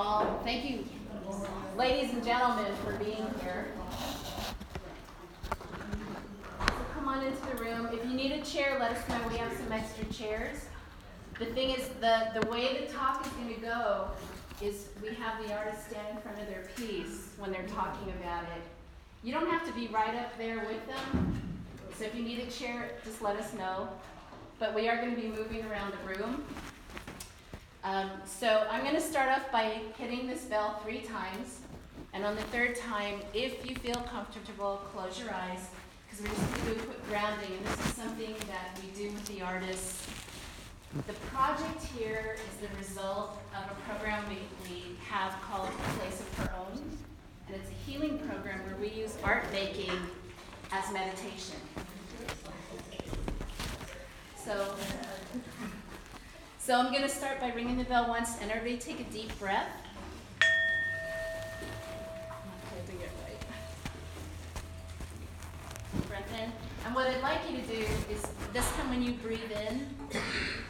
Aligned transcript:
all. 0.00 0.40
Thank 0.44 0.70
you, 0.70 0.82
ladies 1.76 2.10
and 2.14 2.24
gentlemen, 2.24 2.72
for 2.82 2.92
being 2.94 3.26
here. 3.42 3.68
So 6.58 6.74
come 6.94 7.06
on 7.06 7.22
into 7.22 7.38
the 7.54 7.62
room. 7.62 7.86
If 7.92 8.02
you 8.06 8.14
need 8.14 8.32
a 8.32 8.40
chair, 8.40 8.78
let 8.80 8.92
us 8.92 9.08
know. 9.10 9.18
We 9.30 9.36
have 9.36 9.52
some 9.52 9.70
extra 9.70 10.06
chairs. 10.06 10.64
The 11.38 11.44
thing 11.46 11.70
is, 11.70 11.88
the, 12.00 12.30
the 12.40 12.46
way 12.48 12.86
the 12.86 12.90
talk 12.90 13.26
is 13.26 13.32
going 13.32 13.54
to 13.54 13.60
go 13.60 14.08
is 14.62 14.88
we 15.02 15.08
have 15.16 15.46
the 15.46 15.54
artist 15.54 15.90
stand 15.90 16.08
in 16.16 16.22
front 16.22 16.40
of 16.40 16.46
their 16.46 16.66
piece 16.76 17.28
when 17.36 17.52
they're 17.52 17.68
talking 17.68 18.10
about 18.22 18.44
it. 18.44 18.62
You 19.22 19.34
don't 19.34 19.50
have 19.50 19.66
to 19.66 19.72
be 19.74 19.88
right 19.88 20.14
up 20.14 20.36
there 20.38 20.60
with 20.60 20.86
them. 20.86 21.42
So 21.98 22.04
if 22.04 22.14
you 22.14 22.22
need 22.22 22.38
a 22.38 22.50
chair, 22.50 22.92
just 23.04 23.20
let 23.20 23.36
us 23.36 23.52
know. 23.52 23.86
But 24.58 24.74
we 24.74 24.88
are 24.88 24.96
going 24.96 25.14
to 25.14 25.20
be 25.20 25.28
moving 25.28 25.62
around 25.66 25.92
the 25.92 26.14
room. 26.18 26.46
Um, 27.82 28.10
so 28.26 28.66
I'm 28.70 28.82
going 28.82 28.94
to 28.94 29.00
start 29.00 29.30
off 29.30 29.50
by 29.50 29.80
hitting 29.96 30.26
this 30.26 30.44
bell 30.44 30.80
three 30.84 31.00
times. 31.00 31.60
And 32.12 32.24
on 32.24 32.36
the 32.36 32.42
third 32.42 32.76
time, 32.76 33.20
if 33.32 33.68
you 33.68 33.74
feel 33.76 33.94
comfortable, 33.94 34.82
close 34.92 35.18
your 35.18 35.32
eyes 35.32 35.68
because 36.10 36.24
we're 36.24 36.34
just 36.34 36.54
going 36.54 36.66
to 36.66 36.74
do 36.74 36.80
a 36.80 36.84
quick 36.84 37.08
grounding. 37.08 37.52
And 37.56 37.66
this 37.66 37.86
is 37.86 37.94
something 37.94 38.34
that 38.48 38.78
we 38.82 38.90
do 39.00 39.12
with 39.12 39.24
the 39.26 39.42
artists. 39.42 40.06
The 41.06 41.12
project 41.32 41.84
here 41.96 42.36
is 42.36 42.68
the 42.68 42.76
result 42.76 43.38
of 43.56 43.70
a 43.70 43.74
program 43.88 44.24
we, 44.28 44.38
we 44.68 44.96
have 45.08 45.32
called 45.40 45.70
Place 45.98 46.20
of 46.20 46.34
Her 46.38 46.52
Own. 46.58 46.82
And 47.46 47.56
it's 47.56 47.70
a 47.70 47.90
healing 47.90 48.18
program 48.18 48.60
where 48.66 48.76
we 48.76 48.88
use 48.88 49.16
art 49.22 49.44
making 49.52 49.92
as 50.72 50.92
meditation. 50.92 51.56
So 54.36 54.74
so 56.60 56.78
I'm 56.78 56.92
going 56.92 57.02
to 57.02 57.08
start 57.08 57.40
by 57.40 57.52
ringing 57.52 57.78
the 57.78 57.84
bell 57.84 58.06
once, 58.06 58.36
and 58.40 58.50
everybody 58.50 58.76
take 58.76 59.00
a 59.00 59.10
deep 59.10 59.36
breath. 59.38 59.68
Breath 66.06 66.40
in. 66.40 66.52
And 66.84 66.94
what 66.94 67.06
I'd 67.06 67.22
like 67.22 67.38
you 67.50 67.56
to 67.56 67.66
do 67.66 67.84
is 68.12 68.24
this 68.52 68.70
time 68.72 68.90
when 68.90 69.02
you 69.02 69.12
breathe 69.14 69.50
in, 69.68 69.86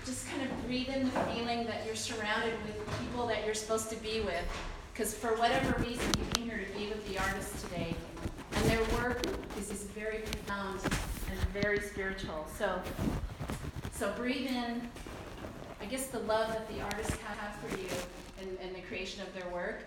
just 0.06 0.28
kind 0.28 0.42
of 0.42 0.66
breathe 0.66 0.88
in 0.88 1.04
the 1.04 1.10
feeling 1.10 1.66
that 1.66 1.84
you're 1.84 1.96
surrounded 1.96 2.54
with 2.66 3.00
people 3.00 3.26
that 3.26 3.44
you're 3.44 3.54
supposed 3.54 3.90
to 3.90 3.96
be 3.96 4.20
with. 4.20 4.44
Because 4.92 5.12
for 5.12 5.34
whatever 5.36 5.78
reason, 5.82 6.06
you 6.18 6.24
came 6.34 6.48
here 6.48 6.64
to 6.64 6.78
be 6.78 6.88
with 6.88 7.06
the 7.08 7.18
artists 7.18 7.62
today. 7.62 7.94
And 8.52 8.64
their 8.70 8.82
work 9.02 9.22
is, 9.58 9.70
is 9.70 9.82
very 9.84 10.18
profound 10.18 10.80
and 10.84 11.38
very 11.52 11.80
spiritual. 11.80 12.46
So, 12.56 12.80
so 13.92 14.12
breathe 14.16 14.48
in 14.48 14.88
I 15.80 15.86
guess 15.86 16.06
the 16.08 16.20
love 16.20 16.48
that 16.48 16.68
the 16.68 16.82
artists 16.82 17.16
have 17.22 17.56
for 17.56 17.76
you 17.76 17.88
and, 18.40 18.58
and 18.62 18.74
the 18.74 18.80
creation 18.82 19.22
of 19.22 19.32
their 19.34 19.48
work, 19.52 19.84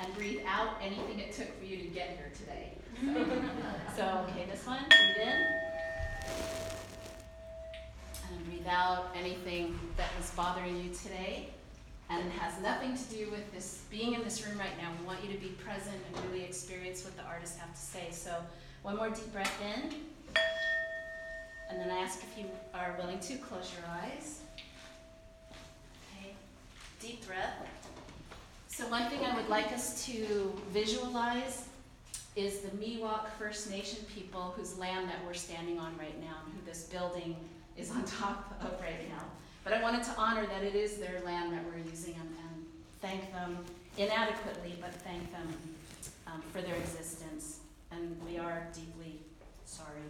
and 0.00 0.14
breathe 0.14 0.40
out 0.46 0.76
anything 0.82 1.18
it 1.18 1.32
took 1.32 1.58
for 1.58 1.64
you 1.64 1.76
to 1.78 1.88
get 1.88 2.10
here 2.10 2.30
today. 2.36 2.72
So, 3.00 3.96
so 3.96 4.26
okay, 4.30 4.46
this 4.50 4.66
one, 4.66 4.84
breathe 4.88 5.28
in. 5.28 5.46
And 8.28 8.44
breathe 8.46 8.66
out 8.68 9.06
anything 9.14 9.78
that 9.96 10.10
was 10.18 10.30
bothering 10.30 10.76
you 10.82 10.90
today 10.92 11.50
and 12.08 12.24
it 12.24 12.32
has 12.32 12.60
nothing 12.62 12.96
to 12.96 13.04
do 13.04 13.30
with 13.30 13.52
this 13.52 13.82
being 13.90 14.14
in 14.14 14.22
this 14.22 14.46
room 14.46 14.58
right 14.58 14.76
now. 14.80 14.90
We 15.00 15.06
want 15.06 15.24
you 15.24 15.32
to 15.32 15.40
be 15.40 15.48
present 15.48 15.96
and 16.06 16.30
really 16.30 16.44
experience 16.44 17.04
what 17.04 17.16
the 17.16 17.24
artists 17.24 17.58
have 17.58 17.72
to 17.74 17.80
say. 17.80 18.08
So, 18.12 18.32
one 18.82 18.96
more 18.96 19.10
deep 19.10 19.32
breath 19.32 19.60
in. 19.60 19.94
And 21.68 21.80
then 21.80 21.90
I 21.90 21.98
ask 21.98 22.22
if 22.22 22.38
you 22.38 22.48
are 22.74 22.94
willing 22.98 23.18
to 23.18 23.36
close 23.38 23.72
your 23.74 23.84
eyes 23.90 24.42
deep 27.00 27.26
breath. 27.26 27.54
So 28.68 28.86
one 28.88 29.08
thing 29.08 29.24
I 29.24 29.34
would 29.34 29.48
like 29.48 29.72
us 29.72 30.04
to 30.06 30.52
visualize 30.70 31.64
is 32.36 32.60
the 32.60 32.68
Miwok 32.76 33.30
First 33.38 33.70
Nation 33.70 33.98
people 34.14 34.54
whose 34.56 34.78
land 34.78 35.08
that 35.08 35.16
we're 35.26 35.34
standing 35.34 35.78
on 35.78 35.96
right 35.98 36.20
now, 36.20 36.36
and 36.44 36.54
who 36.54 36.66
this 36.66 36.84
building 36.84 37.36
is 37.76 37.90
on 37.90 38.04
top 38.20 38.54
of 38.60 38.80
right 38.80 39.08
now. 39.08 39.24
But 39.64 39.72
I 39.72 39.82
wanted 39.82 40.04
to 40.04 40.10
honor 40.18 40.46
that 40.46 40.62
it 40.62 40.74
is 40.74 40.98
their 40.98 41.20
land 41.24 41.52
that 41.52 41.64
we're 41.64 41.90
using 41.90 42.14
and, 42.14 42.28
and 42.28 42.66
thank 43.00 43.32
them 43.32 43.58
inadequately, 43.96 44.76
but 44.80 44.92
thank 44.94 45.32
them 45.32 45.48
um, 46.26 46.42
for 46.52 46.60
their 46.60 46.76
existence. 46.76 47.60
And 47.90 48.16
we 48.28 48.38
are 48.38 48.66
deeply 48.74 49.20
sorry. 49.64 50.02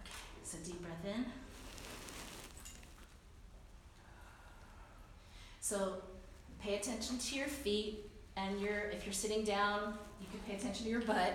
Okay, 0.00 0.10
so 0.44 0.58
deep 0.64 0.80
breath 0.82 1.04
in. 1.16 1.24
So 5.70 5.92
pay 6.60 6.74
attention 6.74 7.16
to 7.18 7.36
your 7.36 7.46
feet 7.46 8.10
and 8.36 8.60
your 8.60 8.90
if 8.90 9.06
you're 9.06 9.12
sitting 9.12 9.44
down, 9.44 9.94
you 10.20 10.26
can 10.28 10.40
pay 10.40 10.56
attention 10.56 10.86
to 10.86 10.90
your 10.90 11.02
butt 11.02 11.32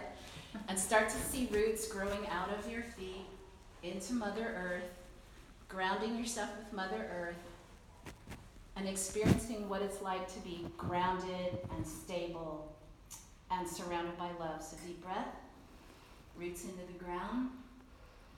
and 0.68 0.78
start 0.78 1.08
to 1.08 1.16
see 1.16 1.48
roots 1.54 1.88
growing 1.88 2.28
out 2.30 2.50
of 2.50 2.70
your 2.70 2.82
feet 2.82 3.26
into 3.82 4.14
Mother 4.14 4.54
Earth, 4.58 4.92
grounding 5.70 6.18
yourself 6.18 6.50
with 6.60 6.74
Mother 6.74 7.10
Earth 7.18 8.14
and 8.76 8.90
experiencing 8.90 9.70
what 9.70 9.82
it's 9.82 10.02
like 10.02 10.28
to 10.34 10.40
be 10.42 10.68
grounded 10.78 11.58
and 11.74 11.88
stable 11.88 12.76
and 13.52 13.66
surrounded 13.66 14.18
by 14.18 14.32
love. 14.38 14.62
So 14.62 14.76
deep 14.86 15.02
breath, 15.02 15.34
roots 16.36 16.66
into 16.66 16.86
the 16.92 17.02
ground. 17.02 17.52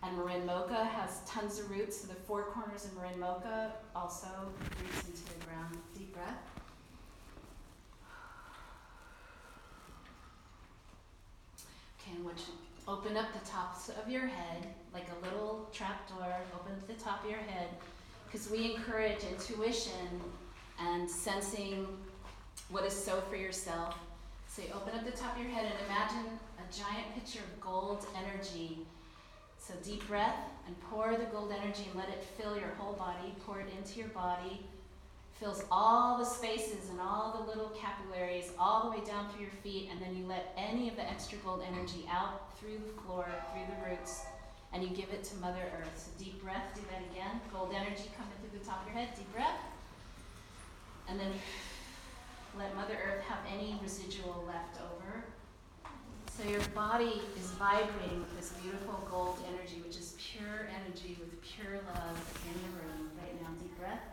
And 0.04 0.16
Marin 0.16 0.46
MOCA 0.46 0.86
has 0.86 1.22
tons 1.26 1.60
of 1.60 1.70
roots, 1.70 2.02
so 2.02 2.08
the 2.08 2.14
four 2.14 2.44
corners 2.44 2.86
of 2.86 2.96
Marin 2.96 3.20
MOCA 3.20 3.72
also 3.96 4.28
roots 4.82 5.08
into 5.08 5.24
the 5.34 5.46
ground. 5.46 5.78
Deep 5.98 6.14
breath. 6.14 6.38
Okay, 12.00 12.16
and 12.16 12.24
what 12.24 12.38
you 12.38 12.54
open 12.88 13.18
up 13.18 13.34
the 13.34 13.50
tops 13.50 13.90
of 13.90 14.10
your 14.10 14.28
head, 14.28 14.68
like 14.94 15.08
a 15.10 15.26
little 15.26 15.68
trap 15.74 16.08
door, 16.08 16.34
open 16.56 16.72
up 16.74 16.88
the 16.88 17.04
top 17.04 17.24
of 17.24 17.30
your 17.30 17.40
head, 17.40 17.68
because 18.26 18.50
we 18.50 18.76
encourage 18.76 19.24
intuition 19.24 20.22
and 20.80 21.10
sensing 21.10 21.88
what 22.70 22.86
is 22.86 22.94
so 22.94 23.22
for 23.30 23.36
yourself. 23.36 23.98
So 24.48 24.62
you 24.62 24.70
open 24.74 24.98
up 24.98 25.06
the 25.06 25.12
top 25.12 25.36
of 25.36 25.42
your 25.42 25.52
head 25.52 25.66
and 25.66 25.76
imagine 25.86 26.40
a 26.58 26.74
giant 26.74 27.14
picture 27.14 27.40
of 27.40 27.62
gold 27.62 28.06
energy 28.16 28.80
so 29.68 29.74
deep 29.84 30.08
breath 30.08 30.40
and 30.66 30.80
pour 30.90 31.18
the 31.18 31.26
gold 31.26 31.52
energy 31.52 31.88
and 31.90 32.00
let 32.00 32.08
it 32.08 32.24
fill 32.40 32.56
your 32.56 32.70
whole 32.78 32.94
body. 32.94 33.36
Pour 33.46 33.60
it 33.60 33.68
into 33.78 34.00
your 34.00 34.08
body. 34.10 34.62
Fills 35.34 35.66
all 35.70 36.18
the 36.18 36.24
spaces 36.24 36.90
and 36.90 37.02
all 37.02 37.36
the 37.38 37.52
little 37.52 37.70
capillaries 37.78 38.52
all 38.58 38.90
the 38.90 38.98
way 38.98 39.06
down 39.06 39.30
through 39.30 39.42
your 39.42 39.52
feet, 39.62 39.90
and 39.92 40.02
then 40.02 40.16
you 40.16 40.26
let 40.26 40.54
any 40.58 40.88
of 40.90 40.96
the 40.96 41.08
extra 41.08 41.38
gold 41.40 41.62
energy 41.68 42.10
out 42.10 42.58
through 42.58 42.80
the 42.80 43.02
floor, 43.02 43.28
through 43.52 43.76
the 43.76 43.90
roots, 43.90 44.24
and 44.74 44.82
you 44.82 44.90
give 44.90 45.10
it 45.10 45.24
to 45.26 45.36
Mother 45.36 45.62
Earth. 45.80 45.94
So 45.96 46.24
deep 46.24 46.42
breath, 46.42 46.64
do 46.74 46.82
that 46.90 47.04
again. 47.12 47.40
Gold 47.54 47.72
energy 47.76 48.10
coming 48.18 48.34
through 48.40 48.58
the 48.58 48.66
top 48.66 48.82
of 48.82 48.88
your 48.88 48.98
head. 48.98 49.10
Deep 49.16 49.32
breath. 49.34 49.60
And 51.10 51.20
then 51.20 51.32
let 52.58 52.76
Mother 52.76 52.96
Earth 52.96 53.24
have 53.26 53.40
any 53.54 53.78
residual 53.84 54.44
left 54.48 54.80
over. 54.82 55.24
So 56.38 56.48
your 56.48 56.62
body 56.76 57.22
is 57.36 57.50
vibrating 57.58 58.20
with 58.20 58.38
this 58.38 58.54
beautiful 58.62 59.02
gold 59.10 59.40
energy, 59.50 59.82
which 59.84 59.98
is 59.98 60.14
pure 60.22 60.70
energy 60.70 61.18
with 61.20 61.42
pure 61.42 61.82
love 61.96 62.18
in 62.46 62.54
the 62.62 62.78
room. 62.78 63.10
Right 63.18 63.42
now, 63.42 63.50
deep 63.60 63.76
breath. 63.80 64.06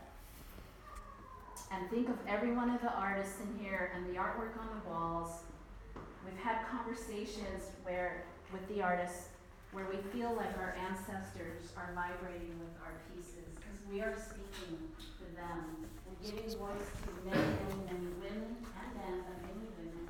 And 1.71 1.91
think 1.91 2.09
of 2.09 2.17
every 2.27 2.57
one 2.57 2.71
of 2.71 2.81
the 2.81 2.91
artists 2.95 3.37
in 3.45 3.63
here 3.63 3.93
and 3.95 4.07
the 4.07 4.19
artwork 4.19 4.57
on 4.57 4.69
the 4.73 4.89
walls. 4.89 5.43
We've 6.25 6.43
had 6.43 6.65
conversations 6.71 7.69
where 7.83 8.25
with 8.55 8.67
the 8.69 8.81
artists 8.81 9.29
where 9.73 9.85
we 9.91 10.01
feel 10.09 10.33
like 10.33 10.57
our 10.57 10.75
ancestors 10.89 11.77
are 11.77 11.91
vibrating 11.93 12.57
with 12.57 12.73
our 12.87 12.97
pieces 13.13 13.53
because 13.59 13.77
we 13.91 14.01
are 14.01 14.15
speaking 14.17 14.79
to 14.97 15.27
them 15.37 15.77
We're 16.07 16.31
giving 16.31 16.49
voice 16.57 16.89
to 17.05 17.11
men 17.27 17.37
and, 17.91 18.01
women 18.17 18.55
and 18.65 18.91
men 18.97 19.15
and 19.29 19.39
many 19.45 19.67
women 19.77 20.09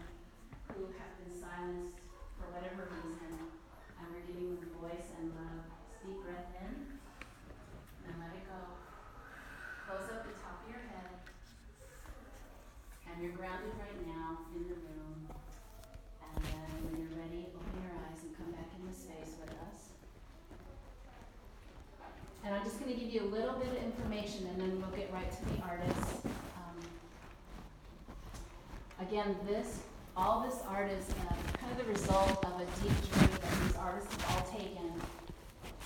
who 0.77 0.85
have 1.01 1.13
been 1.17 1.33
silenced 1.33 1.97
for 2.37 2.53
whatever 2.53 2.93
reason, 2.93 3.41
and 3.41 4.07
we're 4.13 4.29
giving 4.29 4.61
them 4.61 4.69
voice 4.95 5.11
and 5.19 5.31
love. 5.35 5.67
Deep 6.07 6.23
breath 6.23 6.55
in, 6.63 6.75
and 8.07 8.15
let 8.21 8.31
it 8.31 8.47
go. 8.47 8.61
Close 9.89 10.07
up 10.13 10.23
the 10.23 10.37
top 10.39 10.63
of 10.63 10.71
your 10.71 10.87
head, 10.87 11.19
and 13.11 13.23
you're 13.23 13.33
grounded 13.33 13.75
right 13.81 14.07
now 14.07 14.39
in 14.55 14.63
the 14.69 14.79
room. 14.79 15.27
And 16.23 16.45
then 16.47 16.71
when 16.87 16.95
you're 17.01 17.17
ready, 17.19 17.51
open 17.51 17.75
your 17.83 17.97
eyes 18.07 18.23
and 18.23 18.37
come 18.37 18.53
back 18.53 18.71
in 18.79 18.87
the 18.87 18.95
space 18.95 19.35
with 19.41 19.51
us. 19.51 19.91
And 22.45 22.55
I'm 22.55 22.63
just 22.63 22.79
going 22.79 22.93
to 22.93 22.99
give 23.01 23.11
you 23.11 23.23
a 23.23 23.31
little 23.35 23.55
bit 23.59 23.69
of 23.69 23.83
information, 23.83 24.47
and 24.47 24.61
then 24.61 24.79
we'll 24.79 24.95
get 24.95 25.11
right 25.13 25.31
to 25.31 25.43
the 25.51 25.63
artists. 25.65 26.23
Um, 26.55 26.79
again, 29.01 29.35
this 29.49 29.81
all 30.17 30.47
this 30.49 30.61
art 30.69 30.91
is 30.91 31.11
uh, 31.11 31.35
kind 31.59 31.73
of 31.73 31.79
the 31.85 31.93
result 31.93 32.45
of 32.45 32.61
a 32.61 32.65
deep 32.83 32.95
journey 33.11 33.33
that 33.33 33.63
these 33.63 33.77
artists 33.77 34.15
have 34.15 34.37
all 34.37 34.47
taken 34.59 34.93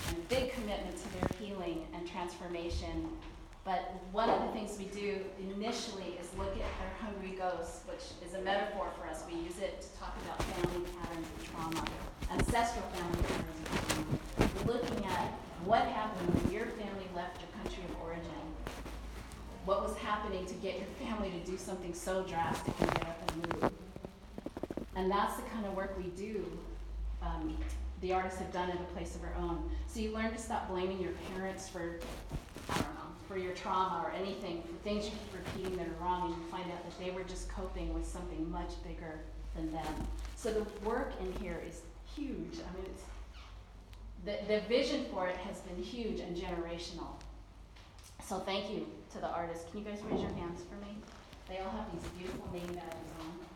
and 0.09 0.17
a 0.17 0.21
big 0.29 0.53
commitment 0.53 0.97
to 0.97 1.13
their 1.15 1.29
healing 1.41 1.87
and 1.95 2.07
transformation. 2.07 3.09
But 3.65 3.95
one 4.13 4.31
of 4.31 4.41
the 4.43 4.49
things 4.49 4.79
we 4.79 4.87
do 4.87 5.21
initially 5.39 6.17
is 6.21 6.29
look 6.39 6.53
at 6.53 6.57
their 6.81 6.93
hungry 7.01 7.37
ghosts, 7.37 7.81
which 7.87 8.05
is 8.27 8.35
a 8.35 8.41
metaphor 8.41 8.89
for 8.99 9.09
us. 9.09 9.25
We 9.31 9.39
use 9.41 9.59
it 9.59 9.81
to 9.83 9.89
talk 9.99 10.17
about 10.25 10.43
family 10.43 10.89
patterns 11.01 11.27
of 11.37 11.51
trauma, 11.51 11.85
ancestral 12.33 12.85
family 12.93 13.23
patterns 13.23 13.61
of 13.61 13.89
trauma. 13.89 14.65
We're 14.67 14.73
looking 14.75 15.05
at 15.07 15.33
what 15.65 15.83
happened 15.83 16.35
when 16.35 16.53
your 16.53 16.67
family 16.67 17.09
left 17.15 17.41
your 17.41 17.51
country 17.63 17.85
of 17.91 18.03
origin. 18.03 18.25
What 19.65 19.83
was 19.83 19.97
happening 19.99 20.47
to 20.47 20.55
get 20.55 20.79
your 20.79 20.89
family 21.07 21.31
to 21.31 21.51
do 21.51 21.59
something 21.59 21.93
so 21.93 22.23
drastic 22.23 22.73
and 22.81 22.91
get 22.95 23.03
up 23.03 23.33
and 23.33 23.63
move. 23.63 23.78
And 24.99 25.09
that's 25.09 25.37
the 25.37 25.43
kind 25.43 25.65
of 25.65 25.77
work 25.77 25.97
we 25.97 26.11
do. 26.21 26.45
Um, 27.23 27.57
the 28.01 28.13
artists 28.13 28.41
have 28.41 28.53
done 28.53 28.69
at 28.69 28.81
a 28.81 28.95
place 28.95 29.15
of 29.15 29.23
our 29.23 29.33
own. 29.41 29.71
So 29.87 30.01
you 30.01 30.13
learn 30.13 30.33
to 30.33 30.39
stop 30.39 30.69
blaming 30.69 31.01
your 31.01 31.13
parents 31.33 31.69
for, 31.69 32.01
I 32.69 32.75
don't 32.75 32.95
know, 32.95 33.11
for 33.29 33.39
your 33.39 33.53
trauma 33.53 34.05
or 34.05 34.11
anything, 34.11 34.61
for 34.63 34.75
things 34.83 35.05
you 35.05 35.13
keep 35.13 35.45
repeating 35.47 35.77
that 35.79 35.87
are 35.87 36.05
wrong, 36.05 36.33
and 36.33 36.37
you 36.37 36.51
find 36.51 36.65
out 36.73 36.83
that 36.83 36.99
they 37.05 37.13
were 37.13 37.23
just 37.23 37.49
coping 37.49 37.95
with 37.95 38.05
something 38.05 38.51
much 38.51 38.71
bigger 38.83 39.21
than 39.55 39.71
them. 39.71 39.95
So 40.35 40.53
the 40.53 40.67
work 40.85 41.13
in 41.21 41.33
here 41.41 41.63
is 41.67 41.83
huge. 42.17 42.59
I 42.59 42.77
mean, 42.77 42.87
it's, 42.87 43.03
the, 44.25 44.53
the 44.53 44.61
vision 44.67 45.05
for 45.13 45.29
it 45.29 45.37
has 45.37 45.61
been 45.61 45.81
huge 45.81 46.19
and 46.19 46.37
generational. 46.37 47.15
So 48.27 48.41
thank 48.41 48.69
you 48.69 48.85
to 49.13 49.19
the 49.19 49.29
artists. 49.29 49.71
Can 49.71 49.79
you 49.79 49.85
guys 49.85 50.01
raise 50.11 50.23
your 50.23 50.33
hands 50.33 50.61
for 50.69 50.75
me? 50.85 50.97
They 51.49 51.59
all 51.59 51.71
have 51.71 51.87
these 51.93 52.11
beautiful 52.19 52.49
name 52.53 52.67
badges 52.67 53.13
on. 53.21 53.48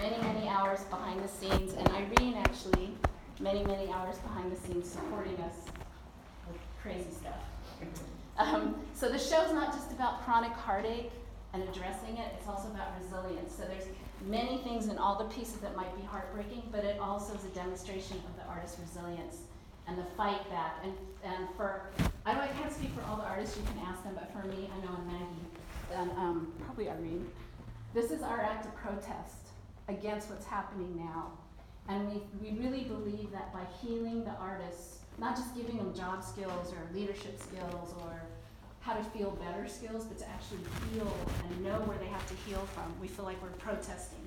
Many, 0.00 0.22
many 0.22 0.48
hours 0.48 0.80
behind 0.84 1.22
the 1.22 1.28
scenes, 1.28 1.72
and 1.74 1.88
Irene 1.88 2.34
actually, 2.36 2.94
many, 3.40 3.64
many 3.64 3.90
hours 3.90 4.16
behind 4.18 4.52
the 4.52 4.56
scenes 4.56 4.88
supporting 4.88 5.36
us 5.38 5.56
with 6.46 6.56
crazy 6.80 7.10
stuff. 7.10 7.40
Um, 8.38 8.76
so 8.94 9.08
the 9.08 9.18
show's 9.18 9.52
not 9.52 9.72
just 9.72 9.90
about 9.90 10.24
chronic 10.24 10.52
heartache 10.52 11.10
and 11.52 11.62
addressing 11.64 12.16
it, 12.16 12.32
it's 12.38 12.48
also 12.48 12.68
about 12.68 12.88
resilience. 13.02 13.52
So 13.54 13.64
there's 13.64 13.86
many 14.26 14.58
things 14.58 14.86
and 14.86 14.98
all 14.98 15.16
the 15.18 15.32
pieces 15.34 15.56
that 15.56 15.76
might 15.76 15.94
be 15.96 16.02
heartbreaking, 16.02 16.62
but 16.72 16.84
it 16.84 16.98
also 17.00 17.34
is 17.34 17.44
a 17.44 17.48
demonstration 17.48 18.16
of 18.16 18.36
the 18.36 18.50
artist's 18.50 18.78
resilience 18.78 19.38
and 19.86 19.96
the 19.98 20.04
fight 20.16 20.48
back. 20.50 20.76
And, 20.82 20.92
and 21.24 21.48
for, 21.56 21.82
I 22.26 22.34
know 22.34 22.40
I 22.40 22.48
can't 22.48 22.72
speak 22.72 22.90
for 22.90 23.02
all 23.08 23.16
the 23.16 23.24
artists, 23.24 23.56
you 23.56 23.62
can 23.64 23.78
ask 23.86 24.02
them, 24.04 24.14
but 24.14 24.30
for 24.32 24.46
me, 24.48 24.68
I 24.74 24.84
know 24.84 24.94
and 24.96 25.06
Maggie, 25.06 25.48
and 25.94 26.10
um, 26.12 26.52
probably 26.64 26.88
Irene, 26.88 27.26
this 27.94 28.10
is 28.10 28.22
our 28.22 28.40
act 28.40 28.66
of 28.66 28.74
protest 28.74 29.48
against 29.88 30.28
what's 30.28 30.46
happening 30.46 30.96
now. 30.96 31.32
And 31.88 32.12
we, 32.12 32.50
we 32.50 32.58
really 32.58 32.84
believe 32.84 33.30
that 33.32 33.52
by 33.52 33.62
healing 33.80 34.24
the 34.24 34.32
artists, 34.32 34.98
not 35.18 35.34
just 35.34 35.54
giving 35.56 35.78
them 35.78 35.94
job 35.94 36.22
skills 36.22 36.72
or 36.72 36.94
leadership 36.94 37.40
skills 37.40 37.94
or 38.02 38.20
how 38.88 38.94
to 38.94 39.04
feel 39.10 39.32
better 39.32 39.68
skills, 39.68 40.04
but 40.04 40.16
to 40.16 40.26
actually 40.30 40.56
feel 40.94 41.12
and 41.44 41.62
know 41.62 41.78
where 41.84 41.98
they 41.98 42.06
have 42.06 42.26
to 42.26 42.34
heal 42.46 42.64
from, 42.72 42.90
we 43.02 43.06
feel 43.06 43.26
like 43.26 43.40
we're 43.42 43.50
protesting. 43.58 44.24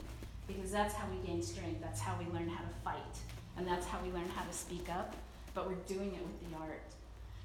Because 0.47 0.69
that's 0.69 0.93
how 0.93 1.07
we 1.09 1.17
gain 1.25 1.41
strength, 1.41 1.81
that's 1.81 1.99
how 1.99 2.15
we 2.19 2.25
learn 2.31 2.47
how 2.47 2.61
to 2.61 2.73
fight, 2.83 3.15
and 3.57 3.65
that's 3.67 3.87
how 3.87 3.97
we 4.05 4.11
learn 4.11 4.29
how 4.35 4.43
to 4.43 4.53
speak 4.53 4.87
up, 4.91 5.15
but 5.55 5.67
we're 5.67 5.81
doing 5.87 6.13
it 6.13 6.21
with 6.21 6.51
the 6.51 6.57
art. 6.57 6.83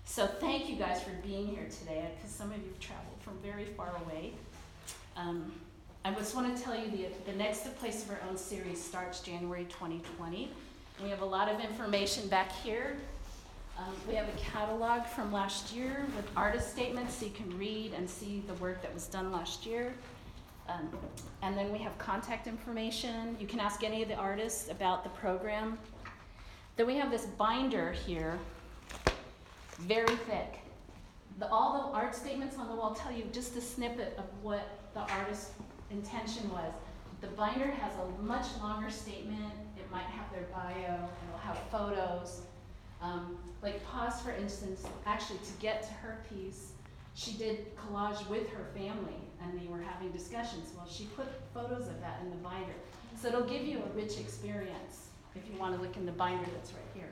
So 0.04 0.26
thank 0.26 0.68
you 0.68 0.76
guys 0.76 1.02
for 1.02 1.12
being 1.26 1.46
here 1.46 1.66
today, 1.80 2.06
because 2.16 2.36
some 2.36 2.52
of 2.52 2.58
you 2.58 2.68
have 2.68 2.80
traveled 2.80 3.16
from 3.20 3.38
very 3.38 3.64
far 3.64 3.94
away. 4.04 4.34
Um, 5.16 5.50
I 6.04 6.12
just 6.12 6.36
want 6.36 6.54
to 6.54 6.62
tell 6.62 6.76
you 6.78 6.90
the, 6.90 7.32
the 7.32 7.38
next 7.38 7.74
Place 7.78 8.02
of 8.02 8.10
Her 8.10 8.20
Own 8.28 8.36
series 8.36 8.82
starts 8.82 9.20
January 9.20 9.64
2020. 9.70 10.50
We 11.02 11.08
have 11.08 11.22
a 11.22 11.24
lot 11.24 11.48
of 11.48 11.60
information 11.60 12.28
back 12.28 12.52
here. 12.52 12.98
Um, 13.78 13.92
we 14.08 14.14
have 14.14 14.26
a 14.28 14.38
catalog 14.38 15.04
from 15.04 15.30
last 15.32 15.74
year 15.74 16.06
with 16.16 16.24
artist 16.34 16.70
statements 16.70 17.16
so 17.16 17.26
you 17.26 17.32
can 17.32 17.56
read 17.58 17.92
and 17.92 18.08
see 18.08 18.42
the 18.46 18.54
work 18.54 18.80
that 18.80 18.92
was 18.94 19.06
done 19.06 19.30
last 19.30 19.66
year. 19.66 19.92
Um, 20.68 20.88
and 21.42 21.56
then 21.56 21.70
we 21.70 21.78
have 21.78 21.96
contact 21.98 22.46
information. 22.46 23.36
You 23.38 23.46
can 23.46 23.60
ask 23.60 23.84
any 23.84 24.02
of 24.02 24.08
the 24.08 24.14
artists 24.14 24.70
about 24.70 25.04
the 25.04 25.10
program. 25.10 25.78
Then 26.76 26.86
we 26.86 26.96
have 26.96 27.10
this 27.10 27.26
binder 27.26 27.92
here, 27.92 28.38
very 29.80 30.16
thick. 30.16 30.60
The, 31.38 31.48
all 31.50 31.90
the 31.90 31.94
art 31.94 32.14
statements 32.14 32.56
on 32.56 32.68
the 32.68 32.74
wall 32.74 32.94
tell 32.94 33.12
you 33.12 33.24
just 33.30 33.56
a 33.56 33.60
snippet 33.60 34.14
of 34.18 34.24
what 34.42 34.66
the 34.94 35.00
artist's 35.00 35.50
intention 35.90 36.50
was. 36.50 36.72
The 37.20 37.28
binder 37.28 37.70
has 37.70 37.92
a 37.96 38.22
much 38.22 38.46
longer 38.62 38.90
statement. 38.90 39.52
It 39.76 39.90
might 39.90 40.04
have 40.04 40.30
their 40.32 40.46
bio, 40.52 41.08
it'll 41.28 41.38
have 41.42 41.58
photos. 41.70 42.40
Um, 43.02 43.36
like 43.62 43.84
Paz, 43.90 44.20
for 44.20 44.32
instance, 44.32 44.84
actually 45.04 45.38
to 45.38 45.52
get 45.60 45.82
to 45.82 45.92
her 45.94 46.18
piece, 46.30 46.72
she 47.14 47.32
did 47.32 47.76
collage 47.76 48.26
with 48.28 48.48
her 48.50 48.66
family 48.74 49.16
and 49.42 49.60
they 49.60 49.66
were 49.66 49.80
having 49.80 50.10
discussions. 50.10 50.70
Well, 50.76 50.86
she 50.88 51.04
put 51.16 51.26
photos 51.54 51.88
of 51.88 52.00
that 52.00 52.20
in 52.22 52.30
the 52.30 52.36
binder. 52.36 52.74
So 53.20 53.28
it'll 53.28 53.42
give 53.42 53.62
you 53.62 53.78
a 53.78 53.96
rich 53.96 54.18
experience 54.18 55.08
if 55.34 55.42
you 55.50 55.58
want 55.58 55.74
to 55.76 55.82
look 55.82 55.96
in 55.96 56.06
the 56.06 56.12
binder 56.12 56.46
that's 56.54 56.72
right 56.72 56.90
here. 56.94 57.08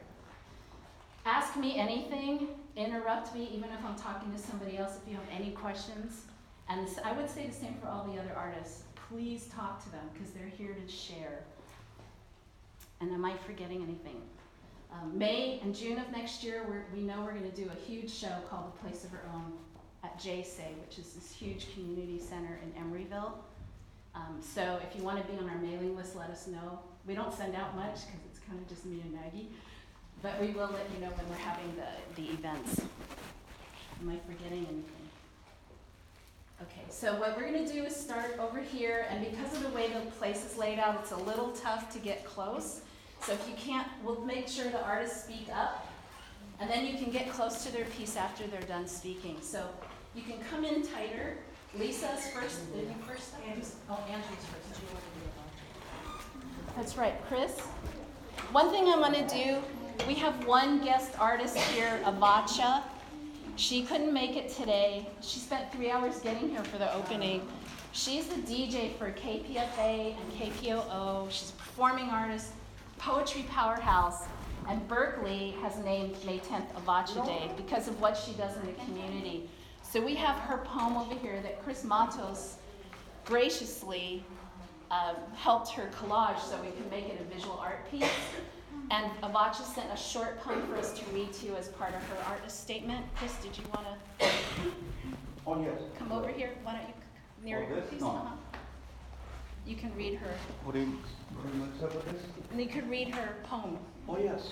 Ask 1.26 1.56
me 1.56 1.78
anything, 1.78 2.48
interrupt 2.76 3.34
me, 3.34 3.48
even 3.54 3.70
if 3.70 3.82
I'm 3.84 3.96
talking 3.96 4.30
to 4.32 4.38
somebody 4.38 4.76
else, 4.76 4.98
if 5.02 5.10
you 5.10 5.16
have 5.16 5.24
any 5.34 5.52
questions. 5.52 6.22
And 6.68 6.86
I 7.02 7.12
would 7.12 7.30
say 7.30 7.46
the 7.46 7.54
same 7.54 7.74
for 7.80 7.88
all 7.88 8.04
the 8.04 8.20
other 8.20 8.32
artists. 8.36 8.82
Please 9.08 9.46
talk 9.46 9.82
to 9.84 9.90
them 9.90 10.04
because 10.12 10.30
they're 10.32 10.52
here 10.58 10.74
to 10.74 10.92
share. 10.92 11.44
And 13.00 13.10
am 13.10 13.24
I 13.24 13.36
forgetting 13.38 13.82
anything? 13.82 14.20
Um, 14.94 15.16
May 15.18 15.60
and 15.62 15.74
June 15.74 15.98
of 15.98 16.10
next 16.12 16.44
year, 16.44 16.86
we 16.94 17.00
know 17.00 17.22
we're 17.22 17.32
going 17.32 17.50
to 17.50 17.56
do 17.56 17.68
a 17.70 17.90
huge 17.90 18.12
show 18.12 18.32
called 18.48 18.72
The 18.72 18.78
Place 18.78 19.04
of 19.04 19.10
Her 19.10 19.22
Own 19.34 19.52
at 20.04 20.18
JSay, 20.18 20.76
which 20.86 20.98
is 20.98 21.14
this 21.14 21.32
huge 21.32 21.72
community 21.74 22.20
center 22.20 22.60
in 22.62 22.82
Emeryville. 22.82 23.32
Um, 24.14 24.40
so 24.40 24.78
if 24.88 24.96
you 24.96 25.02
want 25.02 25.20
to 25.20 25.32
be 25.32 25.38
on 25.38 25.48
our 25.48 25.58
mailing 25.58 25.96
list, 25.96 26.14
let 26.14 26.30
us 26.30 26.46
know. 26.46 26.78
We 27.06 27.14
don't 27.14 27.34
send 27.34 27.56
out 27.56 27.74
much 27.74 28.06
because 28.06 28.20
it's 28.30 28.38
kind 28.46 28.60
of 28.60 28.68
just 28.68 28.86
me 28.86 29.00
and 29.00 29.12
Maggie, 29.12 29.48
but 30.22 30.40
we 30.40 30.48
will 30.48 30.70
let 30.72 30.88
you 30.94 31.04
know 31.04 31.12
when 31.12 31.28
we're 31.28 31.36
having 31.36 31.74
the, 31.74 32.22
the 32.22 32.28
events. 32.30 32.80
Am 34.00 34.08
I 34.08 34.18
forgetting 34.26 34.58
anything? 34.58 34.84
Okay, 36.62 36.84
so 36.88 37.18
what 37.18 37.36
we're 37.36 37.46
gonna 37.46 37.66
do 37.66 37.82
is 37.82 37.96
start 37.96 38.38
over 38.38 38.60
here, 38.60 39.06
and 39.10 39.28
because 39.28 39.52
of 39.54 39.62
the 39.64 39.70
way 39.70 39.88
the 39.88 40.08
place 40.12 40.44
is 40.44 40.56
laid 40.56 40.78
out, 40.78 40.96
it's 41.00 41.10
a 41.10 41.16
little 41.16 41.50
tough 41.50 41.92
to 41.92 41.98
get 41.98 42.24
close. 42.24 42.82
So 43.26 43.32
if 43.32 43.48
you 43.48 43.54
can't, 43.56 43.88
we'll 44.02 44.20
make 44.20 44.48
sure 44.48 44.70
the 44.70 44.84
artists 44.84 45.24
speak 45.24 45.48
up, 45.54 45.86
and 46.60 46.68
then 46.68 46.84
you 46.86 46.98
can 46.98 47.10
get 47.10 47.30
close 47.30 47.64
to 47.64 47.72
their 47.72 47.86
piece 47.86 48.16
after 48.16 48.46
they're 48.46 48.60
done 48.62 48.86
speaking. 48.86 49.38
So 49.40 49.66
you 50.14 50.22
can 50.22 50.38
come 50.50 50.64
in 50.64 50.86
tighter. 50.86 51.38
Lisa's 51.78 52.28
first, 52.28 52.72
did 52.74 52.84
you 52.84 52.94
first? 53.08 53.32
Oh, 53.88 53.98
Andrew's 54.08 54.44
first. 54.44 54.82
That's 56.76 56.96
right, 56.98 57.14
Chris. 57.26 57.58
One 58.52 58.70
thing 58.70 58.88
I 58.88 58.98
want 58.98 59.14
to 59.14 59.26
do, 59.34 59.62
we 60.06 60.14
have 60.16 60.46
one 60.46 60.84
guest 60.84 61.18
artist 61.18 61.56
here, 61.56 62.00
Avotcja. 62.04 62.82
She 63.56 63.84
couldn't 63.84 64.12
make 64.12 64.36
it 64.36 64.50
today. 64.50 65.08
She 65.22 65.38
spent 65.38 65.72
three 65.72 65.90
hours 65.90 66.18
getting 66.18 66.50
here 66.50 66.64
for 66.64 66.78
the 66.78 66.92
opening. 66.94 67.48
She's 67.92 68.26
the 68.26 68.40
DJ 68.42 68.96
for 68.98 69.12
KPFA 69.12 70.14
and 70.16 70.32
KPOO. 70.32 71.30
She's 71.30 71.50
a 71.50 71.52
performing 71.54 72.10
artist, 72.10 72.50
poetry 73.04 73.44
powerhouse, 73.50 74.24
and 74.66 74.86
Berkeley 74.88 75.54
has 75.60 75.76
named 75.84 76.16
May 76.24 76.38
10th 76.38 76.72
Avotcja 76.72 77.24
Day 77.26 77.50
because 77.54 77.86
of 77.86 78.00
what 78.00 78.16
she 78.16 78.32
does 78.32 78.56
in 78.56 78.64
the 78.66 78.72
community. 78.84 79.50
So 79.82 80.02
we 80.02 80.14
have 80.14 80.36
her 80.36 80.58
poem 80.64 80.96
over 80.96 81.14
here 81.14 81.38
that 81.42 81.62
Chris 81.62 81.84
Matos 81.84 82.56
graciously 83.26 84.24
uh, 84.90 85.14
helped 85.34 85.68
her 85.72 85.90
collage 86.00 86.40
so 86.40 86.58
we 86.62 86.68
could 86.70 86.90
make 86.90 87.04
it 87.10 87.20
a 87.20 87.34
visual 87.34 87.58
art 87.58 87.90
piece. 87.90 88.08
And 88.90 89.10
Avotcja 89.22 89.64
sent 89.66 89.92
a 89.92 89.96
short 89.96 90.40
poem 90.40 90.62
for 90.66 90.76
us 90.76 90.94
to 90.98 91.04
read 91.12 91.30
to 91.34 91.46
you 91.46 91.56
as 91.56 91.68
part 91.68 91.94
of 91.94 92.02
her 92.04 92.16
artist 92.32 92.60
statement. 92.62 93.04
Chris, 93.16 93.36
did 93.36 93.56
you 93.56 93.64
want 93.74 93.86
to 94.18 94.26
Oh, 95.46 95.60
yes. 95.62 95.78
come 95.98 96.10
over 96.10 96.28
here? 96.30 96.52
Why 96.62 96.72
don't 96.72 96.82
you 96.88 96.94
near 97.44 97.62
Oh, 97.62 97.66
her, 97.66 97.74
this? 97.82 97.90
please? 97.90 98.00
No. 98.00 98.08
Uh-huh. 98.08 98.53
You 99.66 99.76
can 99.76 99.94
read 99.96 100.14
her, 100.16 100.30
What 100.64 100.74
do 100.74 100.80
you, 100.80 100.98
what 101.34 101.50
do 101.50 101.58
you 101.58 101.64
mix 101.64 101.82
up 101.82 101.94
with 101.94 102.04
this? 102.12 102.22
and 102.50 102.60
you 102.60 102.68
could 102.68 102.88
read 102.88 103.08
her 103.14 103.36
poem. 103.44 103.78
Oh, 104.08 104.18
yes. 104.18 104.50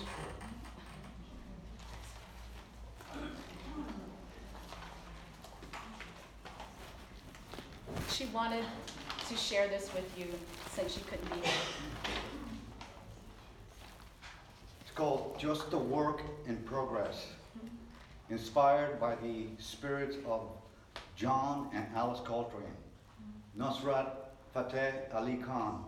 She 8.09 8.25
wanted 8.25 8.63
to 9.27 9.35
share 9.35 9.67
this 9.67 9.93
with 9.93 10.05
you 10.17 10.27
since 10.71 10.93
she 10.93 11.01
couldn't 11.01 11.29
be 11.29 11.47
here. 11.47 11.53
It's 14.81 14.91
called 14.95 15.37
Just 15.39 15.73
a 15.73 15.77
Work 15.77 16.21
in 16.47 16.57
Progress, 16.57 17.27
inspired 18.29 18.99
by 18.99 19.15
the 19.15 19.45
spirits 19.57 20.17
of 20.27 20.41
John 21.15 21.69
and 21.73 21.85
Alice 21.95 22.19
Coltrane, 22.23 22.63
Nusrat 23.57 24.22
Fateh 24.53 24.93
Ali 25.11 25.37
Khan, 25.37 25.83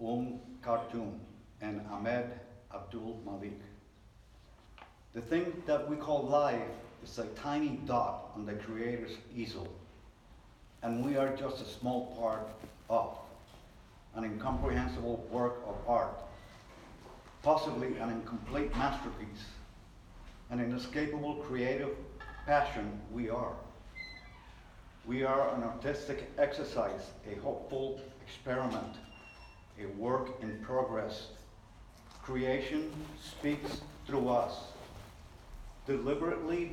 Um 0.00 0.40
Khartoum, 0.62 1.20
and 1.60 1.82
Ahmed 1.92 2.24
Abdul 2.74 3.20
Malik. 3.26 3.60
The 5.12 5.20
thing 5.20 5.62
that 5.66 5.86
we 5.86 5.96
call 5.96 6.22
life 6.22 6.62
is 7.04 7.18
a 7.18 7.26
tiny 7.26 7.78
dot 7.84 8.30
on 8.34 8.46
the 8.46 8.54
Creator's 8.54 9.18
easel, 9.36 9.68
and 10.82 11.04
we 11.04 11.16
are 11.16 11.36
just 11.36 11.60
a 11.60 11.66
small 11.66 12.16
part 12.18 12.48
of 12.88 13.18
an 14.14 14.24
incomprehensible 14.24 15.28
work 15.30 15.60
of 15.66 15.76
art, 15.86 16.18
possibly 17.42 17.98
an 17.98 18.08
incomplete 18.10 18.74
masterpiece, 18.76 19.44
an 20.50 20.60
inescapable 20.60 21.34
creative 21.34 21.94
passion 22.46 22.98
we 23.12 23.28
are. 23.28 23.52
We 25.08 25.24
are 25.24 25.54
an 25.54 25.62
artistic 25.62 26.30
exercise, 26.36 27.12
a 27.26 27.40
hopeful 27.40 27.98
experiment, 28.20 28.96
a 29.82 29.86
work 29.98 30.28
in 30.42 30.58
progress. 30.58 31.28
Creation 32.22 32.92
speaks 33.18 33.80
through 34.06 34.28
us, 34.28 34.52
deliberately 35.86 36.70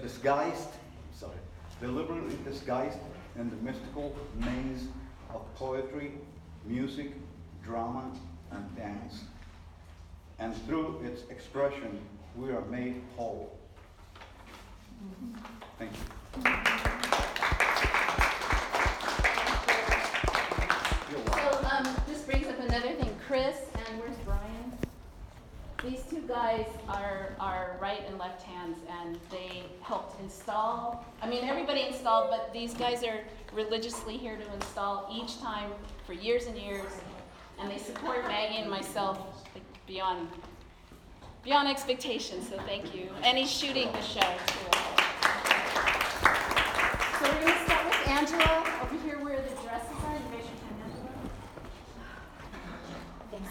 disguised, 0.00 0.68
sorry, 1.12 1.34
deliberately 1.80 2.38
disguised 2.44 3.00
in 3.36 3.50
the 3.50 3.56
mystical 3.56 4.14
maze 4.36 4.86
of 5.34 5.42
poetry, 5.56 6.12
music, 6.66 7.14
drama, 7.64 8.12
and 8.52 8.76
dance. 8.76 9.24
And 10.38 10.54
through 10.68 11.00
its 11.04 11.28
expression, 11.30 11.98
we 12.36 12.50
are 12.50 12.64
made 12.66 13.02
whole. 13.16 13.58
Thank 15.80 15.90
you. 16.44 16.97
Brings 22.28 22.46
up 22.46 22.60
another 22.60 22.92
thing, 22.92 23.08
Chris, 23.26 23.56
and 23.74 23.98
where's 23.98 24.18
Brian? 24.26 24.72
These 25.82 26.02
two 26.10 26.20
guys 26.28 26.66
are, 26.86 27.34
are 27.40 27.78
right 27.80 28.02
and 28.06 28.18
left 28.18 28.42
hands, 28.42 28.76
and 29.00 29.18
they 29.30 29.62
helped 29.80 30.20
install, 30.20 31.06
I 31.22 31.26
mean, 31.26 31.44
everybody 31.44 31.86
installed, 31.86 32.28
but 32.28 32.52
these 32.52 32.74
guys 32.74 33.02
are 33.02 33.20
religiously 33.54 34.18
here 34.18 34.36
to 34.36 34.52
install 34.52 35.08
each 35.10 35.40
time 35.40 35.70
for 36.06 36.12
years 36.12 36.44
and 36.44 36.58
years, 36.58 36.92
and 37.58 37.70
they 37.70 37.78
support 37.78 38.22
Maggie 38.24 38.58
and 38.58 38.70
myself 38.70 39.18
like, 39.54 39.64
beyond, 39.86 40.28
beyond 41.42 41.66
expectations, 41.66 42.50
so 42.50 42.58
thank 42.66 42.94
you. 42.94 43.08
And 43.22 43.38
he's 43.38 43.50
shooting 43.50 43.90
the 43.92 44.02
show, 44.02 44.20
too. 44.20 44.70
So 47.20 47.32
we're 47.32 47.40
gonna 47.40 47.64
start 47.64 47.86
with 47.86 48.06
Angela, 48.06 48.66
over 48.82 48.98
here 49.02 49.18
where 49.24 49.40
the 49.40 49.48
dresses 49.62 49.96
are, 50.04 50.12
you 50.12 50.20
raise 50.30 50.44
your 50.44 50.60
hand, 50.60 50.82
Angela. 50.84 51.08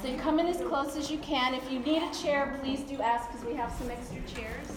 So 0.07 0.13
you 0.13 0.19
come 0.19 0.39
in 0.39 0.47
as 0.47 0.61
close 0.61 0.95
as 0.95 1.11
you 1.11 1.17
can. 1.17 1.53
If 1.53 1.69
you 1.69 1.79
need 1.79 2.01
a 2.01 2.13
chair, 2.13 2.57
please 2.61 2.79
do 2.79 3.01
ask, 3.01 3.29
because 3.29 3.45
we 3.45 3.55
have 3.55 3.73
some 3.73 3.91
extra 3.91 4.21
chairs. 4.21 4.76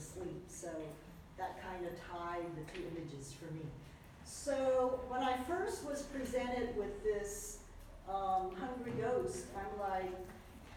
sleep. 0.00 0.44
So 0.48 0.68
that 1.38 1.62
kind 1.62 1.86
of 1.86 1.92
tied 2.00 2.46
the 2.56 2.64
two 2.72 2.84
images 2.96 3.32
for 3.32 3.52
me. 3.54 3.62
So 4.24 5.00
when 5.08 5.22
I 5.22 5.36
first 5.44 5.84
was 5.84 6.02
presented 6.02 6.76
with 6.76 7.02
this 7.02 7.58
um, 8.08 8.54
hungry 8.58 8.92
ghost, 9.00 9.46
I'm 9.56 9.78
like 9.78 10.12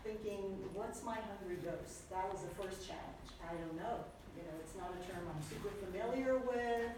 thinking, 0.03 0.57
what's 0.73 1.03
my 1.03 1.15
hungry 1.15 1.57
ghost? 1.63 2.09
That 2.09 2.31
was 2.31 2.41
the 2.41 2.53
first 2.61 2.87
challenge. 2.87 3.29
I 3.43 3.53
don't 3.53 3.75
know. 3.77 4.03
You 4.35 4.43
know, 4.43 4.55
it's 4.59 4.75
not 4.75 4.91
a 4.91 4.99
term 5.07 5.23
I'm 5.29 5.41
super 5.47 5.71
familiar 5.85 6.37
with. 6.37 6.91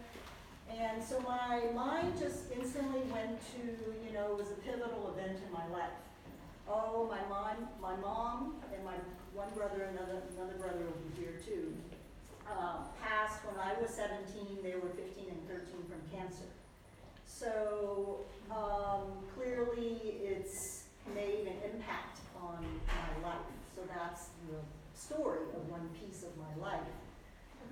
And 0.72 1.02
so 1.02 1.20
my 1.20 1.62
mind 1.74 2.18
just 2.18 2.50
instantly 2.50 3.02
went 3.12 3.38
to, 3.54 3.62
you 4.02 4.12
know, 4.12 4.32
it 4.32 4.38
was 4.38 4.50
a 4.50 4.58
pivotal 4.66 5.14
event 5.14 5.38
in 5.38 5.52
my 5.52 5.66
life. 5.68 5.94
Oh, 6.68 7.06
my 7.08 7.22
mom, 7.28 7.68
my 7.80 7.94
mom 7.96 8.56
and 8.74 8.84
my 8.84 8.98
one 9.32 9.48
brother, 9.54 9.84
another, 9.92 10.22
another 10.34 10.58
brother 10.58 10.82
will 10.82 10.98
be 11.06 11.22
here 11.22 11.38
too, 11.44 11.76
uh, 12.50 12.78
passed 13.02 13.44
when 13.44 13.58
I 13.60 13.80
was 13.80 13.90
seventeen, 13.90 14.58
they 14.62 14.74
were 14.74 14.90
fifteen 14.90 15.28
and 15.30 15.48
thirteen 15.48 15.82
from 15.88 16.00
cancer. 16.16 16.50
So, 17.26 18.20
um, 18.50 19.12
clearly 19.34 20.20
it's 20.22 20.84
made 21.14 21.46
an 21.46 21.58
impact 21.74 22.20
on 22.40 22.64
my 22.86 23.28
life. 23.28 23.50
So 23.74 23.82
that's 23.94 24.30
the 24.48 24.58
story 24.98 25.44
of 25.54 25.68
one 25.68 25.88
piece 26.00 26.22
of 26.22 26.32
my 26.38 26.54
life. 26.64 26.80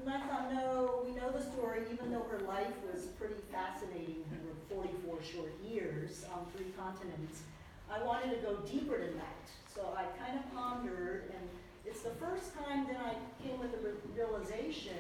And 0.00 0.12
I 0.12 0.21
thought, 0.26 0.52
no, 0.52 1.02
we 1.07 1.14
know 1.14 1.31
the 1.31 1.40
story, 1.40 1.83
even 1.90 2.11
though 2.12 2.26
her 2.31 2.40
life 2.47 2.75
was 2.93 3.07
pretty 3.19 3.40
fascinating, 3.50 4.25
her 4.31 4.75
forty-four 4.75 5.23
short 5.23 5.52
years 5.64 6.26
on 6.35 6.45
three 6.57 6.73
continents. 6.76 7.43
I 7.90 8.02
wanted 8.02 8.31
to 8.35 8.38
go 8.45 8.57
deeper 8.71 8.99
than 8.99 9.16
that. 9.16 9.45
So 9.73 9.95
I 9.97 10.04
kind 10.19 10.38
of 10.38 10.54
pondered, 10.54 11.33
and 11.33 11.49
it's 11.87 12.03
the 12.03 12.17
first 12.17 12.57
time 12.57 12.87
that 12.88 12.97
I 12.97 13.14
came 13.43 13.61
with 13.61 13.73
the 13.73 13.93
realization, 14.17 14.99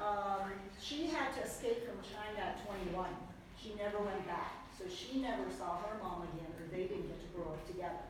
um, 0.00 0.52
she 0.80 1.06
had 1.06 1.32
to 1.36 1.44
escape 1.44 1.84
from 1.84 2.00
China 2.00 2.40
at 2.40 2.64
twenty-one. 2.64 3.12
She 3.60 3.74
never 3.76 3.98
went 3.98 4.24
back, 4.26 4.64
so 4.72 4.88
she 4.88 5.20
never 5.20 5.44
saw 5.52 5.76
her 5.84 6.00
mom 6.00 6.24
again, 6.32 6.48
or 6.56 6.64
they 6.72 6.88
didn't 6.88 7.08
get 7.08 7.20
to 7.20 7.28
grow 7.36 7.52
up 7.52 7.66
together. 7.66 8.08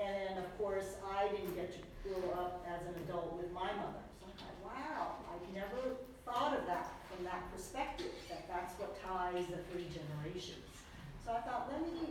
And 0.00 0.38
of 0.40 0.48
course, 0.56 0.96
I 1.04 1.28
didn't 1.28 1.54
get 1.54 1.68
to 1.76 1.80
grow 2.08 2.32
up 2.32 2.64
as 2.64 2.80
an 2.88 2.96
adult 3.04 3.36
with 3.36 3.52
my 3.52 3.68
mother. 3.76 4.00
So 4.16 4.24
I 4.24 4.32
thought, 4.40 4.56
wow, 4.64 5.04
I 5.28 5.36
never 5.52 6.00
thought 6.24 6.56
of 6.56 6.64
that 6.64 6.88
from 7.12 7.24
that 7.28 7.44
perspective, 7.52 8.08
that 8.30 8.48
that's 8.48 8.72
what 8.80 8.96
ties 9.04 9.44
the 9.52 9.60
three 9.68 9.92
generations. 9.92 10.64
So 11.26 11.36
I 11.36 11.44
thought, 11.44 11.68
let 11.70 11.84
me 11.84 12.01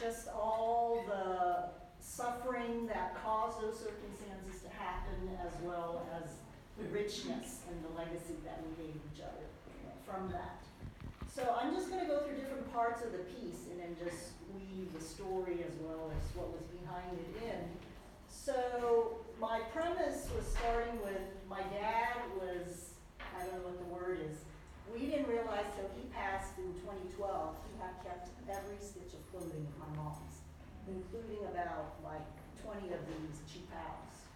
just 0.00 0.28
all 0.28 1.04
the 1.06 1.68
suffering 2.00 2.86
that 2.86 3.14
caused 3.22 3.60
those 3.60 3.78
circumstances 3.78 4.62
to 4.62 4.70
happen, 4.70 5.36
as 5.46 5.52
well 5.62 6.06
as 6.16 6.30
the 6.78 6.88
richness 6.88 7.60
and 7.68 7.76
the 7.84 7.98
legacy 7.98 8.34
that 8.44 8.62
we 8.64 8.84
gave 8.84 8.94
each 9.12 9.20
other 9.20 9.46
from 10.06 10.30
that. 10.32 10.64
So 11.32 11.54
I'm 11.60 11.74
just 11.74 11.90
going 11.90 12.00
to 12.00 12.06
go 12.06 12.20
through 12.20 12.36
different 12.36 12.72
parts 12.72 13.04
of 13.04 13.12
the 13.12 13.18
piece 13.18 13.68
and 13.70 13.78
then 13.78 13.96
just 14.02 14.32
weave 14.56 14.92
the 14.98 15.04
story 15.04 15.62
as 15.66 15.74
well 15.80 16.10
as 16.16 16.36
what 16.36 16.50
was 16.50 16.64
behind 16.80 17.18
it 17.18 17.44
in. 17.44 17.60
So 18.28 19.20
my 19.38 19.60
premise 19.72 20.28
was 20.34 20.46
starting 20.56 20.98
with 21.02 21.22
my 21.48 21.60
dad 21.70 22.16
was, 22.40 22.94
I 23.20 23.44
don't 23.44 23.58
know 23.58 23.68
what 23.68 23.78
the 23.78 23.94
word 23.94 24.18
is, 24.28 24.38
we 24.92 25.06
didn't 25.06 25.28
realize 25.28 25.66
till 25.76 25.90
he 25.96 26.08
passed 26.10 26.58
in 26.58 26.74
twenty 26.82 27.06
twelve, 27.16 27.56
he 27.66 27.78
had 27.80 27.94
kept 28.02 28.30
every 28.48 28.78
stitch 28.78 29.14
of 29.14 29.22
clothing 29.30 29.66
of 29.66 29.74
my 29.78 29.90
mom's, 29.96 30.42
including 30.88 31.46
about 31.46 31.96
like 32.02 32.26
twenty 32.62 32.92
of 32.92 33.00
these 33.06 33.38
qipaos. 33.46 34.26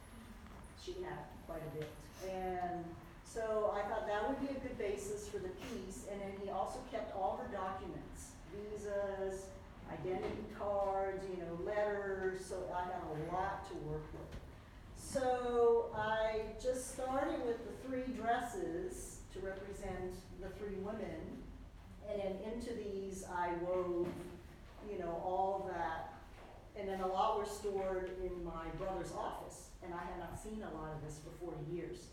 She 0.83 1.03
had 1.03 1.27
quite 1.47 1.63
a 1.63 1.79
bit. 1.79 1.91
And 2.31 2.85
so 3.25 3.75
I 3.75 3.89
thought 3.89 4.07
that 4.07 4.29
would 4.29 4.41
be 4.41 4.55
a 4.55 4.61
good 4.61 4.79
basis 4.79 5.29
for 5.29 5.39
the 5.39 5.51
piece, 5.67 6.07
and 6.11 6.21
then 6.21 6.33
he 6.43 6.51
also 6.51 6.79
kept 6.91 7.15
all 7.17 7.41
her 7.43 7.51
documents, 7.53 8.31
visas, 8.53 9.47
identity 9.93 10.47
cards, 10.59 11.25
you 11.31 11.43
know, 11.43 11.59
letters, 11.67 12.45
so 12.45 12.57
I 12.75 12.85
had 12.85 13.03
a 13.03 13.35
lot 13.35 13.69
to 13.71 13.75
work 13.89 14.05
with. 14.13 14.41
So 14.97 15.91
I 15.97 16.43
just 16.63 16.95
started 16.95 17.45
with 17.45 17.59
the 17.65 17.89
three 17.89 18.15
dresses 18.15 19.14
to 19.35 19.41
represent 19.41 20.15
the 20.41 20.49
three 20.59 20.77
women, 20.79 21.43
and 22.09 22.21
then 22.21 22.35
into 22.53 22.73
these 22.75 23.25
I 23.31 23.51
wove, 23.63 24.09
you 24.91 24.99
know, 24.99 25.21
all 25.25 25.69
that. 25.73 26.13
And 26.79 26.89
then 26.89 27.01
a 27.01 27.07
lot 27.07 27.39
were 27.39 27.47
stored 27.47 28.11
in 28.23 28.45
my 28.45 28.67
brother's 28.79 29.13
office, 29.13 29.71
and 29.83 29.95
I 29.95 29.99
had 29.99 30.19
not 30.19 30.39
seen 30.41 30.63
a 30.63 30.75
lot 30.75 30.91
of 30.95 31.05
this 31.05 31.21
for 31.23 31.31
forty 31.45 31.65
years. 31.73 32.07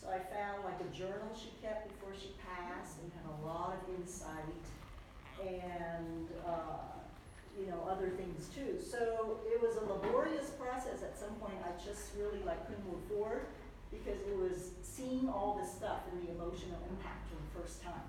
So 0.00 0.08
I 0.08 0.18
found 0.18 0.64
like 0.64 0.80
a 0.80 0.90
journal 0.94 1.32
she 1.34 1.50
kept 1.60 1.88
before 1.88 2.14
she 2.14 2.32
passed 2.44 2.98
and 3.02 3.10
had 3.12 3.26
a 3.26 3.46
lot 3.46 3.76
of 3.76 4.00
insight 4.00 4.64
and, 5.42 6.28
uh, 6.46 6.94
you 7.58 7.66
know, 7.66 7.80
other 7.90 8.10
things 8.10 8.48
too. 8.54 8.78
So 8.80 9.40
it 9.44 9.60
was 9.60 9.76
a 9.76 9.84
laborious 9.84 10.50
process. 10.60 11.02
At 11.02 11.18
some 11.18 11.34
point, 11.36 11.56
I 11.64 11.72
just 11.82 12.12
really 12.16 12.42
like 12.44 12.66
couldn't 12.68 12.86
move 12.86 13.02
forward 13.08 13.46
because 13.90 14.20
it 14.26 14.36
was 14.36 14.70
seeing 14.82 15.28
all 15.28 15.58
this 15.60 15.72
stuff 15.72 16.02
and 16.12 16.22
the 16.26 16.32
emotional 16.32 16.78
impact 16.90 17.28
for 17.28 17.36
the 17.36 17.50
first 17.60 17.82
time. 17.82 18.06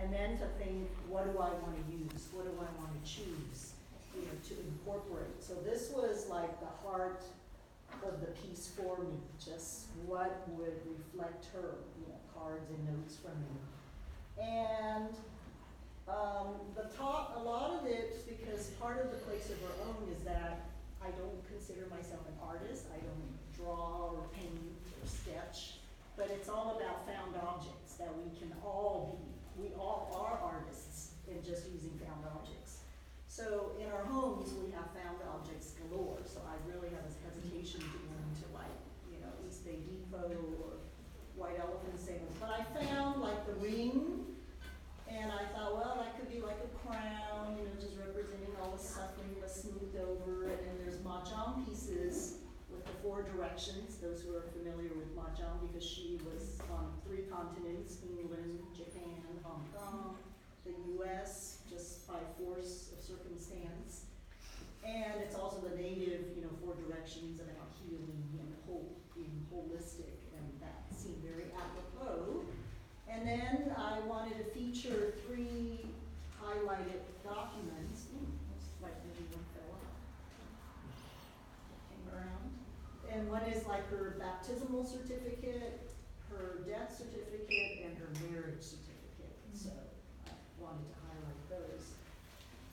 And 0.00 0.12
then 0.12 0.38
to 0.38 0.46
think, 0.62 0.88
what 1.08 1.24
do 1.24 1.38
I 1.38 1.50
want 1.62 1.74
to 1.74 1.84
use? 1.92 2.28
What 2.32 2.44
do 2.44 2.52
I 2.54 2.70
want 2.78 2.92
to 2.94 3.02
choose? 3.02 3.72
You 4.14 4.22
know, 4.22 4.36
to 4.48 4.54
incorporate. 4.66 5.42
So 5.42 5.54
this 5.64 5.90
was 5.90 6.28
like 6.28 6.60
the 6.60 6.72
heart 6.86 7.22
of 8.04 8.20
the 8.20 8.28
piece 8.42 8.70
for 8.76 8.98
me, 9.02 9.18
just 9.42 9.86
what 10.06 10.46
would 10.50 10.78
reflect 10.86 11.46
her, 11.52 11.82
you 11.98 12.06
know, 12.06 12.20
cards 12.34 12.70
and 12.70 12.78
notes 12.86 13.16
from 13.16 13.34
me. 13.42 13.58
And 14.38 15.14
um, 16.06 16.54
the 16.76 16.88
top, 16.96 17.36
a 17.36 17.42
lot 17.42 17.70
of 17.70 17.86
it, 17.86 18.24
because 18.28 18.68
part 18.80 19.04
of 19.04 19.10
the 19.10 19.18
place 19.18 19.50
of 19.50 19.58
her 19.60 19.74
own 19.88 20.08
is 20.14 20.22
that 20.24 20.68
I 21.02 21.10
don't 21.10 21.42
consider 21.48 21.86
myself 21.90 22.20
an 22.28 22.38
artist. 22.42 22.86
I 22.94 22.98
don't 22.98 23.34
draw 23.56 24.14
or 24.14 24.28
paint 24.32 24.77
sketch, 25.06 25.78
but 26.16 26.30
it's 26.30 26.48
all 26.48 26.80
about 26.80 27.06
found 27.06 27.36
objects 27.36 27.94
that 27.94 28.10
we 28.18 28.34
can 28.38 28.52
all 28.64 29.20
be. 29.22 29.38
We 29.58 29.74
all 29.74 30.10
are 30.14 30.38
artists 30.38 31.18
in 31.26 31.42
just 31.42 31.66
using 31.70 31.90
found 31.98 32.24
objects. 32.30 32.86
So 33.26 33.72
in 33.78 33.90
our 33.90 34.04
homes, 34.06 34.54
we 34.54 34.70
have 34.72 34.86
found 34.94 35.18
objects 35.30 35.74
galore, 35.78 36.18
so 36.24 36.40
I 36.46 36.54
really 36.70 36.88
have 36.94 37.06
a 37.06 37.14
hesitation 37.26 37.80
to 37.80 37.98
go 38.06 38.14
into 38.18 38.46
like, 38.54 38.74
you 39.10 39.18
know, 39.18 39.30
East 39.46 39.66
Bay 39.66 39.82
Depot 39.82 40.30
or 40.62 40.78
White 41.34 41.58
Elephant 41.58 41.98
Singers. 41.98 42.34
But 42.40 42.50
I 42.50 42.62
found 42.78 43.20
like 43.20 43.46
the 43.46 43.54
ring, 43.54 44.26
and 45.10 45.30
I 45.30 45.46
thought, 45.54 45.74
well, 45.74 45.98
that 46.02 46.18
could 46.18 46.30
be 46.30 46.40
like 46.40 46.58
a 46.62 46.70
crown, 46.86 47.58
you 47.58 47.66
know, 47.66 47.74
just 47.78 47.98
representing 47.98 48.54
all 48.62 48.70
the 48.70 48.82
suffering 48.82 49.34
was 49.42 49.54
smoothed 49.54 49.98
over. 49.98 50.50
And 50.50 50.58
then 50.58 50.76
there's 50.82 50.98
mahjong 50.98 51.66
pieces 51.66 52.46
four 53.08 53.22
directions, 53.22 53.96
those 54.04 54.20
who 54.20 54.36
are 54.36 54.44
familiar 54.52 54.92
with 54.92 55.08
mahjong, 55.16 55.56
because 55.64 55.82
she 55.82 56.20
was 56.28 56.60
on 56.68 56.92
three 57.06 57.24
continents, 57.32 58.04
England, 58.04 58.60
Japan, 58.76 59.16
Hong 59.42 59.64
Kong, 59.72 60.18
the 60.66 60.76
US, 61.00 61.60
just 61.70 62.06
by 62.06 62.20
force 62.36 62.92
of 62.92 63.02
circumstance. 63.02 64.04
And 64.84 65.22
it's 65.24 65.34
also 65.34 65.56
the 65.64 65.74
native, 65.80 66.36
you 66.36 66.42
know, 66.44 66.52
four 66.60 66.74
directions 66.84 67.40
about 67.40 67.72
healing 67.80 68.28
and 68.40 68.52
hope, 68.68 68.92
being 69.16 69.40
holistic, 69.48 70.12
and 70.36 70.44
that 70.60 70.84
seemed 70.92 71.24
very 71.24 71.48
apropos. 71.56 72.44
And 73.08 73.26
then 73.26 73.72
I 73.74 74.00
wanted 74.00 74.36
to 74.36 74.44
feature 74.52 75.14
three 75.24 75.80
highlighted 76.44 77.00
documents. 77.24 78.12
Ooh, 78.12 78.28
looks 78.52 78.68
like 78.82 78.92
maybe 79.08 79.24
one 79.32 79.48
fell 79.56 79.80
out. 79.80 79.96
Came 81.88 82.04
around. 82.12 82.58
And 83.12 83.30
one 83.30 83.42
is 83.42 83.66
like 83.66 83.88
her 83.90 84.16
baptismal 84.18 84.84
certificate, 84.84 85.80
her 86.30 86.60
death 86.68 86.96
certificate, 86.96 87.84
and 87.84 87.96
her 87.98 88.08
marriage 88.30 88.62
certificate. 88.62 89.36
So 89.54 89.70
I 90.26 90.62
wanted 90.62 90.86
to 90.88 90.96
highlight 91.08 91.50
those. 91.50 91.84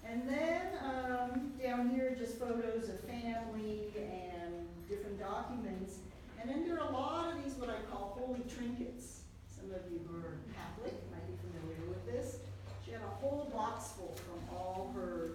And 0.08 0.30
then, 0.30 0.62
um, 0.84 1.52
down 1.62 1.89
here, 1.89 2.15
just 2.17 2.38
photos 2.38 2.89
of 2.89 3.00
family 3.02 3.91
and 3.98 4.67
different 4.88 5.19
documents. 5.19 5.95
And 6.39 6.50
then 6.50 6.67
there 6.67 6.80
are 6.80 6.89
a 6.89 6.93
lot 6.93 7.34
of 7.34 7.43
these, 7.43 7.54
what 7.56 7.69
I 7.69 7.82
call 7.89 8.19
holy 8.19 8.41
trinkets. 8.56 9.21
Some 9.50 9.71
of 9.71 9.82
you 9.91 10.00
who 10.08 10.17
are 10.17 10.38
Catholic 10.54 10.93
might 11.12 11.26
be 11.26 11.34
familiar 11.41 11.89
with 11.89 12.06
this. 12.06 12.38
She 12.86 12.91
had 12.91 13.02
a 13.02 13.15
whole 13.19 13.50
box 13.52 13.93
full 13.93 14.13
from 14.13 14.56
all 14.56 14.93
her, 14.93 15.32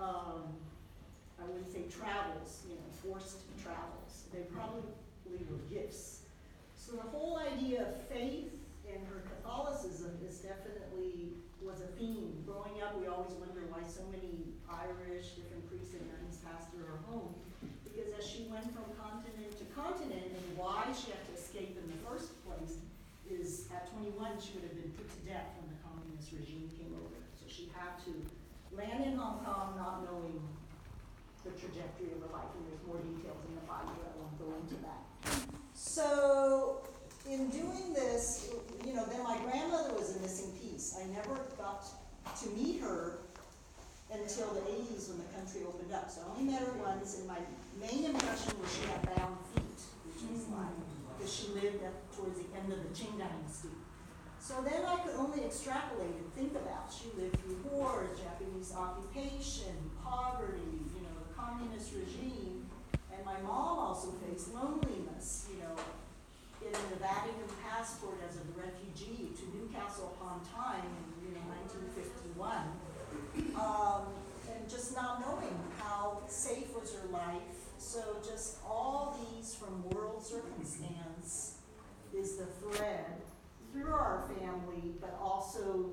um, 0.00 0.42
Would 1.50 1.72
say 1.72 1.82
travels, 1.90 2.62
you 2.70 2.78
know, 2.78 2.88
forced 3.02 3.42
travels. 3.58 4.30
They 4.32 4.46
probably 4.54 4.86
were 5.26 5.62
gifts. 5.68 6.22
So 6.78 6.94
the 6.94 7.08
whole 7.10 7.38
idea 7.38 7.82
of 7.90 8.00
faith 8.06 8.54
and 8.86 9.02
her 9.10 9.22
Catholicism 9.26 10.14
is 10.26 10.38
definitely 10.38 11.34
was 11.60 11.82
a 11.82 11.90
theme. 11.98 12.38
Growing 12.46 12.80
up, 12.80 12.98
we 12.98 13.06
always 13.10 13.34
wonder 13.36 13.66
why 13.68 13.82
so 13.82 14.06
many 14.14 14.54
Irish, 14.70 15.36
different 15.36 15.66
priests 15.68 15.92
and 15.98 16.06
nuns 16.08 16.38
passed 16.40 16.70
through 16.70 16.86
her 16.86 17.02
home. 17.10 17.34
Because 17.84 18.14
as 18.14 18.24
she 18.24 18.46
went 18.46 18.70
from 18.70 18.86
continent 18.96 19.50
to 19.58 19.66
continent, 19.74 20.30
and 20.30 20.46
why 20.56 20.86
she 20.94 21.10
had 21.10 21.22
to 21.28 21.34
escape 21.34 21.76
in 21.76 21.86
the 21.90 22.00
first 22.06 22.30
place, 22.46 22.78
is 23.26 23.66
at 23.74 23.90
twenty-one, 23.90 24.38
she 24.38 24.54
would 24.58 24.70
have 24.70 24.78
been 24.78 24.94
put 24.94 25.06
to 25.06 25.20
death 25.26 25.50
when 25.58 25.66
the 25.70 25.78
communist 25.82 26.30
regime 26.30 26.70
came 26.78 26.94
over. 26.94 27.18
So 27.36 27.50
she 27.50 27.70
had 27.74 27.98
to 28.06 28.12
land 28.74 29.02
in 29.02 29.18
Hong 29.18 29.42
Kong 29.42 29.74
not 29.74 30.06
knowing 30.06 30.38
the 31.44 31.50
trajectory 31.56 32.12
of 32.12 32.20
her 32.26 32.32
life, 32.32 32.50
and 32.56 32.66
there's 32.68 32.84
more 32.86 33.00
details 33.00 33.40
in 33.48 33.54
the 33.54 33.66
Bible, 33.66 33.96
I 33.96 34.12
won't 34.20 34.36
go 34.36 34.48
into 34.60 34.76
that. 34.84 35.02
So, 35.74 36.82
in 37.28 37.48
doing 37.48 37.92
this, 37.94 38.50
you 38.84 38.94
know, 38.94 39.04
then 39.06 39.22
my 39.24 39.38
grandmother 39.44 39.94
was 39.94 40.16
a 40.16 40.20
missing 40.20 40.52
piece. 40.60 40.96
I 41.00 41.06
never 41.14 41.40
got 41.56 41.84
to 42.40 42.48
meet 42.50 42.80
her 42.80 43.18
until 44.12 44.50
the 44.50 44.66
eighties 44.66 45.08
when 45.08 45.18
the 45.18 45.30
country 45.32 45.62
opened 45.66 45.92
up. 45.94 46.10
So 46.10 46.22
I 46.26 46.38
only 46.38 46.52
met 46.52 46.62
her 46.62 46.74
once, 46.82 47.18
and 47.18 47.28
my 47.28 47.38
main 47.78 48.04
impression 48.10 48.52
was 48.60 48.68
she 48.74 48.86
had 48.90 49.02
bound 49.16 49.38
feet, 49.54 49.80
which 50.04 50.20
because 51.20 51.32
she 51.32 51.48
lived 51.52 51.84
towards 52.16 52.40
the 52.40 52.48
end 52.56 52.72
of 52.72 52.82
the 52.82 52.90
Qing 52.90 53.18
dynasty. 53.18 53.68
So 54.40 54.64
then 54.64 54.82
I 54.88 54.96
could 54.96 55.14
only 55.16 55.44
extrapolate 55.44 56.16
and 56.16 56.32
think 56.34 56.52
about, 56.56 56.90
she 56.90 57.12
lived 57.20 57.38
through 57.40 57.60
wars, 57.70 58.18
Japanese 58.18 58.72
occupation, 58.74 59.76
poverty, 60.02 60.80
communist 61.50 61.92
regime. 61.94 62.66
And 63.12 63.24
my 63.24 63.38
mom 63.42 63.78
also 63.78 64.12
faced 64.26 64.54
loneliness, 64.54 65.48
you 65.50 65.58
know, 65.62 65.74
getting 66.60 66.88
the 66.90 66.96
Vatican 66.96 67.48
passport 67.64 68.18
as 68.28 68.36
a 68.36 68.44
refugee 68.54 69.32
to 69.36 69.56
Newcastle 69.56 70.16
upon 70.16 70.40
Tyne 70.54 70.84
in, 70.84 71.28
you 71.28 71.34
know, 71.34 71.42
nineteen 71.48 71.90
fifty-one. 71.94 72.70
Um, 73.58 74.06
and 74.48 74.68
just 74.68 74.94
not 74.94 75.20
knowing 75.20 75.58
how 75.78 76.20
safe 76.26 76.74
was 76.74 76.94
her 76.94 77.08
life. 77.12 77.40
So 77.78 78.18
just 78.24 78.58
all 78.64 79.18
these 79.18 79.54
from 79.54 79.88
world 79.90 80.24
circumstance 80.24 81.56
is 82.14 82.36
the 82.36 82.46
thread 82.46 83.22
through 83.72 83.92
our 83.92 84.28
family, 84.38 84.94
but 85.00 85.18
also, 85.20 85.88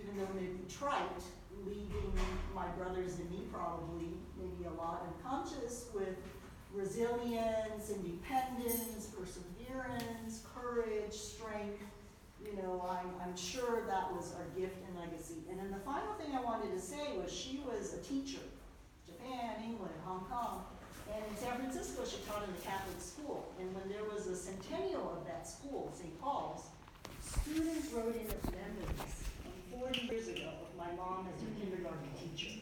even 0.00 0.18
though 0.18 0.28
maybe 0.34 0.60
trite, 0.68 1.22
leaving 1.66 2.12
my 2.54 2.66
brothers 2.78 3.18
and 3.18 3.30
me 3.30 3.44
probably, 3.52 4.08
maybe 4.38 4.68
a 4.68 4.80
lot 4.80 5.06
unconscious 5.06 5.86
with 5.94 6.16
resilience, 6.72 7.90
independence, 7.90 9.10
perseverance, 9.16 10.42
courage, 10.54 11.12
strength. 11.12 11.82
You 12.44 12.56
know, 12.60 12.84
I'm, 12.88 13.08
I'm 13.22 13.36
sure 13.36 13.86
that 13.86 14.12
was 14.12 14.34
our 14.34 14.44
gift 14.58 14.76
and 14.88 14.98
legacy. 14.98 15.44
And 15.48 15.58
then 15.58 15.70
the 15.70 15.78
final 15.84 16.12
thing 16.14 16.34
I 16.34 16.40
wanted 16.40 16.72
to 16.72 16.80
say 16.80 17.16
was 17.16 17.32
she 17.32 17.62
was 17.64 17.94
a 17.94 17.98
teacher, 17.98 18.42
Japan, 19.06 19.62
England, 19.62 19.94
Hong 20.04 20.24
Kong, 20.30 20.64
And 21.14 21.22
in 21.30 21.36
San 21.36 21.56
Francisco, 21.56 22.02
she 22.04 22.16
taught 22.26 22.42
in 22.42 22.52
the 22.54 22.60
Catholic 22.62 23.00
school. 23.00 23.52
And 23.60 23.72
when 23.74 23.88
there 23.88 24.04
was 24.12 24.26
a 24.26 24.34
centennial 24.34 25.12
of 25.16 25.26
that 25.26 25.46
school, 25.46 25.92
St. 25.94 26.20
Paul's, 26.20 26.66
students 27.20 27.92
wrote 27.92 28.16
in 28.16 28.26
as 28.26 28.42
memories 28.50 29.14
from 29.42 29.78
forty 29.78 30.06
years 30.06 30.28
ago 30.28 30.50
my 30.82 30.94
mom 30.96 31.26
as 31.32 31.40
their 31.42 31.54
kindergarten 31.54 32.10
teacher. 32.18 32.58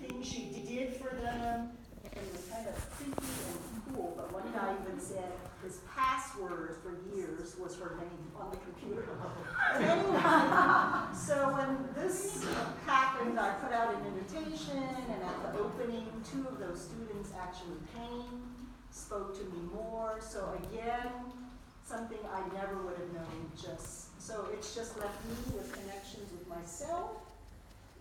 Things 0.00 0.26
she 0.26 0.54
did 0.66 0.94
for 0.94 1.14
them, 1.16 1.70
and 2.04 2.14
it 2.14 2.32
was 2.32 2.46
kind 2.46 2.66
of 2.68 2.74
creepy 2.94 3.26
and 3.26 3.94
cool, 3.94 4.14
but 4.16 4.32
one 4.32 4.46
guy 4.52 4.74
even 4.82 5.00
said 5.00 5.32
his 5.64 5.80
password 5.90 6.76
for 6.82 6.94
years 7.10 7.56
was 7.58 7.76
her 7.78 7.98
name 7.98 8.30
on 8.38 8.50
the 8.50 8.58
computer. 8.58 9.02
Anyway, 9.74 10.22
so 11.26 11.50
when 11.58 11.90
this 11.96 12.46
happened, 12.86 13.40
I 13.40 13.50
put 13.58 13.72
out 13.72 13.94
an 13.94 14.06
invitation, 14.14 14.78
and 14.78 15.22
at 15.22 15.42
the 15.42 15.58
opening, 15.58 16.06
two 16.22 16.46
of 16.46 16.60
those 16.60 16.86
students 16.86 17.32
actually 17.34 17.82
came, 17.98 18.46
spoke 18.90 19.34
to 19.38 19.44
me 19.50 19.66
more, 19.74 20.18
so 20.20 20.54
again, 20.70 21.10
something 21.82 22.18
I 22.30 22.42
never 22.54 22.78
would 22.82 22.98
have 22.98 23.12
known, 23.12 23.50
just, 23.56 24.20
so 24.22 24.46
it's 24.52 24.74
just 24.74 24.98
left 25.00 25.18
me 25.26 25.56
with 25.56 25.72
connections 25.72 26.30
with 26.30 26.46
myself, 26.48 27.25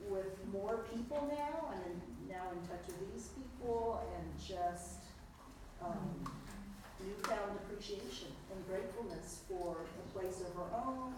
with 0.10 0.38
more 0.52 0.86
people 0.94 1.28
now, 1.32 1.72
and 1.74 1.82
I'm 1.84 2.28
now 2.30 2.52
in 2.52 2.68
touch 2.68 2.86
with 2.88 3.14
these 3.14 3.30
people, 3.30 4.02
and 4.16 4.26
just, 4.40 5.02
um, 5.82 6.24
newfound 7.06 7.60
appreciation 7.64 8.30
and 8.52 8.68
gratefulness 8.68 9.42
for 9.48 9.78
a 9.84 10.18
place 10.18 10.42
of 10.42 10.54
her 10.56 10.70
own, 10.86 11.14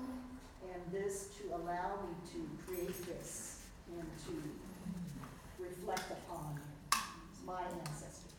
and 0.74 0.82
this 0.92 1.30
to 1.38 1.56
allow 1.56 2.00
me 2.04 2.14
to 2.32 2.40
create 2.66 3.06
this 3.06 3.62
and 3.98 4.08
to 4.26 4.34
reflect 5.64 6.12
upon 6.12 6.60
my 7.46 7.62
ancestors. 7.86 8.34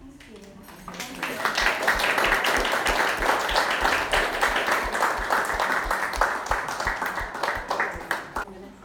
Thank 0.00 0.22
you. 0.30 0.40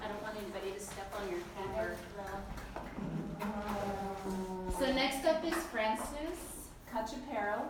I 0.01 0.07
don't 0.07 0.21
want 0.23 0.35
anybody 0.37 0.71
to 0.71 0.79
step 0.79 1.13
on 1.19 1.29
your 1.29 1.39
hammer. 1.55 1.95
So 4.79 4.85
next 4.93 5.25
up 5.25 5.43
is 5.45 5.53
Frances 5.53 6.39
Cachapero. 6.91 7.61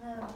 Hello. 0.00 0.26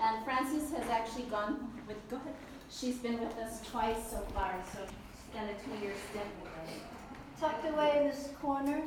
And 0.00 0.24
Frances 0.24 0.70
has 0.72 0.88
actually 0.90 1.24
gone 1.24 1.72
with, 1.88 1.96
go 2.10 2.16
ahead. 2.16 2.34
She's 2.78 2.96
been 2.98 3.18
with 3.18 3.38
us 3.38 3.60
twice 3.70 4.10
so 4.10 4.18
far, 4.34 4.54
so 4.70 4.80
she's 4.84 5.34
done 5.34 5.48
a 5.48 5.54
two-year 5.64 5.94
stint 6.10 6.26
with 6.42 6.52
us. 6.52 7.40
Tucked 7.40 7.66
away 7.72 8.02
in 8.02 8.08
this 8.08 8.28
corner, 8.42 8.82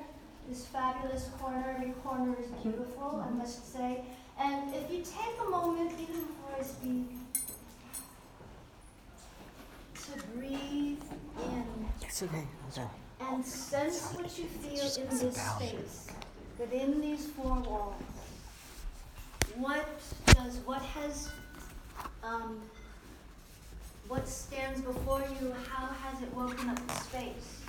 this 0.48 0.68
fabulous 0.68 1.30
corner, 1.42 1.76
every 1.76 1.94
corner 2.04 2.36
is 2.40 2.48
beautiful, 2.62 3.26
I 3.28 3.32
must 3.32 3.74
say. 3.74 4.02
And 4.40 4.74
if 4.76 4.92
you 4.92 4.98
take 4.98 5.36
a 5.44 5.50
moment, 5.50 5.92
even 6.00 6.22
before 6.22 6.56
I 6.60 6.64
speak, 6.64 7.10
to 9.96 10.28
breathe 10.38 11.02
in 11.44 11.66
It's 12.02 12.22
okay. 12.24 12.46
Okay. 12.72 12.88
and 13.22 13.44
sense 13.44 14.14
what 14.14 14.38
you 14.38 14.46
feel 14.46 15.04
in 15.04 15.18
this 15.18 15.36
space, 15.36 16.08
within 16.60 17.02
these 17.02 17.26
four 17.28 17.56
walls. 17.56 17.96
What 19.56 19.88
does, 20.28 20.58
what 20.66 20.82
has, 20.82 21.30
um, 22.24 22.62
what 24.10 24.28
stands 24.28 24.82
before 24.82 25.24
you, 25.40 25.54
how 25.70 25.86
has 25.88 26.22
it 26.22 26.34
woken 26.34 26.68
up 26.70 26.88
the 26.88 26.94
space? 26.96 27.62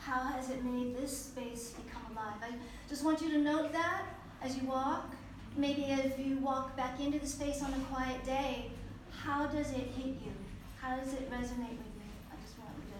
How 0.00 0.20
has 0.24 0.50
it 0.50 0.64
made 0.64 0.96
this 0.96 1.16
space 1.16 1.70
become 1.70 2.02
alive? 2.12 2.34
I 2.42 2.54
just 2.88 3.04
want 3.04 3.22
you 3.22 3.30
to 3.30 3.38
note 3.38 3.72
that 3.72 4.02
as 4.42 4.56
you 4.56 4.66
walk. 4.66 5.14
Maybe 5.56 5.84
if 5.84 6.18
you 6.18 6.38
walk 6.38 6.76
back 6.76 7.00
into 7.00 7.20
the 7.20 7.26
space 7.26 7.62
on 7.62 7.72
a 7.72 7.78
quiet 7.92 8.24
day, 8.26 8.70
how 9.12 9.46
does 9.46 9.70
it 9.70 9.86
hit 9.96 10.16
you? 10.24 10.32
How 10.80 10.96
does 10.96 11.12
it 11.12 11.30
resonate 11.30 11.78
with 11.78 11.94
you? 11.96 12.10
I 12.32 12.36
just 12.42 12.58
want 12.58 12.74
you 12.76 12.90
to 12.90 12.98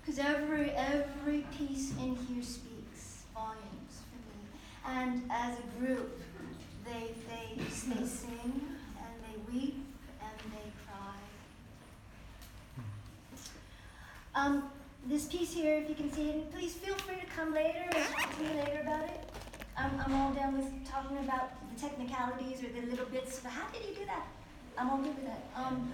because 0.00 0.18
every 0.18 0.70
every 0.70 1.44
piece 1.56 1.92
in 1.98 2.16
here 2.16 2.42
speaks 2.42 3.24
volumes 3.34 4.02
for 4.10 4.18
me. 4.28 4.44
And 4.86 5.22
as 5.30 5.58
a 5.58 5.80
group, 5.80 6.20
they 6.84 7.14
they 7.28 7.62
they 7.62 7.70
sing 8.06 8.60
and 8.98 9.14
they 9.24 9.52
weep 9.52 9.84
and 10.20 10.52
they 10.52 10.70
cry. 10.86 11.16
Um, 14.36 14.64
this 15.06 15.24
piece 15.24 15.54
here, 15.54 15.78
if 15.78 15.88
you 15.88 15.94
can 15.94 16.12
see 16.12 16.28
it, 16.28 16.52
please 16.52 16.74
feel 16.74 16.94
free 16.96 17.16
to 17.16 17.26
come 17.34 17.54
later 17.54 17.84
and 17.90 18.04
talk 18.04 18.36
to 18.36 18.42
me 18.42 18.48
later 18.50 18.80
about 18.82 19.04
it. 19.04 19.30
I'm, 19.78 19.98
I'm 20.04 20.14
all 20.14 20.32
down 20.34 20.58
with 20.58 20.70
talking 20.86 21.16
about 21.18 21.52
the 21.74 21.80
technicalities 21.80 22.62
or 22.62 22.68
the 22.68 22.86
little 22.86 23.06
bits 23.06 23.40
But 23.40 23.52
how 23.52 23.66
did 23.70 23.82
you 23.88 23.94
do 23.94 24.04
that? 24.04 24.26
I'm 24.76 24.90
all 24.90 24.98
good 24.98 25.16
with 25.16 25.24
that. 25.24 25.42
Um, 25.56 25.90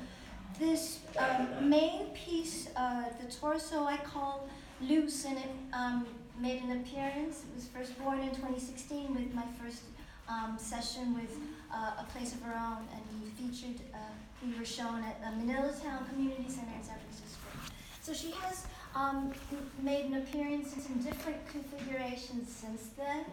this 0.59 0.99
um, 1.17 1.69
main 1.69 2.07
piece, 2.15 2.69
uh, 2.75 3.05
the 3.25 3.33
torso 3.33 3.85
I 3.85 3.99
call 3.99 4.49
loose, 4.81 5.25
and 5.25 5.39
it 5.39 5.51
um, 5.73 6.05
made 6.41 6.63
an 6.63 6.81
appearance. 6.81 7.45
It 7.49 7.55
was 7.55 7.69
first 7.69 7.97
born 8.03 8.19
in 8.19 8.31
2016 8.31 9.15
with 9.15 9.33
my 9.33 9.45
first 9.63 9.83
um, 10.29 10.57
session 10.59 11.15
with 11.15 11.39
uh, 11.73 11.93
A 12.01 12.07
Place 12.11 12.35
of 12.35 12.43
Her 12.43 12.55
Own, 12.55 12.89
and 12.93 13.03
we 13.23 13.31
featured, 13.31 13.81
uh, 13.95 13.99
we 14.45 14.59
were 14.59 14.65
shown 14.65 15.05
at 15.05 15.23
the 15.23 15.31
Manila 15.31 15.73
Town 15.73 16.05
Community 16.09 16.49
Center 16.49 16.75
in 16.77 16.83
San 16.83 16.99
Francisco. 16.99 17.32
So 18.03 18.13
she 18.13 18.33
has 18.33 18.67
um, 18.97 19.33
made 19.81 20.07
an 20.07 20.15
appearance 20.15 20.75
in 20.75 20.83
some 20.83 20.99
different 20.99 21.39
configurations 21.47 22.51
since 22.51 22.89
then, 22.97 23.25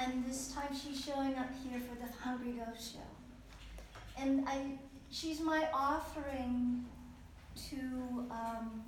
and 0.00 0.26
this 0.26 0.52
time 0.52 0.76
she's 0.76 1.02
showing 1.04 1.36
up 1.36 1.48
here 1.62 1.80
for 1.80 1.94
the 2.04 2.12
Hungry 2.20 2.52
Ghost 2.52 2.94
Show. 2.94 4.20
And 4.20 4.44
I, 4.48 4.72
she's 5.12 5.40
my 5.40 5.68
offering 5.72 6.84
to 7.70 7.76
um, 8.28 8.82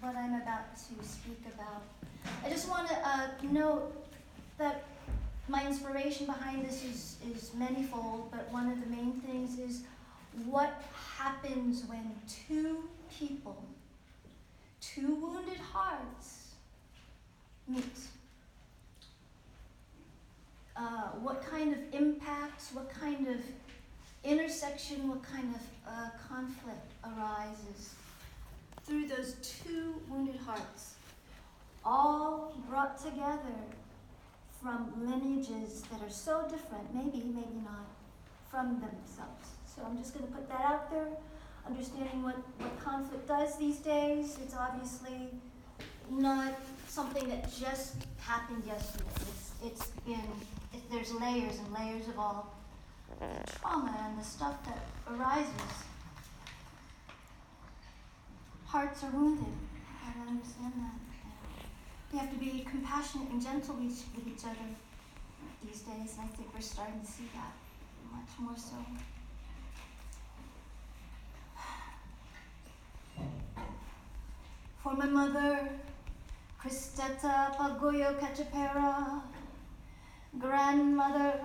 what 0.00 0.16
I'm 0.16 0.34
about 0.34 0.74
to 0.74 1.06
speak 1.06 1.42
about. 1.54 1.82
I 2.44 2.50
just 2.50 2.68
want 2.68 2.88
to 2.88 2.96
uh, 3.08 3.28
note 3.52 3.94
that 4.58 4.82
my 5.46 5.64
inspiration 5.64 6.26
behind 6.26 6.66
this 6.66 6.82
is, 6.82 7.16
is 7.32 7.52
manifold, 7.54 8.32
but 8.32 8.52
one 8.52 8.68
of 8.68 8.80
the 8.80 8.86
main 8.88 9.12
things 9.12 9.60
is 9.60 9.82
what 10.44 10.82
happens 11.16 11.84
when 11.86 12.10
two 12.28 12.88
people, 13.16 13.64
two 14.94 15.14
wounded 15.16 15.58
hearts, 15.58 16.52
meet. 17.68 17.84
Uh, 20.76 21.08
what 21.22 21.42
kind 21.42 21.72
of 21.72 21.78
impacts, 21.92 22.70
what 22.72 22.90
kind 22.90 23.26
of 23.28 23.40
intersection, 24.24 25.08
what 25.08 25.22
kind 25.22 25.54
of 25.54 25.62
uh, 25.88 26.10
conflict 26.28 26.92
arises 27.04 27.94
through 28.84 29.08
those 29.08 29.34
two 29.42 29.94
wounded 30.08 30.36
hearts, 30.36 30.94
all 31.84 32.54
brought 32.68 32.98
together 32.98 33.56
from 34.60 34.92
lineages 35.08 35.82
that 35.90 36.00
are 36.02 36.10
so 36.10 36.42
different, 36.50 36.94
maybe, 36.94 37.24
maybe 37.24 37.60
not, 37.64 37.86
from 38.50 38.74
themselves. 38.74 39.48
So 39.64 39.82
I'm 39.84 39.96
just 39.96 40.14
going 40.14 40.26
to 40.26 40.32
put 40.32 40.48
that 40.48 40.60
out 40.60 40.90
there, 40.90 41.08
understanding 41.68 42.22
what, 42.22 42.36
what 42.58 42.78
conflict 42.80 43.26
does 43.28 43.56
these 43.58 43.78
days. 43.78 44.38
It's 44.42 44.54
obviously 44.54 45.30
not 46.10 46.54
something 46.88 47.28
that 47.28 47.52
just 47.52 47.96
happened 48.18 48.62
yesterday. 48.66 49.04
It's, 49.20 49.50
it's 49.64 49.86
been, 50.06 50.28
it, 50.72 50.90
there's 50.90 51.12
layers 51.12 51.58
and 51.58 51.72
layers 51.72 52.08
of 52.08 52.18
all 52.18 52.54
the 53.20 53.52
trauma 53.58 53.94
and 54.08 54.18
the 54.18 54.24
stuff 54.24 54.56
that 54.66 54.86
arises. 55.10 55.52
Hearts 58.66 59.02
are 59.04 59.10
wounded. 59.10 59.54
I 60.04 60.12
don't 60.18 60.28
understand 60.28 60.72
that. 60.76 60.94
We 62.12 62.18
have 62.18 62.30
to 62.30 62.38
be 62.38 62.66
compassionate 62.70 63.30
and 63.30 63.42
gentle 63.42 63.74
with 63.74 64.26
each 64.26 64.44
other 64.44 64.68
these 65.64 65.80
days, 65.80 66.16
and 66.18 66.22
I 66.22 66.36
think 66.36 66.54
we're 66.54 66.60
starting 66.60 67.00
to 67.00 67.06
see 67.06 67.24
that 67.34 67.52
much 68.12 68.28
more 68.38 68.56
so. 68.56 68.76
For 74.82 74.94
my 74.94 75.06
mother, 75.06 75.68
Cristeta 76.60 77.56
Pagoyo 77.56 78.18
Cachapero, 78.20 79.20
grandmother, 80.38 81.40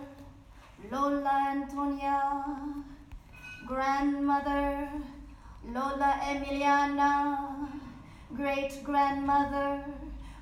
Lola 0.92 1.48
Antonia, 1.52 2.46
grandmother, 3.68 4.90
Lola 5.74 6.20
Emiliana, 6.24 7.68
great 8.36 8.84
grandmother, 8.84 9.84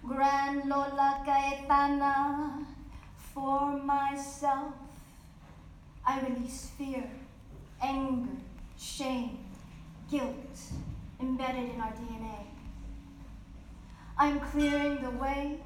Grand 0.06 0.70
Lola 0.70 1.24
Caetana. 1.26 2.66
For 3.34 3.78
myself, 3.78 4.74
I 6.06 6.20
release 6.22 6.72
fear, 6.78 7.10
anger, 7.82 8.30
shame, 8.78 9.38
guilt 10.10 10.72
embedded 11.20 11.74
in 11.74 11.82
our 11.82 11.92
DNA. 11.92 12.46
I'm 14.18 14.40
clearing 14.40 15.02
the 15.02 15.12
way, 15.12 15.60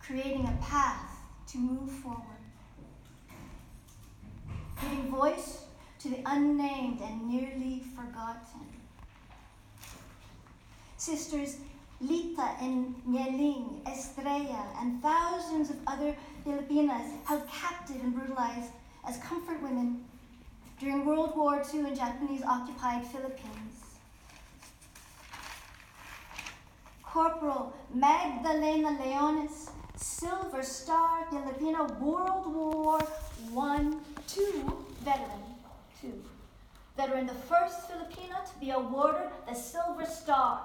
creating 0.00 0.46
a 0.46 0.64
path 0.64 1.18
to 1.48 1.58
move 1.58 1.90
forward, 1.90 2.42
giving 4.80 5.10
voice 5.10 5.64
to 6.00 6.08
the 6.08 6.22
unnamed 6.26 7.00
and 7.00 7.28
nearly 7.28 7.82
forgotten. 7.96 8.66
Sisters 10.96 11.56
Lita 12.00 12.54
and 12.60 12.94
Nieling, 13.08 13.84
Estrella, 13.88 14.68
and 14.80 15.02
thousands 15.02 15.70
of 15.70 15.76
other 15.86 16.14
Filipinas 16.44 17.10
held 17.24 17.42
captive 17.48 17.96
and 18.02 18.14
brutalized 18.14 18.70
as 19.06 19.16
comfort 19.18 19.60
women 19.60 20.04
during 20.78 21.04
World 21.04 21.36
War 21.36 21.60
II 21.74 21.80
in 21.80 21.96
Japanese 21.96 22.42
occupied 22.44 23.04
Philippines. 23.06 23.67
Corporal 27.12 27.72
Magdalena 27.94 28.90
Leones, 29.02 29.70
Silver 29.96 30.62
Star 30.62 31.24
Filipino 31.30 31.86
World 32.00 32.54
War 32.54 32.98
One, 33.50 34.00
two 34.26 34.84
veteran, 35.02 35.42
two. 36.00 36.22
Veteran, 36.96 37.26
the 37.26 37.34
first 37.34 37.88
Filipina 37.88 38.44
to 38.52 38.58
be 38.60 38.70
awarded 38.70 39.30
the 39.48 39.54
Silver 39.54 40.04
Star, 40.04 40.60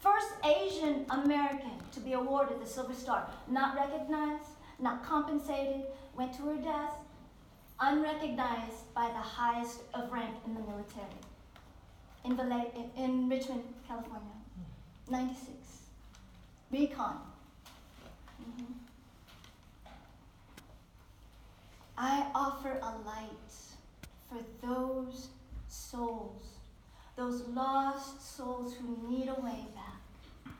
first 0.00 0.28
Asian 0.44 1.06
American 1.10 1.72
to 1.92 2.00
be 2.00 2.14
awarded 2.14 2.60
the 2.60 2.66
Silver 2.66 2.94
Star, 2.94 3.28
not 3.48 3.76
recognized, 3.76 4.48
not 4.80 5.04
compensated, 5.04 5.82
went 6.16 6.34
to 6.34 6.42
her 6.42 6.56
death, 6.56 6.94
unrecognized 7.80 8.92
by 8.94 9.08
the 9.08 9.26
highest 9.38 9.80
of 9.94 10.10
rank 10.10 10.34
in 10.46 10.54
the 10.54 10.60
military, 10.60 11.20
in, 12.24 12.36
Valle- 12.36 12.90
in, 12.96 13.28
Richmond, 13.28 13.62
California, 13.86 14.32
96. 15.10 15.63
Recon. 16.74 17.20
Mhm. 18.42 18.74
I 21.96 22.26
offer 22.34 22.80
a 22.82 22.92
light 23.06 23.52
for 24.28 24.40
those 24.60 25.28
souls, 25.68 26.58
those 27.14 27.42
lost 27.48 28.36
souls 28.36 28.74
who 28.74 28.88
need 29.08 29.28
a 29.28 29.40
way 29.40 29.66
back. 29.76 30.56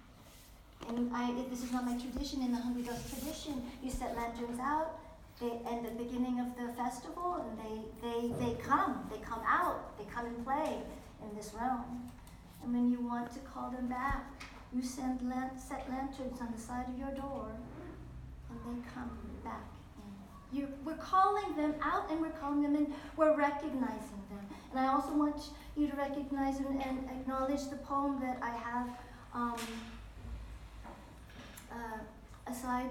And 0.86 1.10
I, 1.12 1.32
this 1.50 1.64
is 1.64 1.72
not 1.72 1.84
my 1.84 1.98
tradition. 1.98 2.42
In 2.42 2.52
the 2.52 2.58
Hungry 2.58 2.82
Ghost 2.82 3.08
tradition, 3.08 3.68
you 3.82 3.90
set 3.90 4.14
lanterns 4.14 4.60
out 4.60 5.00
they, 5.40 5.50
at 5.50 5.82
the 5.82 5.90
beginning 6.04 6.38
of 6.38 6.56
the 6.56 6.72
festival, 6.74 7.42
and 7.42 7.58
they, 7.58 7.76
they, 8.06 8.20
they 8.38 8.62
come, 8.62 9.10
they 9.10 9.18
come 9.18 9.42
out, 9.44 9.98
they 9.98 10.04
come 10.04 10.26
and 10.26 10.44
play 10.44 10.78
in 11.22 11.36
this 11.36 11.52
realm. 11.54 12.08
And 12.62 12.72
when 12.72 12.88
you 12.88 13.00
want 13.00 13.32
to 13.32 13.40
call 13.40 13.70
them 13.70 13.88
back, 13.88 14.24
you 14.74 14.82
send 14.82 15.22
lan- 15.28 15.58
set 15.58 15.88
lanterns 15.88 16.40
on 16.40 16.48
the 16.54 16.60
side 16.60 16.86
of 16.88 16.98
your 16.98 17.12
door, 17.12 17.48
and 18.50 18.58
they 18.66 18.88
come 18.92 19.10
back 19.44 19.64
in. 19.98 20.58
You, 20.58 20.68
we're 20.84 20.94
calling 20.96 21.56
them 21.56 21.74
out, 21.82 22.10
and 22.10 22.20
we're 22.20 22.30
calling 22.30 22.62
them 22.62 22.74
in. 22.74 22.92
We're 23.16 23.36
recognizing 23.36 24.22
them. 24.30 24.44
And 24.70 24.80
I 24.80 24.88
also 24.88 25.14
want 25.14 25.50
you 25.76 25.86
to 25.88 25.96
recognize 25.96 26.58
and, 26.58 26.82
and 26.82 27.08
acknowledge 27.10 27.70
the 27.70 27.76
poem 27.76 28.20
that 28.20 28.38
I 28.42 28.50
have 28.50 28.88
um, 29.32 29.56
uh, 31.70 32.50
aside 32.50 32.90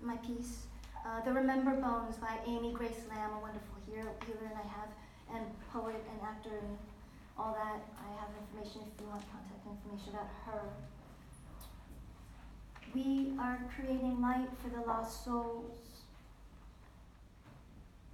my 0.00 0.16
piece, 0.16 0.66
uh, 1.06 1.20
The 1.24 1.32
Remember 1.32 1.72
Bones 1.72 2.16
by 2.16 2.38
Amy 2.46 2.72
Grace 2.72 3.02
Lamb, 3.08 3.30
a 3.32 3.40
wonderful 3.40 3.78
healer, 3.86 4.10
healer 4.26 4.50
and 4.50 4.58
I 4.58 4.66
have, 4.66 4.88
and 5.34 5.46
poet 5.72 6.02
and 6.10 6.20
actor 6.22 6.50
and 6.50 6.78
all 7.38 7.54
that. 7.54 7.80
I 7.98 8.20
have 8.20 8.30
information 8.38 8.82
if 8.86 9.00
you 9.00 9.08
want 9.08 9.22
contact 9.30 9.66
information 9.66 10.14
about 10.14 10.30
her. 10.46 10.62
We 12.94 13.32
are 13.38 13.58
creating 13.74 14.20
light 14.20 14.48
for 14.62 14.68
the 14.68 14.82
lost 14.86 15.24
souls. 15.24 16.04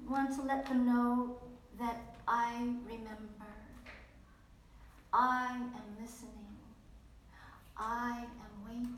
Want 0.08 0.34
to 0.36 0.42
let 0.42 0.66
them 0.66 0.86
know 0.86 1.36
that 1.80 2.00
I 2.28 2.52
remember. 2.86 3.48
I 5.12 5.48
am 5.56 5.96
listening. 6.00 6.32
I 7.76 8.24
am 8.24 8.68
waiting 8.68 8.96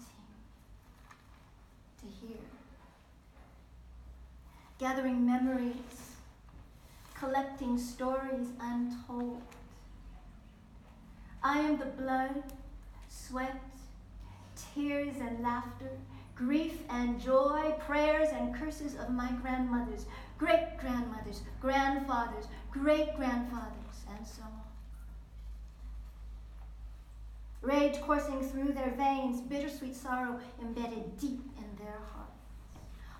to 2.01 2.07
hear. 2.07 2.37
Gathering 4.79 5.25
memories, 5.25 6.17
collecting 7.15 7.79
stories 7.79 8.49
untold. 8.61 9.43
I 11.43 11.59
am 11.61 11.79
the 11.79 11.87
blood, 11.87 12.43
sweat, 13.09 13.61
tears 14.75 15.15
and 15.21 15.43
laughter, 15.43 15.91
grief 16.35 16.83
and 16.89 17.21
joy, 17.21 17.75
prayers 17.81 18.29
and 18.33 18.55
curses 18.55 18.95
of 18.95 19.11
my 19.11 19.31
grandmothers, 19.43 20.07
great 20.39 20.79
grandmothers, 20.79 21.43
grandfathers, 21.61 22.47
great 22.71 23.15
grandfathers, 23.17 24.05
and 24.17 24.27
so 24.27 24.43
on. 24.43 24.61
Rage 27.63 28.01
coursing 28.01 28.41
through 28.41 28.73
their 28.73 28.93
veins, 28.97 29.43
bittersweet 29.43 29.95
sorrow 29.95 30.41
embedded 30.63 31.19
deep 31.19 31.43
in 31.59 31.85
their 31.85 32.01
hearts. 32.13 32.31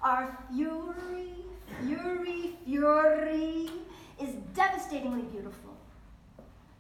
Our 0.03 0.39
fury, 0.51 1.45
fury, 1.85 2.57
fury 2.65 3.71
is 4.19 4.35
devastatingly 4.55 5.23
beautiful. 5.23 5.77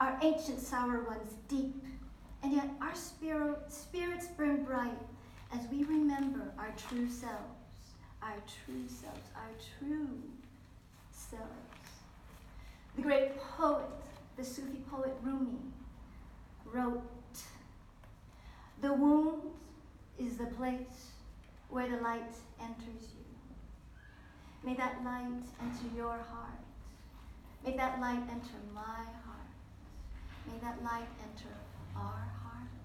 Our 0.00 0.18
ancient 0.22 0.60
sour 0.60 1.02
ones 1.02 1.34
deep, 1.48 1.84
and 2.42 2.52
yet 2.52 2.68
our 2.80 2.94
spirit, 2.94 3.58
spirits 3.68 4.26
burn 4.28 4.64
bright 4.64 4.98
as 5.52 5.66
we 5.70 5.84
remember 5.84 6.52
our 6.58 6.72
true 6.88 7.08
selves, 7.08 7.94
our 8.22 8.36
true 8.64 8.86
selves, 8.88 9.28
our 9.36 9.50
true 9.78 10.08
selves. 11.10 11.44
The 12.96 13.02
great 13.02 13.38
poet, 13.38 13.84
the 14.36 14.44
Sufi 14.44 14.82
poet 14.90 15.14
Rumi, 15.22 15.58
wrote, 16.64 17.02
The 18.80 18.92
wound 18.92 19.42
is 20.18 20.36
the 20.36 20.46
place 20.46 21.10
where 21.68 21.88
the 21.88 22.02
light 22.02 22.34
enters 22.60 23.08
you. 23.14 23.24
May 24.62 24.74
that 24.74 25.02
light 25.04 25.24
enter 25.60 25.96
your 25.96 26.18
heart. 26.18 26.60
May 27.64 27.76
that 27.76 28.00
light 28.00 28.22
enter 28.30 28.58
my 28.74 28.80
heart. 28.80 29.50
May 30.46 30.58
that 30.62 30.82
light 30.82 31.08
enter 31.22 31.54
our 31.96 32.32
hearts. 32.42 32.76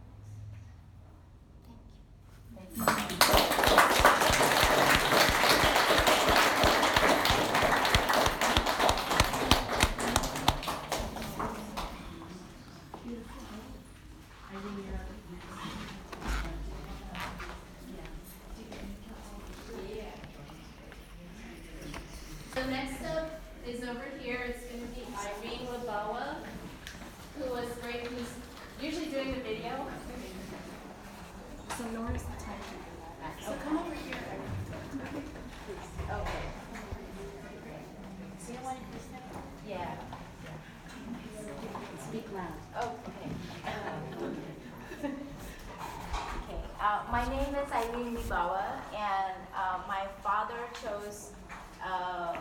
Thank 2.55 2.77
you. 2.77 3.15
So 22.53 22.61
next 22.69 23.03
up 23.03 23.41
is 23.67 23.83
over 23.83 24.05
here, 24.21 24.39
it's 24.47 24.63
gonna 24.63 24.87
be 24.95 25.03
Irene 25.43 25.67
Labawa, 25.67 26.37
who 27.37 27.51
was 27.51 27.67
great, 27.81 28.07
who's 28.07 28.31
usually 28.81 29.07
doing 29.07 29.33
the 29.33 29.41
video. 29.41 29.87
So 31.77 31.83
Nora's 31.89 32.23
the 32.23 32.43
type. 32.43 32.63
So 33.45 33.53
come 33.63 33.77
over 33.77 33.93
here. 33.93 34.15
Okay. 36.09 36.45
So 38.39 38.53
you 38.53 38.59
want 38.63 38.77
to 38.79 38.83
just 38.97 39.09
Yeah. 39.67 39.95
Speak 42.07 42.27
loud. 42.33 42.53
Oh, 42.79 42.91
okay. 43.09 43.29
Okay, 45.03 46.61
uh, 46.79 46.99
my 47.11 47.27
name 47.27 47.55
is 47.55 47.71
Eileen 48.31 48.79
and, 48.95 49.35
uh, 49.55 49.79
my 49.87 50.07
father 50.23 50.57
chose, 50.81 51.31
uh, 51.83 52.35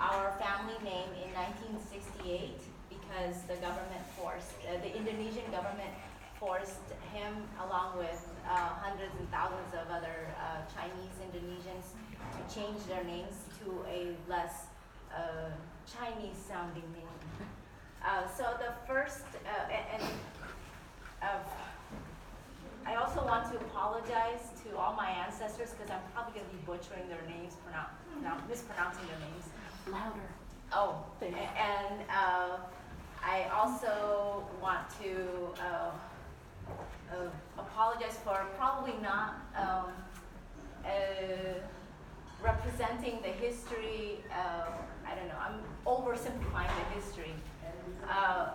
our 0.00 0.32
family 0.38 0.76
name 0.84 1.08
in 1.24 1.32
nineteen 1.32 1.78
sixty-eight 1.90 2.60
because 2.90 3.42
the 3.48 3.54
government 3.56 4.04
forced, 4.18 4.52
uh, 4.68 4.76
the 4.82 4.94
Indonesian 4.94 5.50
government 5.50 5.90
forced 6.38 6.92
him 7.14 7.32
along 7.64 7.96
with, 7.96 8.28
uh, 8.46 8.76
hundreds 8.84 9.14
and 9.18 9.30
thousands 9.30 9.72
of 9.72 9.90
other, 9.90 10.28
uh, 10.36 10.60
Chinese 10.76 11.16
Indonesians 11.24 11.86
to 12.36 12.54
change 12.54 12.84
their 12.84 13.04
names 13.04 13.36
to 13.60 13.84
a 13.88 14.14
less, 14.28 14.66
uh, 15.14 15.48
Chinese 15.86 16.36
sounding 16.36 16.84
name. 16.92 17.02
So 18.36 18.44
the 18.58 18.72
first, 18.86 19.24
and, 19.92 20.02
uh, 21.22 21.38
I 22.86 22.94
also 22.94 23.24
want 23.24 23.50
to 23.52 23.58
apologize 23.58 24.52
to 24.64 24.76
all 24.78 24.94
my 24.94 25.10
ancestors 25.10 25.70
because 25.70 25.90
I'm 25.90 26.00
probably 26.14 26.38
going 26.40 26.46
to 26.46 26.56
be 26.56 26.62
butchering 26.64 27.08
their 27.08 27.22
names, 27.28 27.54
pronoun- 27.64 27.90
pronoun- 28.12 28.42
mispronouncing 28.48 29.06
their 29.08 29.18
names. 29.18 29.44
Louder. 29.90 30.28
Oh, 30.72 31.04
and 31.20 32.00
uh, 32.10 32.56
I 33.24 33.44
also 33.54 34.44
want 34.60 34.80
to 35.02 35.16
uh, 35.62 35.90
uh, 37.12 37.28
apologize 37.58 38.16
for 38.24 38.46
probably 38.56 38.94
not 39.02 39.34
um, 39.56 39.92
uh, 40.84 40.88
representing 42.42 43.20
the 43.22 43.28
history. 43.28 44.18
Uh, 44.32 44.70
I 45.06 45.14
don't 45.14 45.28
know. 45.28 45.38
I'm 45.40 45.60
oversimplifying 45.86 46.70
the 46.80 47.00
history. 47.00 47.32
Uh, 48.08 48.48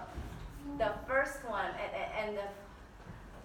the 0.77 0.91
first 1.07 1.43
one, 1.49 1.65
and, 1.65 2.27
and 2.29 2.37
the, 2.37 2.43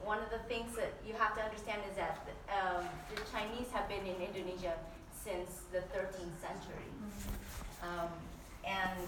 one 0.06 0.22
of 0.22 0.30
the 0.30 0.38
things 0.46 0.70
that 0.76 0.94
you 1.04 1.14
have 1.18 1.34
to 1.34 1.42
understand 1.42 1.82
is 1.90 1.96
that 1.96 2.22
um, 2.46 2.86
the 3.10 3.20
Chinese 3.34 3.66
have 3.74 3.88
been 3.88 4.06
in 4.06 4.14
Indonesia 4.22 4.74
since 5.10 5.66
the 5.72 5.82
13th 5.90 6.38
century. 6.38 6.86
Um, 7.82 8.08
and 8.62 9.00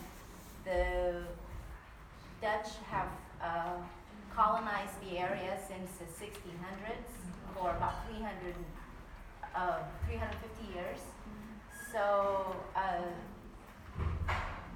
the 0.64 1.22
Dutch 2.42 2.74
have 2.90 3.08
uh, 3.40 3.78
colonized 4.34 4.98
the 5.00 5.18
area 5.18 5.56
since 5.68 5.88
the 6.02 6.08
1600s 6.18 7.14
for 7.54 7.70
about 7.70 8.06
300, 8.11 8.54
uh, 9.54 9.78
350 10.06 10.74
years. 10.74 10.98
So 11.92 12.56
uh, 12.74 13.06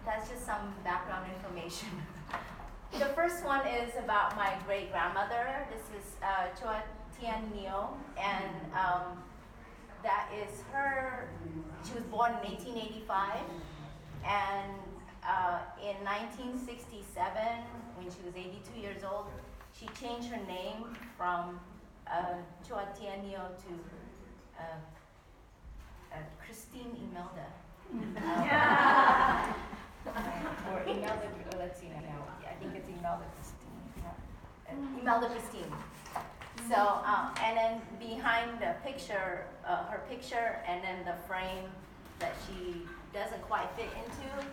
that's 0.06 0.30
just 0.30 0.46
some 0.46 0.72
background 0.84 1.26
information. 1.34 1.88
the 2.98 3.06
first 3.14 3.44
one 3.44 3.66
is 3.66 3.92
about 3.96 4.36
my 4.36 4.54
great 4.66 4.90
grandmother. 4.90 5.66
This 5.70 6.02
is 6.02 6.16
uh, 6.22 6.48
Chua 6.58 6.82
Tian 7.18 7.50
Neo, 7.54 7.96
and 8.20 8.72
um, 8.74 9.22
that 10.02 10.28
is 10.34 10.62
her. 10.72 11.28
She 11.84 11.94
was 11.94 12.04
born 12.04 12.32
in 12.32 12.52
1885, 12.52 13.40
and 14.26 14.72
uh, 15.26 15.58
in 15.80 15.96
1967, 16.04 17.42
when 17.96 18.06
she 18.06 18.20
was 18.26 18.34
82 18.36 18.80
years 18.80 19.02
old, 19.04 19.26
she 19.72 19.86
changed 19.98 20.28
her 20.28 20.44
name 20.46 20.96
from 21.16 21.58
uh, 22.06 22.36
Chua 22.68 22.86
Tian 22.98 23.26
Neo 23.26 23.48
to 23.56 23.72
uh, 24.58 24.62
uh, 26.12 26.16
Christine 26.44 26.96
Imelda. 27.08 27.48
Uh, 30.04 30.10
or 30.72 30.82
Imelda, 30.82 31.30
let's 31.56 31.80
see 31.80 31.86
now. 31.86 32.41
Think 32.62 32.76
it's 32.76 32.88
Imelda 32.88 33.26
Christine. 33.34 33.82
yeah. 33.98 34.72
Uh, 34.72 35.00
Imelda 35.00 35.28
Christine. 35.28 35.72
So, 36.68 36.76
uh, 36.76 37.34
and 37.42 37.56
then 37.56 37.80
behind 37.98 38.60
the 38.60 38.74
picture, 38.84 39.46
uh, 39.66 39.84
her 39.86 40.02
picture, 40.08 40.62
and 40.68 40.82
then 40.84 41.04
the 41.04 41.16
frame 41.26 41.66
that 42.20 42.34
she 42.46 42.82
doesn't 43.12 43.42
quite 43.42 43.68
fit 43.76 43.90
into, 43.98 44.46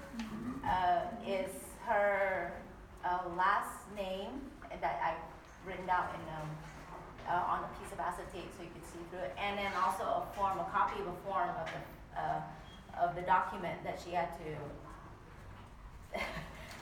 uh, 0.68 1.02
is 1.28 1.52
her 1.86 2.54
uh, 3.06 3.20
last 3.38 3.78
name 3.96 4.42
that 4.82 5.00
I've 5.06 5.68
written 5.68 5.90
out 5.90 6.10
in 6.16 6.22
um, 6.34 6.50
uh, 7.30 7.54
on 7.54 7.64
a 7.64 7.68
piece 7.80 7.92
of 7.94 8.00
acetate 8.00 8.50
so 8.58 8.64
you 8.64 8.70
could 8.74 8.86
see 8.90 9.00
through 9.12 9.20
it, 9.20 9.36
and 9.38 9.58
then 9.58 9.72
also 9.78 10.04
a 10.04 10.26
form, 10.36 10.58
a 10.58 10.66
copy 10.74 11.00
of 11.02 11.08
a 11.08 11.18
form 11.28 11.50
of 11.50 11.70
the 11.70 12.20
uh, 12.20 12.42
of 13.06 13.16
the 13.16 13.22
document 13.22 13.84
that 13.84 14.02
she 14.04 14.12
had 14.12 14.30
to 14.40 16.20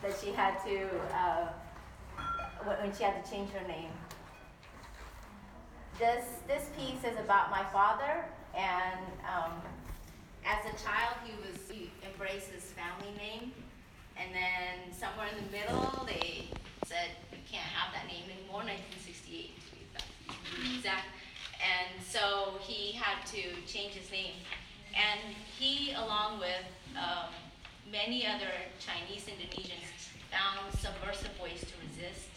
that 0.02 0.16
she 0.22 0.32
had 0.32 0.58
to 0.66 0.88
uh, 1.14 1.48
when 2.66 2.96
she 2.96 3.04
had 3.04 3.24
to 3.24 3.32
change 3.32 3.50
her 3.52 3.68
name. 3.68 3.90
This 6.00 6.26
this 6.48 6.70
piece 6.78 7.04
is 7.04 7.18
about 7.20 7.50
my 7.50 7.64
father, 7.72 8.26
and 8.56 9.00
um, 9.26 9.52
as 10.46 10.66
a 10.66 10.76
child, 10.84 11.16
he 11.26 11.34
was 11.42 11.70
he 11.70 11.92
embraced 12.06 12.52
his 12.52 12.64
family 12.64 13.14
name, 13.18 13.52
and 14.16 14.34
then 14.34 14.94
somewhere 14.94 15.28
in 15.28 15.44
the 15.46 15.52
middle, 15.52 16.06
they 16.06 16.50
said 16.86 17.10
you 17.32 17.40
can't 17.50 17.66
have 17.66 17.94
that 17.94 18.06
name 18.08 18.24
anymore. 18.30 18.62
1968, 18.64 19.52
to 19.58 19.76
be 19.76 19.86
exact- 19.88 20.78
exact. 20.78 21.08
And 21.58 22.04
so 22.06 22.60
he 22.62 22.92
had 22.92 23.26
to 23.34 23.42
change 23.66 23.94
his 23.94 24.12
name, 24.12 24.38
and 24.94 25.20
he, 25.58 25.94
along 25.94 26.40
with 26.40 26.70
um, 26.96 27.34
many 27.92 28.26
other 28.26 28.52
Chinese 28.80 29.26
Indonesians, 29.26 30.10
found 30.32 30.74
subversive 30.78 31.32
ways 31.42 31.62
to 31.62 31.74
resist 31.88 32.30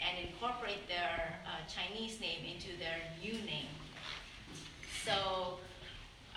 and 0.00 0.26
incorporate 0.26 0.88
their 0.88 1.38
uh, 1.44 1.60
Chinese 1.68 2.20
name 2.20 2.40
into 2.44 2.76
their 2.78 2.98
new 3.20 3.34
name. 3.44 3.68
So 5.04 5.58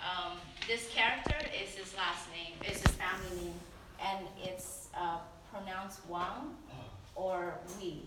um, 0.00 0.38
this 0.68 0.88
character 0.94 1.36
is 1.50 1.74
his 1.74 1.94
last 1.96 2.26
name, 2.30 2.54
is 2.70 2.82
his 2.82 2.92
family 2.96 3.44
name, 3.44 3.60
and 4.02 4.26
it's 4.42 4.88
uh, 4.94 5.18
pronounced 5.52 6.00
Wang 6.08 6.54
or 7.14 7.54
Wei. 7.78 8.00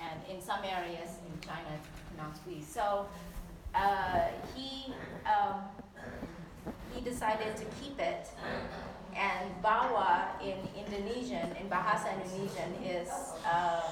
And 0.00 0.20
in 0.30 0.40
some 0.40 0.60
areas 0.64 1.16
in 1.26 1.40
China, 1.40 1.68
it's 1.76 1.88
pronounced 2.08 2.42
Wei. 2.46 2.62
So 2.62 3.06
uh, 3.74 4.28
he 4.54 4.92
um, 5.26 5.60
he 6.94 7.00
decided 7.00 7.56
to 7.56 7.64
keep 7.80 7.98
it. 7.98 8.28
And 9.16 9.50
Bawa 9.62 10.40
in 10.40 10.58
Indonesian, 10.78 11.48
in 11.60 11.68
Bahasa 11.68 12.14
Indonesian, 12.14 12.74
is 12.84 13.08
uh, 13.44 13.82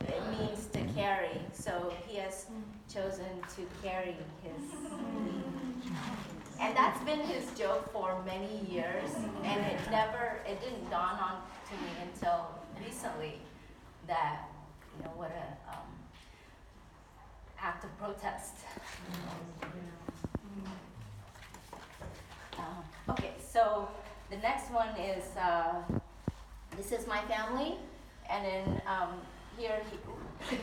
it 0.00 0.22
means 0.38 0.66
to 0.72 0.80
carry. 0.94 1.40
So 1.52 1.92
he 2.06 2.16
has 2.18 2.46
chosen 2.88 3.26
to 3.56 3.62
carry 3.82 4.16
his 4.42 4.62
and 6.58 6.74
that's 6.76 7.02
been 7.04 7.20
his 7.20 7.50
joke 7.52 7.92
for 7.92 8.22
many 8.24 8.64
years, 8.68 9.10
and 9.44 9.60
it 9.66 9.78
never, 9.90 10.40
it 10.48 10.60
didn't 10.60 10.88
dawn 10.90 11.18
on 11.18 11.42
to 11.68 11.74
me 11.74 11.90
until 12.02 12.48
recently 12.82 13.34
that, 14.06 14.48
you 14.96 15.04
know, 15.04 15.10
what 15.16 15.30
a 15.30 15.70
um, 15.70 15.86
act 17.60 17.84
of 17.84 17.98
protest. 17.98 18.54
Uh, 22.58 22.62
okay, 23.08 23.32
so 23.38 23.88
the 24.30 24.36
next 24.38 24.70
one 24.70 24.88
is 24.96 25.24
uh, 25.36 25.82
this 26.76 26.92
is 26.92 27.06
my 27.06 27.20
family, 27.22 27.76
and 28.30 28.44
then 28.44 28.82
um, 28.86 29.20
here 29.58 29.80
he, 29.90 30.56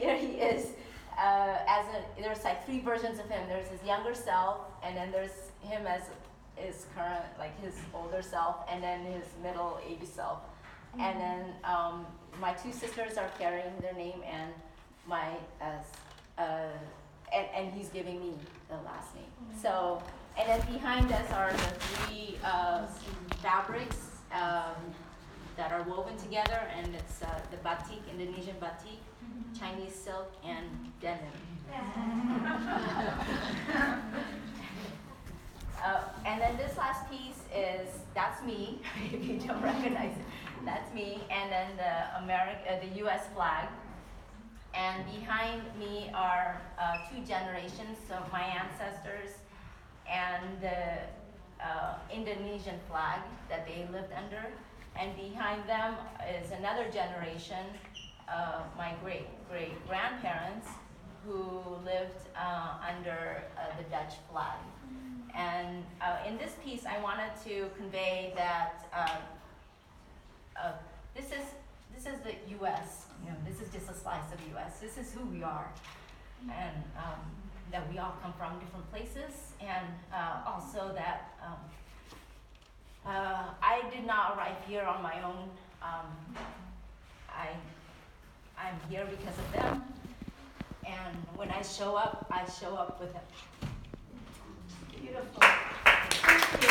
here 0.00 0.16
he 0.16 0.38
is 0.38 0.70
uh, 1.18 1.58
as 1.68 1.86
a, 1.94 2.20
there's 2.20 2.42
like 2.44 2.64
three 2.64 2.80
versions 2.80 3.18
of 3.18 3.28
him. 3.28 3.48
There's 3.48 3.68
his 3.68 3.82
younger 3.84 4.14
self, 4.14 4.60
and 4.82 4.96
then 4.96 5.12
there's 5.12 5.50
him 5.62 5.86
as 5.86 6.02
his 6.56 6.86
current, 6.94 7.24
like 7.38 7.58
his 7.62 7.74
older 7.94 8.22
self, 8.22 8.56
and 8.70 8.82
then 8.82 9.04
his 9.04 9.24
middle 9.42 9.78
age 9.86 10.06
self. 10.06 10.40
And 10.98 11.18
then 11.18 11.44
um, 11.64 12.06
my 12.38 12.52
two 12.52 12.70
sisters 12.70 13.16
are 13.16 13.30
carrying 13.38 13.72
their 13.80 13.94
name, 13.94 14.20
and 14.30 14.52
my 15.06 15.28
as 15.60 15.84
uh, 16.38 16.68
and, 17.34 17.46
and 17.54 17.72
he's 17.72 17.88
giving 17.88 18.20
me 18.20 18.34
the 18.68 18.76
last 18.84 19.14
name. 19.14 19.24
So 19.60 20.02
and 20.38 20.48
then 20.48 20.60
behind 20.72 21.12
us 21.12 21.30
are 21.32 21.52
the 21.52 21.58
three 21.58 22.38
uh, 22.44 22.86
fabrics 23.42 24.10
um, 24.32 24.74
that 25.56 25.72
are 25.72 25.82
woven 25.82 26.16
together, 26.16 26.60
and 26.76 26.94
it's 26.94 27.22
uh, 27.22 27.40
the 27.50 27.56
batik, 27.58 27.98
Indonesian 28.10 28.56
batik, 28.58 28.98
Chinese 29.58 29.94
silk, 29.94 30.32
and 30.44 30.66
denim. 31.00 31.20
Uh, 35.82 36.00
and 36.24 36.40
then 36.40 36.56
this 36.56 36.78
last 36.78 37.10
piece 37.10 37.40
is 37.52 37.88
that's 38.14 38.40
me. 38.44 38.78
if 39.12 39.24
you 39.24 39.36
don't 39.38 39.60
recognize 39.60 40.12
it, 40.12 40.24
that's 40.64 40.94
me. 40.94 41.20
And 41.28 41.50
then 41.50 41.70
the 41.76 42.22
American, 42.22 42.72
uh, 42.72 42.78
the 42.80 42.98
U.S. 43.00 43.26
flag. 43.34 43.66
And 44.74 45.04
behind 45.06 45.62
me 45.78 46.10
are 46.14 46.60
uh, 46.78 46.98
two 47.10 47.22
generations, 47.26 47.98
so 48.08 48.16
my 48.32 48.42
ancestors, 48.42 49.30
and 50.10 50.60
the 50.60 51.64
uh, 51.64 51.94
Indonesian 52.12 52.78
flag 52.88 53.20
that 53.48 53.66
they 53.66 53.86
lived 53.92 54.12
under. 54.12 54.46
And 54.98 55.16
behind 55.16 55.68
them 55.68 55.94
is 56.28 56.50
another 56.52 56.90
generation, 56.90 57.64
my 58.76 58.94
great 59.02 59.26
great 59.48 59.72
grandparents, 59.88 60.68
who 61.24 61.60
lived 61.84 62.28
uh, 62.36 62.74
under 62.90 63.44
uh, 63.56 63.76
the 63.76 63.84
Dutch 63.84 64.14
flag. 64.30 64.58
And 65.34 65.84
uh, 66.00 66.28
in 66.28 66.36
this 66.36 66.52
piece, 66.62 66.84
I 66.84 67.00
wanted 67.00 67.30
to 67.44 67.70
convey 67.76 68.32
that 68.36 68.84
uh, 68.92 70.72
this 71.14 71.26
is 71.26 71.46
this 71.94 72.06
is 72.06 72.20
the 72.20 72.34
U.S. 72.58 73.06
You 73.24 73.30
know, 73.30 73.36
this 73.46 73.60
is 73.60 73.72
just 73.72 73.88
a 73.90 73.94
slice 73.94 74.32
of 74.32 74.40
U.S. 74.52 74.78
This 74.80 74.98
is 74.98 75.12
who 75.12 75.24
we 75.26 75.42
are, 75.42 75.70
and 76.42 76.82
um, 76.96 77.20
that 77.70 77.90
we 77.90 77.98
all 77.98 78.14
come 78.22 78.32
from 78.34 78.58
different 78.60 78.90
places, 78.90 79.51
and 79.68 79.86
uh, 80.12 80.40
also 80.46 80.92
that 80.94 81.32
um, 81.44 81.58
uh, 83.06 83.44
I 83.62 83.82
did 83.94 84.06
not 84.06 84.36
arrive 84.36 84.56
here 84.66 84.82
on 84.82 85.02
my 85.02 85.22
own. 85.22 85.48
Um, 85.82 86.36
I 87.28 87.48
I'm 88.58 88.78
here 88.88 89.06
because 89.06 89.36
of 89.38 89.52
them, 89.52 89.82
and 90.86 91.16
when 91.34 91.50
I 91.50 91.62
show 91.62 91.96
up, 91.96 92.26
I 92.30 92.44
show 92.48 92.74
up 92.74 93.00
with 93.00 93.12
them. 93.12 93.22
Beautiful. 95.00 95.42
Thank 96.24 96.62
you. 96.62 96.68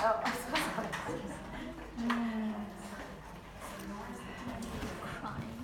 Oh, 0.00 0.20
I'm 0.24 0.32
so 0.32 0.54
sorry. 0.54 0.88
Crying. 5.20 5.58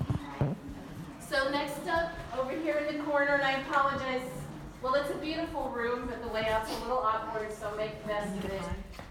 little 6.85 6.99
awkward, 6.99 7.53
so 7.53 7.74
make 7.76 8.01
the 8.03 8.09
best 8.09 8.37
of 8.37 8.45
it. 8.53 8.62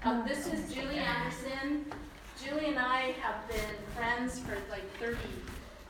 Um, 0.03 0.23
this 0.27 0.47
is 0.47 0.73
Julie 0.73 0.99
Anderson. 0.99 1.85
Julie 2.43 2.67
and 2.67 2.79
I 2.79 3.13
have 3.21 3.47
been 3.47 3.75
friends 3.95 4.39
for 4.39 4.55
like 4.69 4.83
30, 4.99 5.17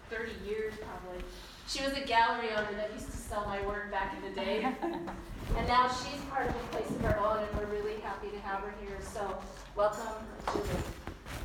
30 0.09 0.31
years 0.47 0.73
probably. 0.75 1.23
She 1.67 1.83
was 1.83 1.93
a 1.93 2.05
gallery 2.05 2.49
owner 2.55 2.73
that 2.77 2.93
used 2.93 3.11
to 3.11 3.17
sell 3.17 3.45
my 3.45 3.65
work 3.65 3.91
back 3.91 4.15
in 4.15 4.29
the 4.29 4.39
day. 4.39 4.63
and 4.63 5.67
now 5.67 5.89
she's 5.89 6.21
part 6.29 6.47
of 6.47 6.53
the 6.53 6.77
Place 6.77 6.89
of 6.89 7.01
Her 7.01 7.19
Own, 7.19 7.39
and 7.43 7.57
we're 7.57 7.73
really 7.73 7.99
happy 8.01 8.29
to 8.29 8.39
have 8.39 8.61
her 8.61 8.73
here. 8.81 8.97
So, 9.01 9.37
welcome, 9.75 10.07
Julie. 10.51 10.67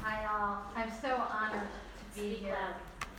Hi 0.03 0.25
all, 0.27 0.63
I'm 0.77 0.91
so 1.03 1.15
honored 1.17 1.69
to 2.15 2.21
be 2.21 2.35
Speak 2.35 2.45
here. 2.45 2.55
loud. 2.55 2.75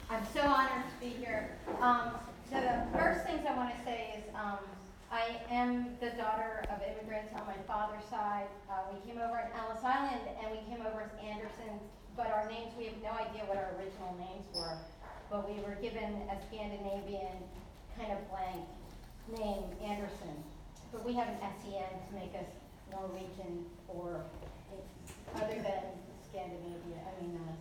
I'm 0.09 0.25
so 0.33 0.41
honored 0.41 0.85
to 0.85 1.05
be 1.05 1.09
here. 1.09 1.57
Um, 1.81 2.11
so 2.49 2.55
the 2.55 2.97
first 2.97 3.25
things 3.25 3.45
I 3.47 3.55
want 3.55 3.75
to 3.77 3.83
say 3.83 4.15
is, 4.17 4.35
um, 4.35 4.57
I 5.11 5.37
am 5.49 5.97
the 5.99 6.11
daughter 6.11 6.63
of 6.69 6.81
immigrants 6.83 7.33
on 7.33 7.47
my 7.47 7.55
father's 7.69 8.09
side. 8.09 8.49
Uh, 8.65 8.89
we 8.89 8.97
came 9.05 9.21
over 9.21 9.37
in 9.37 9.53
Ellis 9.53 9.85
Island 9.85 10.25
and 10.41 10.49
we 10.49 10.57
came 10.65 10.81
over 10.81 11.05
as 11.05 11.13
Andersons, 11.21 11.85
but 12.17 12.25
our 12.33 12.49
names, 12.49 12.73
we 12.73 12.89
have 12.89 12.97
no 13.05 13.13
idea 13.13 13.45
what 13.45 13.61
our 13.61 13.77
original 13.77 14.17
names 14.17 14.49
were. 14.57 14.73
But 15.29 15.45
we 15.45 15.61
were 15.61 15.77
given 15.77 16.25
a 16.33 16.37
Scandinavian 16.49 17.37
kind 17.93 18.09
of 18.09 18.25
blank 18.33 18.65
name, 19.37 19.69
Anderson. 19.85 20.33
But 20.91 21.05
we 21.05 21.13
have 21.13 21.29
an 21.29 21.37
SEN 21.61 21.93
to 21.93 22.11
make 22.17 22.33
us 22.33 22.49
Norwegian 22.89 23.69
or 23.87 24.25
other 25.37 25.61
than 25.61 25.93
Scandinavia, 26.25 27.05
I 27.05 27.21
mean, 27.21 27.37
uh, 27.37 27.53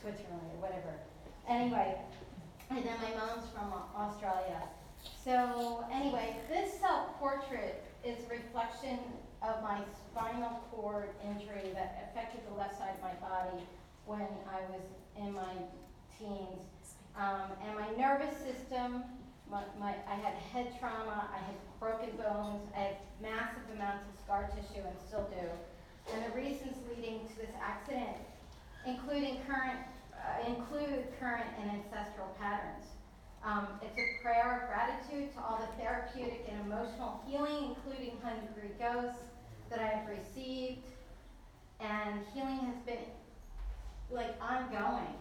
Switzerland 0.00 0.48
or 0.56 0.64
whatever. 0.64 0.96
Anyway, 1.46 2.00
and 2.70 2.80
then 2.80 2.96
my 2.96 3.12
mom's 3.12 3.44
from 3.52 3.68
Australia. 3.92 4.64
So 5.22 5.84
anyway, 5.92 6.36
this 6.48 6.80
self-portrait 6.80 7.84
is 8.02 8.24
a 8.24 8.28
reflection 8.28 8.98
of 9.48 9.62
my 9.62 9.80
spinal 10.08 10.64
cord 10.72 11.08
injury 11.24 11.70
that 11.74 12.10
affected 12.10 12.40
the 12.48 12.54
left 12.54 12.78
side 12.78 12.94
of 12.96 13.02
my 13.02 13.14
body 13.20 13.62
when 14.06 14.26
I 14.48 14.60
was 14.72 14.84
in 15.18 15.32
my 15.32 15.54
teens. 16.18 16.64
Um, 17.16 17.52
and 17.64 17.78
my 17.78 17.88
nervous 17.96 18.34
system, 18.38 19.04
my, 19.50 19.62
my, 19.78 19.94
I 20.08 20.14
had 20.16 20.34
head 20.34 20.74
trauma, 20.80 21.28
I 21.32 21.38
had 21.38 21.54
broken 21.78 22.10
bones, 22.16 22.62
I 22.76 22.80
had 22.80 22.96
massive 23.22 23.62
amounts 23.74 24.04
of 24.08 24.20
scar 24.24 24.50
tissue 24.54 24.82
and 24.84 24.96
still 25.06 25.28
do. 25.30 25.46
And 26.12 26.24
the 26.24 26.36
reasons 26.36 26.76
leading 26.88 27.20
to 27.28 27.36
this 27.36 27.54
accident, 27.60 28.16
including 28.86 29.38
current, 29.46 29.78
uh, 30.12 30.48
include 30.48 31.04
current 31.20 31.46
and 31.60 31.70
ancestral 31.70 32.34
patterns. 32.40 32.84
Um, 33.44 33.68
it's 33.82 33.98
a 33.98 34.22
prayer 34.22 34.62
of 34.62 34.68
gratitude 34.72 35.32
to 35.34 35.40
all 35.40 35.60
the 35.60 35.82
therapeutic 35.82 36.48
and 36.50 36.60
emotional 36.64 37.22
healing, 37.28 37.76
including 37.76 38.16
Hungry 38.22 38.72
Ghosts, 38.78 39.20
that 39.74 39.82
I 39.82 39.98
have 39.98 40.08
received. 40.08 40.86
And 41.80 42.20
healing 42.32 42.60
has 42.60 42.78
been 42.86 43.04
like 44.10 44.34
ongoing. 44.40 45.16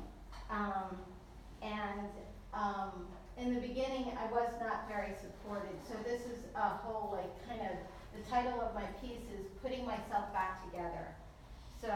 Um, 0.49 0.97
and 1.61 2.09
um, 2.53 3.07
in 3.37 3.55
the 3.55 3.61
beginning, 3.61 4.13
I 4.19 4.31
was 4.31 4.49
not 4.61 4.87
very 4.87 5.13
supported. 5.19 5.73
So 5.87 5.95
this 6.03 6.21
is 6.21 6.45
a 6.55 6.69
whole 6.69 7.11
like 7.11 7.47
kind 7.47 7.61
of 7.61 7.77
the 8.13 8.29
title 8.29 8.61
of 8.61 8.75
my 8.75 8.85
piece 9.01 9.25
is 9.33 9.47
putting 9.61 9.85
myself 9.85 10.31
back 10.33 10.63
together. 10.69 11.15
So, 11.81 11.91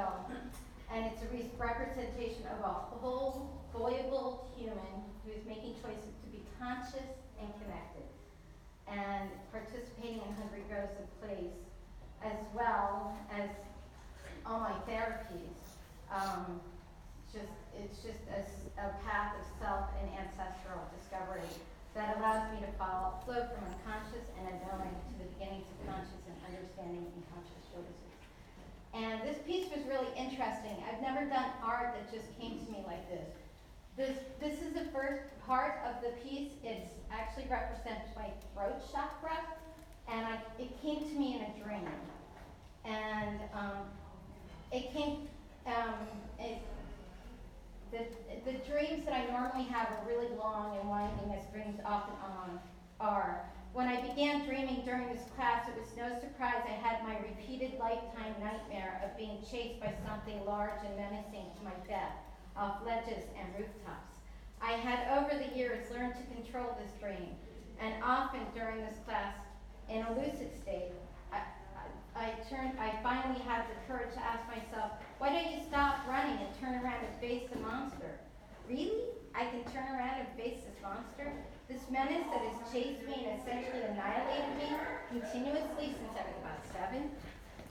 and 0.91 1.05
it's 1.05 1.21
a 1.21 1.27
re- 1.31 1.51
representation 1.57 2.43
of 2.57 2.65
a 2.65 2.73
whole, 2.97 3.61
voyable 3.73 4.47
human 4.57 5.05
who 5.23 5.31
is 5.31 5.45
making 5.45 5.75
choices 5.83 6.11
to 6.23 6.27
be 6.31 6.41
conscious 6.59 7.13
and 7.39 7.47
connected, 7.61 8.09
and 8.87 9.29
participating 9.51 10.17
in 10.25 10.33
Hungry 10.41 10.63
Ghosts 10.67 10.97
and 10.97 11.07
Place, 11.21 11.66
as 12.27 12.39
well 12.53 13.15
as 13.31 13.49
all 14.45 14.59
my 14.59 14.75
therapies. 14.83 15.55
Um, 16.11 16.59
just, 17.31 17.51
it's 17.75 17.99
just 18.03 18.23
a, 18.31 18.43
path 19.07 19.33
of 19.39 19.45
self 19.59 19.87
and 19.99 20.07
ancestral 20.19 20.83
discovery 20.95 21.47
that 21.95 22.17
allows 22.17 22.45
me 22.53 22.61
to 22.61 22.71
follow, 22.77 23.17
flow 23.25 23.41
from 23.49 23.63
unconscious 23.71 24.23
and 24.37 24.45
unknowing 24.45 24.93
to 24.93 25.11
the 25.17 25.27
beginnings 25.35 25.65
of 25.65 25.77
conscious 25.89 26.21
and 26.29 26.37
understanding 26.45 27.07
and 27.07 27.23
conscious 27.33 27.63
choices. 27.73 28.11
And 28.93 29.23
this 29.25 29.39
piece 29.47 29.71
was 29.73 29.81
really 29.89 30.11
interesting. 30.13 30.77
I've 30.85 31.01
never 31.01 31.25
done 31.25 31.49
art 31.63 31.97
that 31.97 32.05
just 32.13 32.27
came 32.37 32.59
to 32.59 32.67
me 32.71 32.85
like 32.85 33.01
this. 33.09 33.27
This, 33.97 34.17
this 34.39 34.61
is 34.61 34.77
the 34.77 34.85
first 34.93 35.25
part 35.47 35.81
of 35.89 36.03
the 36.05 36.13
piece. 36.21 36.53
It's 36.63 36.93
actually 37.09 37.49
represents 37.49 38.13
my 38.13 38.29
throat 38.53 38.77
chakra, 38.93 39.41
and 40.05 40.21
I, 40.21 40.37
it 40.59 40.69
came 40.83 41.01
to 41.01 41.15
me 41.17 41.35
in 41.35 41.41
a 41.41 41.51
dream. 41.63 41.87
And 42.87 43.39
um, 43.53 43.83
it 44.71 44.93
came, 44.93 45.27
um, 45.65 45.95
it, 46.39 46.59
the, 47.91 48.05
the 48.49 48.57
dreams 48.69 49.03
that 49.05 49.13
I 49.13 49.25
normally 49.29 49.65
have 49.65 49.87
are 49.87 50.05
really 50.07 50.29
long 50.37 50.77
and 50.79 50.89
winding, 50.89 51.35
as 51.37 51.45
dreams 51.51 51.79
often 51.85 52.15
on, 52.23 52.59
are. 52.99 53.43
When 53.73 53.87
I 53.87 54.01
began 54.01 54.45
dreaming 54.47 54.81
during 54.85 55.07
this 55.13 55.23
class, 55.35 55.67
it 55.67 55.79
was 55.79 55.89
no 55.97 56.17
surprise 56.19 56.63
I 56.65 56.71
had 56.71 57.03
my 57.03 57.17
repeated 57.19 57.77
lifetime 57.79 58.33
nightmare 58.41 59.01
of 59.03 59.17
being 59.17 59.39
chased 59.51 59.79
by 59.79 59.93
something 60.07 60.43
large 60.45 60.79
and 60.85 60.95
menacing 60.95 61.51
to 61.57 61.63
my 61.63 61.75
death 61.87 62.15
off 62.55 62.77
ledges 62.85 63.23
and 63.37 63.47
rooftops. 63.57 64.15
I 64.61 64.71
had 64.71 65.19
over 65.19 65.37
the 65.37 65.55
years 65.55 65.91
learned 65.91 66.15
to 66.15 66.35
control 66.35 66.75
this 66.81 66.91
dream, 66.99 67.35
and 67.79 67.93
often 68.03 68.41
during 68.55 68.77
this 68.77 68.95
class, 69.05 69.35
in 69.89 70.01
a 70.01 70.11
lucid 70.13 70.49
state, 70.59 70.91
I, 71.31 71.41
I, 72.17 72.33
turned, 72.49 72.73
I 72.79 72.97
finally 73.03 73.39
had 73.41 73.65
the 73.69 73.77
courage 73.85 74.13
to 74.13 74.23
ask 74.23 74.41
myself, 74.49 74.97
why 75.19 75.29
don't 75.29 75.51
you 75.53 75.61
stop 75.61 76.01
running 76.09 76.37
and 76.41 76.49
turn 76.59 76.81
around 76.81 77.05
and 77.05 77.13
face 77.21 77.45
the 77.53 77.59
monster? 77.59 78.19
Really? 78.67 79.13
I 79.35 79.45
can 79.45 79.63
turn 79.69 79.85
around 79.93 80.25
and 80.25 80.29
face 80.35 80.65
this 80.65 80.81
monster? 80.81 81.31
This 81.69 81.85
menace 81.91 82.25
that 82.33 82.41
has 82.41 82.57
chased 82.73 83.05
me 83.05 83.29
and 83.29 83.39
essentially 83.39 83.85
annihilated 83.85 84.57
me 84.57 84.69
continuously 85.13 85.93
since 85.93 86.13
I 86.17 86.25
was 86.25 86.37
about 86.41 86.61
seven? 86.73 87.11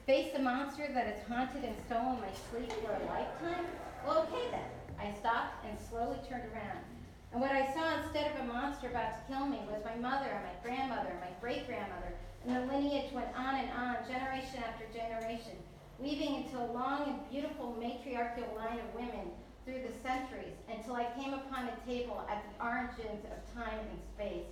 Face 0.07 0.33
the 0.33 0.39
monster 0.39 0.87
that 0.95 1.07
has 1.11 1.27
haunted 1.27 1.65
and 1.65 1.75
stolen 1.87 2.23
my 2.23 2.31
sleep 2.51 2.71
for 2.85 2.95
a 2.95 3.03
lifetime? 3.11 3.67
Well, 4.07 4.29
okay 4.31 4.47
then. 4.55 4.71
I 4.95 5.13
stopped 5.19 5.67
and 5.67 5.77
slowly 5.91 6.19
turned 6.29 6.47
around. 6.55 6.87
And 7.33 7.41
what 7.41 7.51
I 7.51 7.67
saw 7.75 8.01
instead 8.01 8.31
of 8.31 8.41
a 8.41 8.53
monster 8.53 8.89
about 8.89 9.19
to 9.19 9.21
kill 9.27 9.47
me 9.47 9.61
was 9.67 9.83
my 9.85 9.97
mother, 9.99 10.31
and 10.31 10.47
my 10.47 10.57
grandmother, 10.63 11.11
and 11.11 11.21
my 11.21 11.35
great 11.41 11.67
grandmother, 11.67 12.15
and 12.47 12.57
the 12.57 12.73
lineage 12.73 13.13
went 13.13 13.29
on 13.37 13.57
and 13.57 13.71
on, 13.73 13.97
generation 14.07 14.63
after 14.63 14.85
generation, 14.97 15.53
weaving 15.99 16.45
into 16.45 16.59
a 16.59 16.71
long 16.73 17.09
and 17.09 17.31
beautiful 17.31 17.77
matriarchal 17.81 18.47
line 18.57 18.79
of 18.79 18.95
women 18.95 19.27
through 19.65 19.83
the 19.83 19.99
centuries 20.01 20.55
until 20.71 20.95
I 20.95 21.11
came 21.19 21.35
upon 21.35 21.69
a 21.69 21.91
table 21.91 22.25
at 22.31 22.45
the 22.45 22.65
origins 22.65 23.25
of 23.25 23.55
time 23.55 23.81
and 23.81 24.01
space 24.15 24.47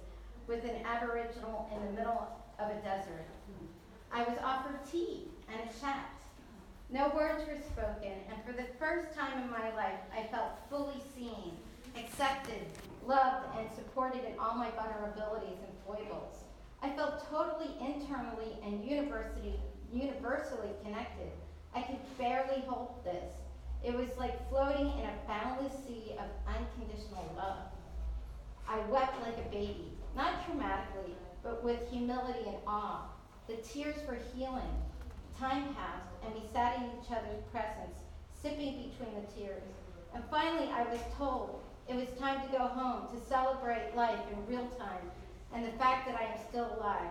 with 0.49 0.65
an 0.65 0.85
aboriginal 0.85 1.71
in 1.75 1.87
the 1.87 1.93
middle 1.93 2.27
of 2.59 2.71
a 2.71 2.75
desert. 2.83 3.27
I 4.13 4.25
was 4.25 4.39
offered 4.43 4.79
tea 4.91 5.29
and 5.49 5.61
a 5.61 5.81
chat. 5.81 6.11
No 6.91 7.13
words 7.15 7.45
were 7.47 7.59
spoken, 7.59 8.13
and 8.29 8.45
for 8.45 8.53
the 8.53 8.69
first 8.79 9.17
time 9.17 9.43
in 9.43 9.51
my 9.51 9.75
life, 9.75 9.99
I 10.17 10.25
felt 10.31 10.51
fully 10.69 11.01
seen, 11.17 11.53
accepted, 11.97 12.67
loved, 13.07 13.47
and 13.59 13.69
supported 13.75 14.25
in 14.25 14.39
all 14.39 14.55
my 14.55 14.69
vulnerabilities 14.71 15.59
and 15.63 15.75
foibles. 15.87 16.44
I 16.85 16.91
felt 16.97 17.27
totally 17.31 17.71
internally 17.81 18.59
and 18.63 18.85
universally, 18.85 19.59
universally 19.91 20.69
connected. 20.85 21.31
I 21.75 21.81
could 21.81 21.97
barely 22.19 22.61
hold 22.67 23.03
this. 23.03 23.33
It 23.83 23.95
was 23.95 24.11
like 24.19 24.51
floating 24.51 24.89
in 24.99 25.07
a 25.07 25.17
boundless 25.27 25.73
sea 25.87 26.13
of 26.19 26.29
unconditional 26.47 27.33
love. 27.39 27.73
I 28.69 28.81
wept 28.91 29.19
like 29.23 29.39
a 29.39 29.49
baby, 29.49 29.97
not 30.15 30.45
dramatically, 30.45 31.15
but 31.43 31.65
with 31.65 31.89
humility 31.91 32.49
and 32.49 32.59
awe. 32.67 33.07
The 33.49 33.57
tears 33.57 34.07
were 34.07 34.19
healing. 34.35 34.77
Time 35.39 35.75
passed, 35.75 36.13
and 36.23 36.35
we 36.35 36.43
sat 36.53 36.77
in 36.77 36.85
each 36.85 37.11
other's 37.11 37.43
presence, 37.51 37.97
sipping 38.43 38.91
between 38.91 39.15
the 39.15 39.33
tears. 39.33 39.63
And 40.15 40.23
finally, 40.31 40.69
I 40.69 40.83
was 40.83 41.01
told 41.17 41.63
it 41.89 41.97
was 41.97 42.09
time 42.19 42.47
to 42.47 42.53
go 42.53 42.67
home 42.67 43.09
to 43.09 43.27
celebrate 43.27 43.97
life 43.97 44.21
in 44.31 44.47
real 44.47 44.69
time 44.79 45.14
and 45.55 45.65
the 45.65 45.73
fact 45.79 46.07
that 46.07 46.21
I 46.21 46.25
am 46.25 46.39
still 46.49 46.77
alive. 46.79 47.11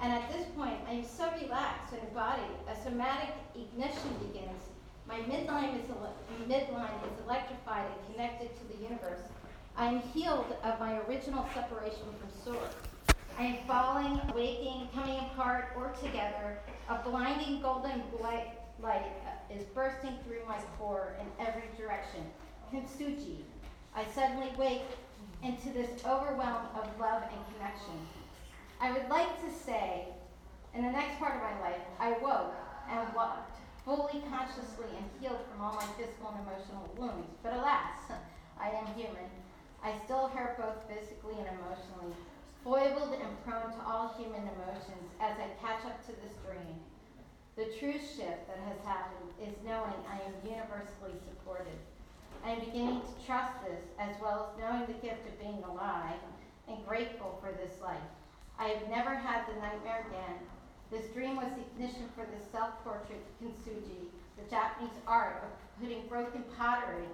And 0.00 0.12
at 0.12 0.30
this 0.30 0.46
point, 0.56 0.76
I 0.86 0.92
am 0.92 1.04
so 1.04 1.28
relaxed 1.42 1.92
and 1.92 2.14
body, 2.14 2.42
a 2.70 2.76
somatic 2.82 3.34
ignition 3.54 4.14
begins. 4.20 4.62
My 5.08 5.18
midline 5.20 5.74
is, 5.74 5.88
midline 6.46 7.02
is 7.06 7.24
electrified 7.24 7.86
and 7.86 8.14
connected 8.14 8.50
to 8.58 8.76
the 8.76 8.84
universe. 8.84 9.22
I 9.76 9.86
am 9.86 10.00
healed 10.00 10.54
of 10.62 10.78
my 10.78 10.98
original 11.08 11.46
separation 11.54 12.04
from 12.20 12.54
source. 12.54 12.74
I 13.38 13.44
am 13.44 13.56
falling, 13.66 14.20
waking, 14.34 14.88
coming 14.94 15.18
apart, 15.18 15.72
or 15.76 15.94
together. 16.02 16.58
A 16.88 16.98
blinding 17.08 17.62
golden 17.62 18.02
light, 18.20 18.50
light 18.82 19.06
uh, 19.24 19.54
is 19.54 19.64
bursting 19.66 20.18
through 20.26 20.46
my 20.46 20.58
core 20.78 21.14
in 21.20 21.46
every 21.46 21.62
direction. 21.76 22.20
Kintsugi. 22.72 23.44
I 23.94 24.04
suddenly 24.14 24.52
wake 24.58 24.82
into 25.42 25.70
this 25.70 26.04
overwhelm 26.04 26.66
of 26.74 26.88
love 26.98 27.22
and 27.22 27.40
connection. 27.54 27.98
I 28.80 28.92
would 28.92 29.08
like 29.08 29.40
to 29.44 29.50
say, 29.50 30.08
In 30.74 30.84
the 30.84 30.90
next 30.90 31.18
part 31.18 31.36
of 31.36 31.42
my 31.42 31.60
life, 31.60 31.82
I 31.98 32.12
woke 32.22 32.54
and 32.90 33.14
walked 33.14 33.58
fully 33.84 34.22
consciously 34.30 34.90
and 34.96 35.08
healed 35.20 35.40
from 35.50 35.64
all 35.64 35.74
my 35.74 35.86
physical 35.96 36.28
and 36.30 36.44
emotional 36.46 36.88
wounds. 36.96 37.32
But 37.42 37.54
alas, 37.54 38.12
I 38.60 38.70
am 38.70 38.86
human. 38.94 39.30
I 39.82 39.94
still 40.04 40.28
hurt 40.28 40.58
both 40.58 40.84
physically 40.90 41.34
and 41.38 41.48
emotionally, 41.58 42.14
foibled 42.64 43.14
and 43.14 43.32
prone 43.44 43.72
to 43.72 43.82
all 43.86 44.14
human 44.18 44.42
emotions 44.42 45.08
as 45.20 45.38
I 45.38 45.54
catch 45.62 45.86
up 45.86 46.04
to 46.06 46.12
this 46.20 46.34
dream. 46.44 46.76
The 47.56 47.72
true 47.78 47.98
shift 47.98 48.46
that 48.46 48.60
has 48.66 48.78
happened 48.84 49.30
is 49.40 49.54
knowing 49.64 49.98
I 50.06 50.22
am 50.26 50.34
universally 50.44 51.18
supported. 51.26 51.78
I 52.44 52.50
am 52.50 52.60
beginning 52.60 53.00
to 53.00 53.26
trust 53.26 53.52
this 53.64 53.82
as 53.98 54.14
well 54.20 54.50
as 54.50 54.60
knowing 54.60 54.86
the 54.86 55.06
gift 55.06 55.26
of 55.26 55.40
being 55.40 55.62
alive 55.64 56.20
and 56.68 56.86
grateful 56.86 57.38
for 57.40 57.52
this 57.52 57.80
life. 57.82 57.96
I 58.58 58.68
have 58.68 58.88
never 58.88 59.14
had 59.14 59.46
the 59.46 59.60
nightmare 59.60 60.06
again. 60.08 60.38
This 60.90 61.06
dream 61.12 61.36
was 61.36 61.50
the 61.56 61.62
ignition 61.62 62.08
for 62.14 62.24
the 62.24 62.44
self-portrait 62.50 63.22
kintsugi, 63.40 64.08
the 64.36 64.48
Japanese 64.50 64.96
art 65.06 65.44
of 65.44 65.82
putting 65.82 66.06
broken 66.08 66.44
pottery 66.56 67.06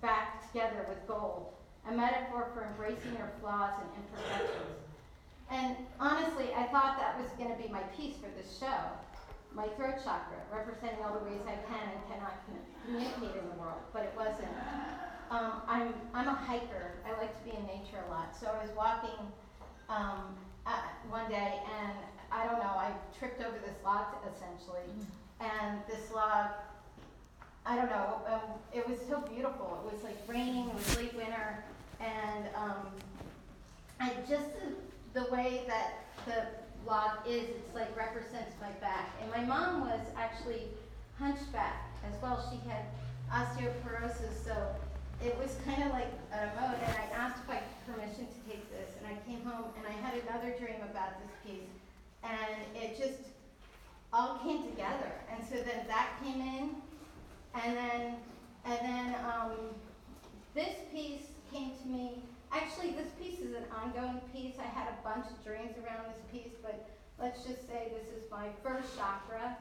back 0.00 0.46
together 0.50 0.86
with 0.88 1.06
gold, 1.06 1.52
a 1.88 1.92
metaphor 1.92 2.48
for 2.54 2.64
embracing 2.64 3.12
your 3.16 3.30
flaws 3.40 3.72
and 3.80 4.04
imperfections. 4.04 4.78
And 5.50 5.76
honestly, 6.00 6.50
I 6.56 6.64
thought 6.64 6.98
that 6.98 7.20
was 7.20 7.30
going 7.32 7.50
to 7.50 7.62
be 7.62 7.68
my 7.68 7.82
piece 7.96 8.16
for 8.16 8.28
this 8.36 8.58
show, 8.58 8.80
my 9.54 9.68
throat 9.76 9.96
chakra, 10.04 10.40
representing 10.50 11.04
all 11.04 11.18
the 11.18 11.24
ways 11.24 11.40
I 11.46 11.56
can 11.68 11.88
and 11.88 12.00
cannot 12.08 12.40
communicate 12.84 13.36
in 13.42 13.48
the 13.50 13.56
world, 13.60 13.82
but 13.92 14.02
it 14.02 14.12
wasn't. 14.16 14.52
Um, 15.30 15.62
I'm, 15.66 15.94
I'm 16.14 16.28
a 16.28 16.34
hiker. 16.34 16.92
I 17.06 17.18
like 17.18 17.32
to 17.38 17.50
be 17.50 17.56
in 17.56 17.64
nature 17.66 18.02
a 18.06 18.10
lot. 18.10 18.36
So 18.38 18.48
I 18.48 18.62
was 18.62 18.74
walking 18.76 19.18
um, 19.88 20.36
uh, 20.66 20.72
one 21.08 21.28
day, 21.28 21.60
and 21.80 21.92
I 22.30 22.44
don't 22.46 22.58
know, 22.58 22.76
I 22.76 22.92
tripped 23.18 23.40
over 23.42 23.58
this 23.58 23.76
log 23.84 24.06
essentially. 24.24 24.88
And 25.40 25.80
this 25.88 26.10
log, 26.12 26.50
I 27.66 27.76
don't 27.76 27.90
know, 27.90 28.22
um, 28.28 28.58
it 28.72 28.88
was 28.88 28.98
so 29.08 29.20
beautiful. 29.20 29.82
It 29.84 29.94
was 29.94 30.02
like 30.04 30.16
raining, 30.26 30.68
it 30.68 30.74
was 30.74 30.96
late 30.96 31.14
winter, 31.14 31.64
and 32.00 32.46
um, 32.54 32.86
I 34.00 34.12
just 34.28 34.46
the, 35.14 35.20
the 35.20 35.32
way 35.32 35.62
that 35.66 36.04
the 36.26 36.61
log 36.86 37.10
is, 37.26 37.48
it's 37.48 37.74
like 37.74 37.94
represents 37.96 38.52
my 38.60 38.70
back. 38.80 39.10
And 39.20 39.30
my 39.30 39.44
mom 39.44 39.82
was 39.82 40.00
actually 40.16 40.68
hunchback 41.18 41.90
as 42.06 42.20
well. 42.22 42.42
She 42.50 42.58
had 42.68 42.84
osteoporosis, 43.30 44.44
so 44.44 44.54
it 45.24 45.36
was 45.38 45.56
kind 45.64 45.82
of 45.82 45.90
like 45.92 46.12
a 46.32 46.46
mode. 46.60 46.78
And 46.84 46.96
I 46.96 47.16
asked 47.16 47.42
could 47.46 47.94
permission 47.94 48.26
to 48.26 48.50
take 48.50 48.70
this, 48.70 48.90
and 48.98 49.06
I 49.06 49.16
came 49.28 49.44
home 49.44 49.70
and 49.76 49.86
I 49.86 49.92
had 50.06 50.14
another 50.22 50.54
dream 50.58 50.80
about 50.90 51.14
this 51.20 51.32
piece, 51.44 51.70
and 52.22 52.56
it 52.74 52.98
just 52.98 53.30
all 54.12 54.38
came 54.38 54.64
together. 54.64 55.12
And 55.30 55.44
so 55.44 55.56
then 55.56 55.86
that 55.88 56.10
came 56.22 56.40
in, 56.40 56.70
and 57.54 57.76
then 57.76 58.16
and 58.64 58.78
then 58.82 59.14
um, 59.26 59.52
this 60.54 60.76
piece 60.92 61.26
came 61.52 61.72
to 61.82 61.88
me. 61.88 62.22
Actually, 62.52 62.90
this 62.90 63.08
piece 63.18 63.40
is 63.40 63.54
an 63.54 63.64
ongoing 63.72 64.20
piece. 64.32 64.56
I 64.60 64.68
had 64.68 64.88
a 64.88 64.96
bunch 65.02 65.26
of 65.26 65.42
dreams 65.42 65.72
around 65.82 66.04
this 66.12 66.20
piece, 66.30 66.52
but 66.60 66.90
let's 67.18 67.44
just 67.44 67.66
say 67.66 67.90
this 67.96 68.08
is 68.12 68.30
my 68.30 68.48
first 68.62 68.94
chakra, 68.96 69.56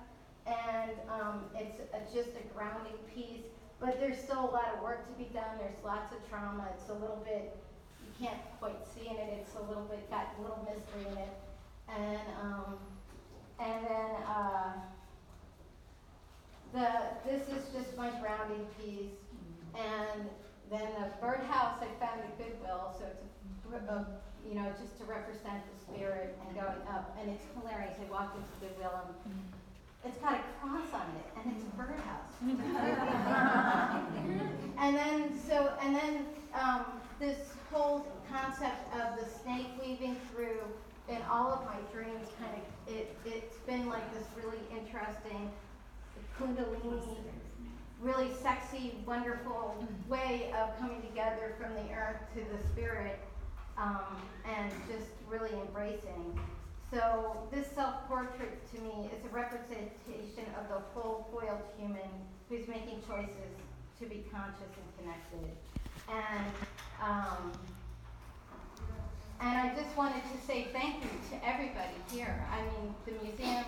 and 0.46 0.92
um, 1.10 1.46
it's 1.56 1.80
a, 1.80 2.00
just 2.14 2.36
a 2.36 2.44
grounding 2.54 3.00
piece. 3.16 3.48
But 3.80 4.00
there's 4.00 4.18
still 4.18 4.42
a 4.42 4.52
lot 4.52 4.76
of 4.76 4.84
work 4.84 5.08
to 5.08 5.14
be 5.18 5.30
done. 5.34 5.58
There's 5.58 5.82
lots 5.86 6.14
of 6.14 6.20
trauma. 6.30 6.68
It's 6.76 6.90
a 6.90 6.94
little 6.94 7.24
bit 7.26 7.56
you 8.04 8.28
can't 8.28 8.42
quite 8.60 8.86
see 8.94 9.08
in 9.08 9.16
it. 9.16 9.40
It's 9.40 9.56
a 9.56 9.64
little 9.68 9.86
bit 9.86 10.10
got 10.10 10.28
a 10.38 10.42
little 10.42 10.68
mystery 10.68 11.10
in 11.12 11.18
it, 11.18 11.34
and 11.88 12.28
um, 12.44 12.76
and 13.60 13.86
then. 13.86 14.16
Uh, 14.28 14.74
the, 16.74 16.88
this 17.26 17.50
is 17.50 17.68
just 17.74 17.98
my 17.98 18.10
grounding 18.22 18.66
piece, 18.80 19.20
and 19.76 20.30
then 20.72 20.88
the 20.98 21.06
birdhouse 21.20 21.78
I 21.84 21.88
found 22.00 22.22
at 22.22 22.38
Goodwill, 22.38 22.94
so 22.98 23.04
it's 23.06 23.22
a, 23.22 23.24
br- 23.68 23.86
a, 23.92 23.94
you 24.48 24.56
know, 24.56 24.72
just 24.80 24.98
to 25.00 25.04
represent 25.06 25.62
the 25.68 25.76
spirit 25.86 26.38
and 26.48 26.56
going 26.56 26.82
up, 26.90 27.16
and 27.20 27.30
it's 27.30 27.44
hilarious, 27.60 27.98
I 28.00 28.06
walked 28.12 28.38
into 28.38 28.56
Goodwill 28.64 28.96
and 29.04 29.14
it's 30.04 30.18
got 30.18 30.34
a 30.34 30.42
cross 30.60 30.90
on 30.96 31.06
it, 31.20 31.28
and 31.38 31.46
it's 31.54 31.64
a 31.64 31.68
birdhouse. 31.78 32.34
And 34.82 34.98
then, 34.98 35.38
so, 35.48 35.56
and 35.80 35.96
then, 35.96 36.26
um, 36.60 36.86
this 37.20 37.38
whole 37.72 38.04
concept 38.32 38.82
of 38.96 39.16
the 39.20 39.26
snake 39.44 39.68
weaving 39.80 40.16
through 40.34 40.60
in 41.08 41.22
all 41.30 41.52
of 41.54 41.64
my 41.66 41.78
dreams, 41.94 42.28
kind 42.40 42.56
of, 42.56 42.62
it, 42.92 43.16
it's 43.24 43.58
been 43.68 43.88
like 43.88 44.12
this 44.12 44.26
really 44.44 44.58
interesting 44.76 45.52
kundalini, 46.40 47.16
really 48.02 48.32
sexy, 48.42 48.96
wonderful 49.06 49.76
way 50.08 50.52
of 50.60 50.78
coming 50.80 51.02
together 51.02 51.54
from 51.60 51.74
the 51.76 51.94
earth 51.94 52.18
to 52.34 52.40
the 52.40 52.68
spirit, 52.70 53.20
um, 53.78 54.22
and 54.46 54.72
just 54.92 55.10
really 55.30 55.52
embracing. 55.68 56.40
So 56.92 57.48
this 57.52 57.68
self-portrait 57.74 58.60
to 58.74 58.82
me 58.82 59.10
is 59.16 59.24
a 59.26 59.34
representation 59.34 60.46
of 60.60 60.68
the 60.68 60.82
whole 60.94 61.28
foiled 61.32 61.62
human 61.78 62.10
who's 62.50 62.68
making 62.68 63.02
choices 63.08 63.54
to 64.00 64.06
be 64.08 64.26
conscious 64.32 64.72
and 64.76 64.98
connected. 65.00 65.52
And 66.10 66.54
um, 67.02 67.52
and 69.40 69.58
I 69.58 69.74
just 69.76 69.96
wanted 69.98 70.22
to 70.22 70.46
say 70.46 70.68
thank 70.72 71.02
you 71.02 71.10
to 71.32 71.48
everybody 71.48 71.96
here. 72.12 72.46
I 72.52 72.62
mean, 72.62 72.94
the 73.06 73.14
museum, 73.24 73.66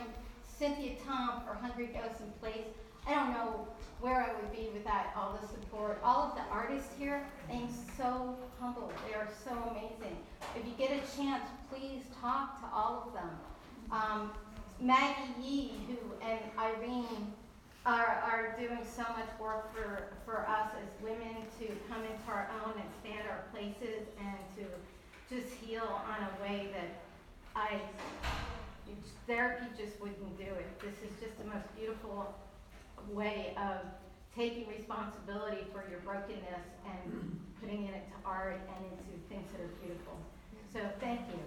Cynthia 0.59 0.95
Tom 1.05 1.41
for 1.47 1.55
Hungry 1.55 1.87
Ghosts 1.87 2.21
in 2.21 2.31
Place. 2.39 2.67
I 3.07 3.15
don't 3.15 3.33
know 3.33 3.67
where 4.03 4.21
I 4.21 4.33
would 4.35 4.51
be 4.51 4.67
without 4.73 5.05
all 5.15 5.39
the 5.41 5.47
support. 5.47 5.97
All 6.03 6.23
of 6.23 6.35
the 6.35 6.41
artists 6.51 6.89
here, 6.99 7.25
I 7.49 7.53
am 7.53 7.69
so 7.97 8.35
humbled. 8.59 8.91
They 9.07 9.15
are 9.15 9.29
so 9.45 9.51
amazing. 9.71 10.17
If 10.57 10.65
you 10.65 10.73
get 10.77 10.91
a 10.91 10.99
chance, 11.15 11.45
please 11.71 12.01
talk 12.19 12.59
to 12.59 12.67
all 12.75 13.07
of 13.07 13.13
them. 13.13 13.29
Um, 13.91 14.31
Maggie 14.81 15.31
Yee, 15.41 15.71
who 15.87 16.27
and 16.27 16.37
Irene 16.59 17.31
are, 17.85 18.21
are 18.27 18.57
doing 18.59 18.79
so 18.83 19.03
much 19.03 19.29
work 19.39 19.73
for, 19.73 20.03
for 20.25 20.45
us 20.49 20.71
as 20.83 21.01
women 21.01 21.47
to 21.59 21.67
come 21.87 22.03
into 22.03 22.27
our 22.27 22.51
own 22.65 22.73
and 22.73 22.89
stand 22.99 23.25
our 23.29 23.45
places 23.53 24.03
and 24.19 24.37
to 24.57 25.33
just 25.33 25.53
heal 25.53 26.01
on 26.11 26.27
a 26.27 26.43
way 26.43 26.67
that 26.73 27.03
I, 27.55 27.79
therapy 29.25 29.67
just 29.77 29.97
wouldn't 30.01 30.37
do 30.37 30.43
it. 30.43 30.67
This 30.81 31.09
is 31.09 31.17
just 31.21 31.37
the 31.37 31.45
most 31.45 31.73
beautiful 31.77 32.35
way 33.11 33.55
of 33.57 33.85
taking 34.35 34.67
responsibility 34.67 35.65
for 35.71 35.83
your 35.89 35.99
brokenness 35.99 36.65
and 36.85 37.39
putting 37.61 37.83
it 37.85 37.93
into 37.93 38.17
art 38.25 38.59
and 38.75 38.85
into 38.85 39.03
things 39.29 39.51
that 39.51 39.61
are 39.61 39.67
beautiful. 39.81 40.17
So 40.73 40.79
thank 40.99 41.21
you. 41.29 41.39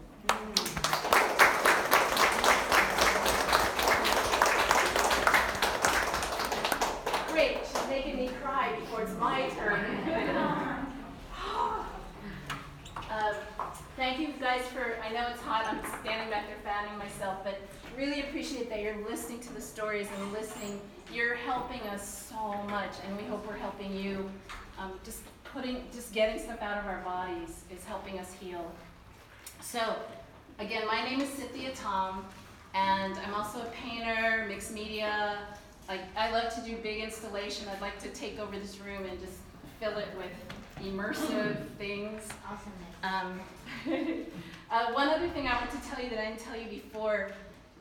Great, 7.32 7.58
she's 7.66 7.88
making 7.88 8.16
me 8.16 8.30
cry 8.42 8.76
before 8.80 9.02
it's 9.02 9.16
my 9.18 9.48
turn. 9.50 9.84
Um, 13.10 13.34
Thank 13.96 14.20
you 14.20 14.34
guys 14.38 14.60
for, 14.74 14.98
I 15.02 15.10
know 15.10 15.26
it's 15.30 15.40
hot, 15.40 15.64
I'm 15.64 15.80
standing 16.02 16.28
back 16.28 16.46
there 16.48 16.58
fanning 16.62 16.98
myself, 16.98 17.38
but 17.42 17.58
really 17.96 18.20
appreciate 18.20 18.68
that 18.68 18.82
you're 18.82 19.02
listening 19.08 19.40
to 19.40 19.54
the 19.54 19.60
stories 19.60 20.06
and 20.18 20.32
listening. 20.34 20.78
You're 21.12 21.36
helping 21.36 21.80
us 21.82 22.28
so 22.28 22.54
much, 22.68 22.92
and 23.06 23.16
we 23.16 23.24
hope 23.24 23.46
we're 23.46 23.56
helping 23.56 23.94
you. 23.94 24.28
Um, 24.78 24.92
Just 25.04 25.20
putting, 25.44 25.84
just 25.92 26.12
getting 26.12 26.38
stuff 26.38 26.60
out 26.60 26.78
of 26.78 26.86
our 26.86 27.00
bodies 27.02 27.62
is 27.70 27.84
helping 27.84 28.18
us 28.18 28.32
heal. 28.32 28.70
So, 29.60 29.96
again, 30.58 30.86
my 30.86 31.02
name 31.04 31.20
is 31.20 31.28
Cynthia 31.30 31.70
Tom, 31.74 32.26
and 32.74 33.14
I'm 33.26 33.34
also 33.34 33.60
a 33.62 33.66
painter, 33.66 34.46
mixed 34.48 34.72
media. 34.72 35.38
Like, 35.88 36.00
I 36.16 36.30
love 36.32 36.54
to 36.56 36.60
do 36.60 36.76
big 36.78 37.02
installation. 37.02 37.68
I'd 37.68 37.80
like 37.80 37.98
to 38.00 38.08
take 38.08 38.38
over 38.38 38.58
this 38.58 38.80
room 38.80 39.04
and 39.04 39.18
just 39.20 39.38
fill 39.80 39.96
it 39.98 40.08
with 40.16 40.84
immersive 40.84 41.56
things. 41.78 42.22
Um, 43.02 43.40
uh, 44.70 44.92
one 44.92 45.08
other 45.08 45.28
thing 45.28 45.46
I 45.46 45.54
want 45.58 45.70
to 45.70 45.88
tell 45.88 46.02
you 46.02 46.10
that 46.10 46.18
I 46.18 46.26
didn't 46.26 46.40
tell 46.40 46.56
you 46.56 46.68
before, 46.68 47.30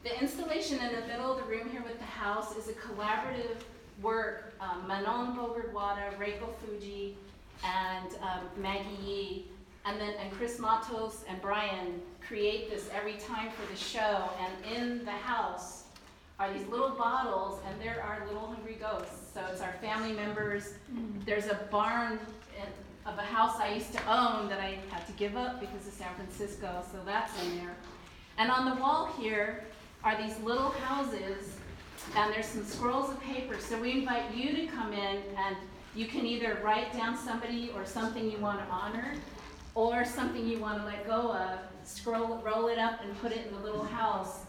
the 0.05 0.21
installation 0.21 0.77
in 0.79 0.93
the 0.93 1.07
middle 1.07 1.31
of 1.31 1.37
the 1.37 1.43
room 1.51 1.67
here 1.71 1.81
with 1.81 1.97
the 1.97 2.05
house 2.05 2.55
is 2.55 2.67
a 2.67 2.73
collaborative 2.73 3.57
work. 4.03 4.53
Um, 4.61 4.87
Manon 4.87 5.35
Bogardwada, 5.35 6.15
Reiko 6.19 6.47
Fuji, 6.59 7.17
and 7.63 8.09
um, 8.21 8.41
Maggie 8.61 8.85
Yee, 9.03 9.45
and 9.83 9.99
then 9.99 10.13
and 10.21 10.31
Chris 10.33 10.59
Matos 10.59 11.25
and 11.27 11.41
Brian 11.41 11.99
create 12.25 12.69
this 12.69 12.87
every 12.93 13.13
time 13.13 13.49
for 13.49 13.71
the 13.71 13.77
show. 13.77 14.29
And 14.39 14.77
in 14.77 15.05
the 15.05 15.11
house 15.11 15.85
are 16.39 16.53
these 16.53 16.67
little 16.67 16.91
bottles, 16.91 17.59
and 17.67 17.81
there 17.81 18.03
are 18.03 18.27
little 18.27 18.45
hungry 18.45 18.77
ghosts. 18.79 19.33
So 19.33 19.41
it's 19.51 19.61
our 19.61 19.73
family 19.81 20.13
members. 20.13 20.73
There's 21.25 21.47
a 21.47 21.55
barn 21.71 22.19
in, 22.59 23.11
of 23.11 23.17
a 23.17 23.23
house 23.23 23.59
I 23.59 23.73
used 23.73 23.91
to 23.93 23.99
own 24.07 24.49
that 24.49 24.59
I 24.59 24.77
had 24.91 25.07
to 25.07 25.13
give 25.13 25.35
up 25.35 25.59
because 25.59 25.87
of 25.87 25.93
San 25.93 26.13
Francisco, 26.13 26.83
so 26.91 26.99
that's 27.07 27.31
in 27.43 27.57
there. 27.57 27.75
And 28.37 28.51
on 28.51 28.69
the 28.69 28.75
wall 28.79 29.11
here 29.19 29.63
are 30.05 30.15
these 30.21 30.39
little 30.41 30.69
houses, 30.69 31.57
and 32.15 32.31
there's 32.31 32.45
some 32.45 32.63
scrolls 32.63 33.09
of 33.09 33.19
paper. 33.21 33.57
So 33.59 33.81
we 33.81 33.91
invite 33.91 34.33
you 34.35 34.55
to 34.55 34.67
come 34.67 34.93
in, 34.93 35.23
and 35.35 35.57
you 35.95 36.05
can 36.05 36.27
either 36.27 36.59
write 36.63 36.93
down 36.93 37.17
somebody 37.17 37.71
or 37.75 37.85
something 37.85 38.29
you 38.29 38.37
want 38.37 38.59
to 38.59 38.71
honor, 38.71 39.15
or 39.73 40.05
something 40.05 40.47
you 40.47 40.59
want 40.59 40.79
to 40.79 40.85
let 40.85 41.07
go 41.07 41.33
of. 41.33 41.59
Scroll, 41.83 42.37
roll 42.45 42.67
it 42.67 42.77
up, 42.77 43.03
and 43.03 43.19
put 43.19 43.31
it 43.31 43.47
in 43.47 43.53
the 43.55 43.59
little 43.61 43.83
house. 43.83 44.45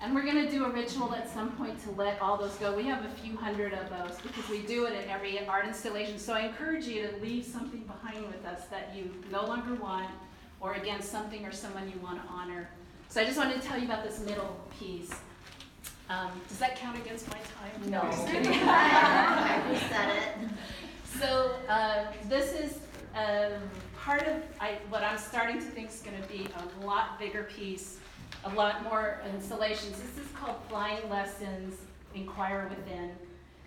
And 0.00 0.14
we're 0.14 0.24
gonna 0.24 0.50
do 0.50 0.64
a 0.64 0.70
ritual 0.70 1.14
at 1.14 1.28
some 1.28 1.50
point 1.56 1.82
to 1.82 1.90
let 1.90 2.22
all 2.22 2.38
those 2.38 2.54
go. 2.54 2.74
We 2.74 2.84
have 2.84 3.04
a 3.04 3.10
few 3.10 3.36
hundred 3.36 3.74
of 3.74 3.90
those 3.90 4.18
because 4.22 4.48
we 4.48 4.62
do 4.62 4.86
it 4.86 4.94
at 4.94 5.08
every 5.08 5.44
art 5.46 5.66
installation. 5.66 6.18
So 6.18 6.32
I 6.32 6.46
encourage 6.46 6.86
you 6.86 7.08
to 7.08 7.16
leave 7.16 7.44
something 7.44 7.80
behind 7.80 8.24
with 8.28 8.46
us 8.46 8.66
that 8.68 8.94
you 8.96 9.12
no 9.30 9.44
longer 9.44 9.74
want, 9.74 10.08
or 10.60 10.74
again, 10.74 11.02
something 11.02 11.44
or 11.44 11.52
someone 11.52 11.90
you 11.90 11.98
want 12.00 12.22
to 12.22 12.28
honor. 12.28 12.70
So 13.10 13.20
I 13.20 13.24
just 13.24 13.36
wanted 13.36 13.60
to 13.60 13.66
tell 13.66 13.76
you 13.76 13.86
about 13.86 14.04
this 14.04 14.20
middle 14.20 14.56
piece. 14.78 15.10
Um, 16.08 16.30
does 16.48 16.58
that 16.60 16.76
count 16.76 16.96
against 16.96 17.26
my 17.28 17.34
time? 17.38 17.90
No. 17.90 18.02
Just 18.02 18.26
kidding. 18.28 18.50
Reset 18.52 20.16
it. 20.16 20.34
So, 21.18 21.56
uh, 21.68 22.04
this 22.28 22.52
is, 22.52 22.78
um, 23.16 23.60
part 23.98 24.22
of, 24.28 24.36
I, 24.60 24.78
what 24.90 25.02
I'm 25.02 25.18
starting 25.18 25.56
to 25.58 25.64
think 25.64 25.88
is 25.90 26.02
gonna 26.02 26.24
be 26.28 26.46
a 26.82 26.86
lot 26.86 27.18
bigger 27.18 27.42
piece, 27.44 27.98
a 28.44 28.50
lot 28.54 28.84
more 28.84 29.20
installations. 29.34 30.00
This 30.00 30.24
is 30.24 30.30
called 30.32 30.56
Flying 30.68 31.10
Lessons, 31.10 31.74
Inquire 32.14 32.68
Within. 32.70 33.10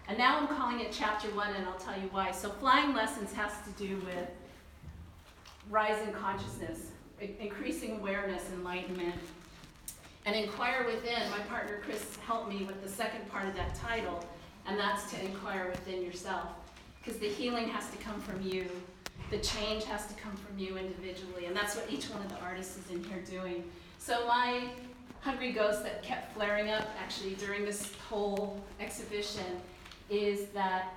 And 0.08 0.18
now 0.18 0.38
I'm 0.38 0.48
calling 0.48 0.80
it 0.80 0.94
chapter 0.94 1.28
one, 1.36 1.54
and 1.54 1.66
I'll 1.68 1.74
tell 1.78 2.00
you 2.00 2.08
why. 2.12 2.32
So 2.32 2.50
Flying 2.50 2.94
Lessons 2.94 3.34
has 3.34 3.52
to 3.66 3.72
do 3.88 3.98
with 4.06 4.30
rise 5.70 6.02
in 6.08 6.14
consciousness, 6.14 6.80
i- 6.92 6.93
increasing 7.40 7.98
awareness, 7.98 8.44
enlightenment. 8.54 9.16
And 10.26 10.36
Inquire 10.36 10.86
Within, 10.86 11.30
my 11.32 11.40
partner 11.50 11.80
Chris 11.84 12.18
helped 12.26 12.50
me 12.50 12.64
with 12.64 12.82
the 12.82 12.90
second 12.90 13.30
part 13.30 13.48
of 13.48 13.56
that 13.56 13.76
title, 13.76 14.26
and 14.66 14.80
that's 14.80 15.12
to 15.12 15.22
inquire 15.24 15.70
within 15.70 16.02
yourself. 16.02 16.48
Because 17.00 17.20
the 17.20 17.28
healing 17.28 17.68
has 17.68 17.90
to 17.92 17.98
come 17.98 18.20
from 18.22 18.42
you, 18.42 18.70
the 19.30 19.40
change 19.40 19.84
has 19.86 20.08
to 20.08 20.14
come 20.14 20.34
from 20.38 20.58
you 20.58 20.78
individually, 20.78 21.46
and 21.46 21.56
that's 21.56 21.76
what 21.76 21.92
each 21.92 22.06
one 22.06 22.22
of 22.22 22.30
the 22.30 22.40
artists 22.40 22.78
is 22.78 22.90
in 22.90 23.04
here 23.04 23.22
doing. 23.30 23.64
So 23.98 24.26
my 24.28 24.70
hungry 25.22 25.52
ghost 25.52 25.84
that 25.84 26.04
kept 26.04 26.34
flaring 26.36 26.70
up 26.70 26.88
actually 27.02 27.36
during 27.36 27.66
this 27.66 27.94
whole 28.10 28.62
exhibition 28.80 29.60
is 30.10 30.48
that 30.50 30.94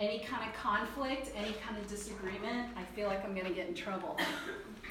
any 0.00 0.20
kind 0.20 0.48
of 0.48 0.54
conflict, 0.54 1.30
any 1.36 1.52
kind 1.64 1.78
of 1.78 1.86
disagreement, 1.86 2.70
I 2.76 2.84
feel 2.96 3.06
like 3.06 3.24
I'm 3.24 3.34
gonna 3.34 3.50
get 3.50 3.68
in 3.68 3.74
trouble. 3.74 4.18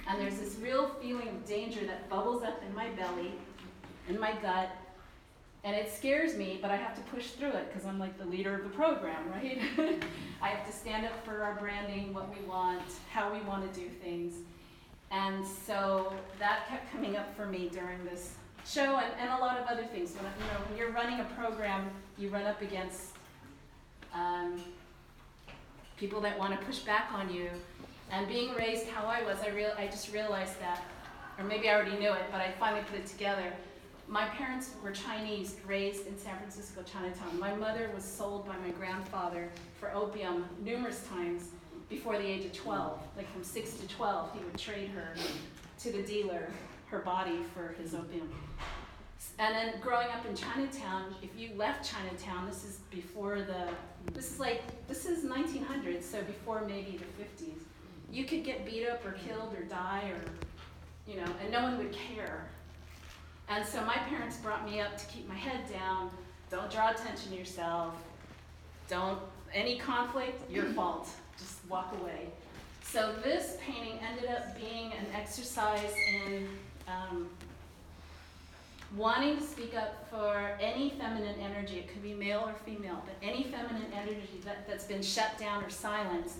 And 0.07 0.21
there's 0.21 0.39
this 0.39 0.55
real 0.61 0.87
feeling 1.01 1.27
of 1.27 1.45
danger 1.45 1.85
that 1.85 2.09
bubbles 2.09 2.43
up 2.43 2.61
in 2.67 2.73
my 2.73 2.89
belly, 2.91 3.33
in 4.07 4.19
my 4.19 4.33
gut, 4.41 4.69
and 5.63 5.75
it 5.75 5.91
scares 5.91 6.35
me, 6.35 6.57
but 6.61 6.71
I 6.71 6.77
have 6.77 6.95
to 6.95 7.01
push 7.13 7.31
through 7.31 7.51
it 7.51 7.67
because 7.67 7.85
I'm 7.85 7.99
like 7.99 8.17
the 8.17 8.25
leader 8.25 8.55
of 8.55 8.63
the 8.63 8.69
program, 8.69 9.29
right? 9.29 9.59
I 10.41 10.49
have 10.49 10.65
to 10.65 10.71
stand 10.71 11.05
up 11.05 11.25
for 11.25 11.43
our 11.43 11.55
branding, 11.55 12.13
what 12.13 12.29
we 12.33 12.45
want, 12.47 12.81
how 13.11 13.33
we 13.33 13.41
want 13.41 13.71
to 13.71 13.79
do 13.79 13.89
things. 13.89 14.35
And 15.11 15.45
so 15.45 16.13
that 16.37 16.67
kept 16.69 16.91
coming 16.91 17.17
up 17.17 17.35
for 17.35 17.45
me 17.45 17.69
during 17.73 18.05
this 18.05 18.35
show 18.65 18.97
and, 18.97 19.13
and 19.19 19.31
a 19.31 19.37
lot 19.37 19.57
of 19.59 19.65
other 19.67 19.85
things. 19.85 20.13
When, 20.13 20.23
you 20.23 20.53
know, 20.53 20.59
when 20.69 20.77
you're 20.77 20.91
running 20.91 21.19
a 21.19 21.25
program, 21.35 21.89
you 22.17 22.29
run 22.29 22.45
up 22.45 22.61
against 22.61 23.15
um, 24.13 24.61
people 25.99 26.21
that 26.21 26.39
want 26.39 26.57
to 26.57 26.65
push 26.65 26.79
back 26.79 27.09
on 27.13 27.31
you. 27.31 27.49
And 28.11 28.27
being 28.27 28.55
raised 28.55 28.87
how 28.87 29.05
I 29.05 29.21
was, 29.21 29.37
I, 29.43 29.49
real, 29.49 29.73
I 29.77 29.87
just 29.87 30.13
realized 30.13 30.59
that, 30.61 30.83
or 31.37 31.43
maybe 31.43 31.69
I 31.69 31.75
already 31.75 31.97
knew 31.97 32.11
it, 32.11 32.23
but 32.31 32.41
I 32.41 32.51
finally 32.59 32.83
put 32.89 32.97
it 32.97 33.05
together. 33.05 33.53
My 34.07 34.25
parents 34.29 34.71
were 34.83 34.91
Chinese, 34.91 35.57
raised 35.67 36.07
in 36.07 36.17
San 36.17 36.35
Francisco, 36.37 36.81
Chinatown. 36.81 37.39
My 37.39 37.53
mother 37.53 37.91
was 37.93 38.03
sold 38.03 38.47
by 38.47 38.57
my 38.57 38.71
grandfather 38.71 39.49
for 39.79 39.93
opium 39.93 40.45
numerous 40.63 41.05
times 41.07 41.49
before 41.89 42.17
the 42.17 42.25
age 42.25 42.45
of 42.45 42.53
12. 42.53 42.99
Like 43.15 43.31
from 43.31 43.43
6 43.43 43.73
to 43.73 43.87
12, 43.87 44.33
he 44.33 44.43
would 44.43 44.57
trade 44.57 44.89
her 44.89 45.13
to 45.79 45.91
the 45.91 46.01
dealer, 46.01 46.49
her 46.87 46.99
body 46.99 47.39
for 47.53 47.75
his 47.79 47.93
opium. 47.93 48.29
And 49.39 49.55
then 49.55 49.79
growing 49.79 50.09
up 50.09 50.25
in 50.25 50.35
Chinatown, 50.35 51.15
if 51.23 51.29
you 51.39 51.51
left 51.55 51.89
Chinatown, 51.89 52.45
this 52.45 52.65
is 52.65 52.79
before 52.91 53.37
the, 53.37 53.69
this 54.13 54.33
is 54.33 54.39
like, 54.39 54.61
this 54.89 55.05
is 55.05 55.23
1900s, 55.23 56.03
so 56.03 56.21
before 56.23 56.65
maybe 56.67 56.97
the 56.97 57.23
50s. 57.23 57.61
You 58.11 58.25
could 58.25 58.43
get 58.43 58.65
beat 58.65 58.85
up 58.85 59.05
or 59.05 59.13
killed 59.13 59.53
or 59.57 59.63
die 59.63 60.11
or, 60.11 61.09
you 61.09 61.21
know, 61.21 61.31
and 61.41 61.51
no 61.53 61.63
one 61.63 61.77
would 61.77 61.93
care. 61.93 62.47
And 63.47 63.65
so 63.65 63.81
my 63.85 63.95
parents 64.09 64.35
brought 64.37 64.65
me 64.65 64.81
up 64.81 64.97
to 64.97 65.05
keep 65.05 65.27
my 65.29 65.35
head 65.35 65.61
down. 65.71 66.11
Don't 66.51 66.69
draw 66.69 66.91
attention 66.91 67.31
to 67.31 67.37
yourself. 67.37 67.95
Don't, 68.89 69.19
any 69.53 69.77
conflict, 69.77 70.51
your 70.51 70.65
fault. 70.75 71.07
Just 71.37 71.59
walk 71.69 71.95
away. 72.01 72.27
So 72.83 73.15
this 73.23 73.55
painting 73.65 73.99
ended 74.05 74.29
up 74.29 74.59
being 74.59 74.91
an 74.91 75.05
exercise 75.15 75.93
in 76.13 76.49
um, 76.87 77.29
wanting 78.95 79.37
to 79.37 79.43
speak 79.43 79.75
up 79.75 80.07
for 80.09 80.51
any 80.59 80.91
feminine 80.91 81.39
energy. 81.39 81.77
It 81.77 81.87
could 81.87 82.01
be 82.01 82.13
male 82.13 82.43
or 82.45 82.53
female, 82.65 83.03
but 83.05 83.15
any 83.21 83.43
feminine 83.43 83.91
energy 83.93 84.41
that, 84.45 84.67
that's 84.67 84.85
been 84.85 85.01
shut 85.01 85.37
down 85.37 85.63
or 85.63 85.69
silenced, 85.69 86.37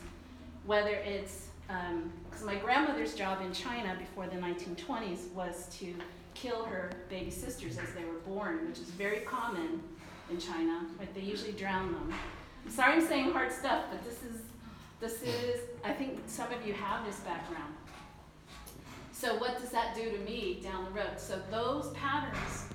whether 0.66 0.90
it's 0.90 1.48
um, 1.70 2.12
because 2.30 2.44
my 2.44 2.56
grandmother's 2.56 3.14
job 3.14 3.42
in 3.42 3.54
China 3.54 3.96
before 4.00 4.26
the 4.26 4.38
1920s 4.38 5.32
was 5.34 5.68
to 5.80 5.94
kill 6.34 6.64
her 6.66 6.92
baby 7.10 7.30
sisters 7.30 7.78
as 7.78 7.94
they 7.94 8.04
were 8.04 8.20
born, 8.26 8.68
which 8.68 8.80
is 8.80 8.90
very 8.90 9.20
common 9.20 9.82
in 10.32 10.40
China. 10.40 10.82
Like 10.98 11.14
they 11.14 11.22
usually 11.22 11.52
drown 11.52 11.92
them. 11.94 12.14
I'm 12.66 12.72
sorry 12.72 12.94
I'm 12.94 13.06
saying 13.06 13.32
hard 13.32 13.52
stuff, 13.52 13.86
but 13.92 14.04
this 14.04 14.24
is 14.24 14.42
this 15.00 15.22
is 15.22 15.62
I 15.84 15.94
think 15.94 16.20
some 16.26 16.52
of 16.52 16.66
you 16.66 16.74
have 16.74 17.06
this 17.06 17.18
background. 17.18 17.74
So 19.20 19.36
what 19.36 19.60
does 19.60 19.70
that 19.72 19.94
do 19.96 20.12
to 20.12 20.18
me 20.20 20.62
down 20.64 20.86
the 20.86 20.92
road? 20.92 21.18
So 21.18 21.42
those 21.52 21.90
patterns 21.90 22.68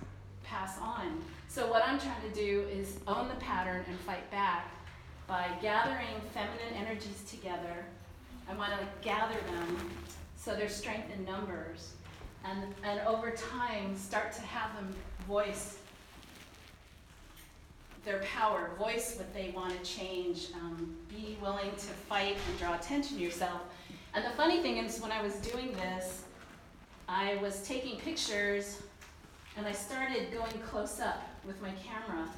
pass 0.45 0.79
on. 0.79 1.23
So 1.49 1.71
what 1.71 1.83
I'm 1.87 1.99
trying 1.99 2.21
to 2.21 2.35
do 2.35 2.67
is 2.71 2.99
own 3.07 3.29
the 3.29 3.35
pattern 3.37 3.83
and 3.89 3.99
fight 4.01 4.31
back 4.31 4.71
by 5.27 5.49
gathering 5.63 6.21
feminine 6.35 6.75
energies 6.77 7.25
together. 7.27 7.87
I 8.47 8.55
want 8.57 8.73
to 8.73 8.87
gather 9.01 9.39
them 9.53 9.91
so 10.37 10.55
there's 10.55 10.75
strength 10.77 11.09
in 11.17 11.25
numbers 11.25 11.95
and, 12.45 12.63
and 12.83 13.01
over 13.07 13.31
time 13.31 13.97
start 13.97 14.31
to 14.35 14.43
have 14.43 14.77
them 14.77 14.95
voice 15.27 15.79
their 18.05 18.19
power, 18.19 18.73
voice 18.79 19.17
what 19.17 19.33
they 19.33 19.51
want 19.57 19.83
to 19.83 19.91
change, 19.91 20.49
um, 20.57 20.95
be 21.09 21.39
willing 21.41 21.71
to 21.71 21.87
fight 21.87 22.37
and 22.51 22.59
draw 22.59 22.75
attention 22.75 23.17
to 23.17 23.23
yourself. 23.23 23.63
And 24.13 24.23
the 24.23 24.37
funny 24.37 24.61
thing 24.61 24.77
is, 24.77 25.01
when 25.01 25.11
I 25.11 25.23
was 25.23 25.37
doing 25.37 25.73
this, 25.73 26.24
I 27.09 27.37
was 27.37 27.67
taking 27.67 27.99
pictures 27.99 28.81
and 29.57 29.67
I 29.67 29.73
started 29.73 30.33
going 30.33 30.53
close 30.67 31.01
up 31.01 31.23
with 31.47 31.61
my 31.61 31.71
camera. 31.73 32.29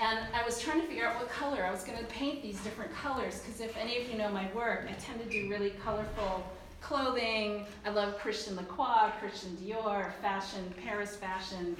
And 0.00 0.18
I 0.34 0.44
was 0.44 0.60
trying 0.60 0.80
to 0.80 0.86
figure 0.86 1.06
out 1.06 1.16
what 1.16 1.28
color 1.28 1.64
I 1.64 1.70
was 1.70 1.84
going 1.84 1.98
to 1.98 2.04
paint 2.06 2.42
these 2.42 2.58
different 2.60 2.92
colors 2.94 3.40
because 3.40 3.60
if 3.60 3.76
any 3.76 3.98
of 3.98 4.10
you 4.10 4.16
know 4.16 4.30
my 4.30 4.50
work, 4.52 4.86
I 4.88 4.92
tend 4.92 5.22
to 5.22 5.28
do 5.28 5.48
really 5.48 5.70
colorful 5.84 6.44
clothing. 6.80 7.66
I 7.84 7.90
love 7.90 8.18
Christian 8.18 8.56
Lacroix, 8.56 9.12
Christian 9.20 9.56
Dior, 9.58 10.12
fashion, 10.22 10.72
Paris 10.82 11.16
fashion, 11.16 11.76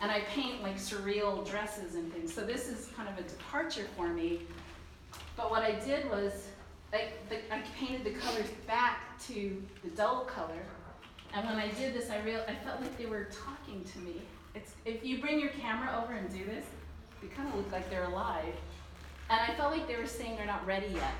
and 0.00 0.10
I 0.10 0.20
paint 0.34 0.62
like 0.62 0.76
surreal 0.76 1.48
dresses 1.48 1.94
and 1.94 2.12
things. 2.12 2.34
So 2.34 2.44
this 2.44 2.68
is 2.68 2.90
kind 2.96 3.08
of 3.08 3.18
a 3.24 3.28
departure 3.28 3.86
for 3.96 4.08
me. 4.08 4.40
But 5.36 5.50
what 5.50 5.62
I 5.62 5.72
did 5.72 6.10
was 6.10 6.48
I, 6.92 7.08
I 7.52 7.62
painted 7.78 8.04
the 8.04 8.18
colors 8.18 8.48
back 8.66 9.18
to 9.28 9.62
the 9.84 9.90
dull 9.90 10.24
color. 10.24 10.62
And 11.32 11.46
when 11.46 11.56
I 11.56 11.68
did 11.68 11.94
this, 11.94 12.10
I 12.10 12.20
real 12.20 12.42
I 12.48 12.54
felt 12.64 12.80
like 12.80 12.96
they 12.98 13.06
were 13.06 13.28
talking 13.46 13.84
to 13.84 13.98
me. 14.00 14.22
It's, 14.54 14.72
if 14.84 15.04
you 15.04 15.20
bring 15.20 15.38
your 15.38 15.50
camera 15.50 16.02
over 16.02 16.12
and 16.12 16.28
do 16.30 16.44
this, 16.44 16.64
they 17.22 17.28
kind 17.28 17.48
of 17.48 17.54
look 17.54 17.70
like 17.70 17.88
they're 17.88 18.04
alive. 18.04 18.54
And 19.28 19.40
I 19.40 19.54
felt 19.54 19.72
like 19.72 19.86
they 19.86 19.96
were 19.96 20.06
saying 20.06 20.36
they're 20.36 20.46
not 20.46 20.66
ready 20.66 20.88
yet. 20.88 21.14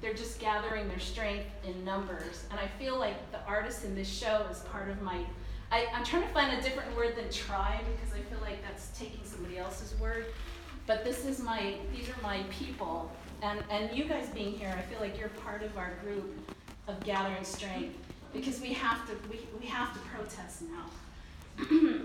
They're 0.00 0.14
just 0.14 0.38
gathering 0.38 0.86
their 0.86 1.00
strength 1.00 1.46
in 1.64 1.84
numbers. 1.84 2.44
And 2.50 2.60
I 2.60 2.68
feel 2.78 2.98
like 2.98 3.32
the 3.32 3.40
artist 3.46 3.84
in 3.84 3.94
this 3.96 4.08
show 4.08 4.46
is 4.50 4.60
part 4.60 4.88
of 4.88 5.02
my. 5.02 5.24
I, 5.72 5.86
I'm 5.92 6.04
trying 6.04 6.22
to 6.22 6.28
find 6.28 6.56
a 6.56 6.62
different 6.62 6.94
word 6.96 7.16
than 7.16 7.28
try 7.30 7.80
because 7.96 8.14
I 8.14 8.20
feel 8.30 8.38
like 8.42 8.62
that's 8.62 8.96
taking 8.96 9.24
somebody 9.24 9.58
else's 9.58 9.98
word. 9.98 10.26
But 10.86 11.04
this 11.04 11.24
is 11.24 11.40
my, 11.40 11.76
these 11.92 12.08
are 12.08 12.22
my 12.22 12.42
people. 12.50 13.10
And, 13.42 13.64
and 13.70 13.96
you 13.96 14.04
guys 14.04 14.28
being 14.28 14.52
here, 14.52 14.72
I 14.76 14.82
feel 14.82 15.00
like 15.00 15.18
you're 15.18 15.30
part 15.30 15.62
of 15.62 15.76
our 15.76 15.94
group 16.04 16.52
of 16.86 17.02
gathering 17.02 17.42
strength 17.42 17.96
because 18.34 18.60
we 18.60 18.72
have 18.74 19.06
to, 19.08 19.14
we, 19.30 19.40
we 19.60 19.66
have 19.66 19.94
to 19.94 19.98
protest 20.00 20.62
now. 20.62 20.86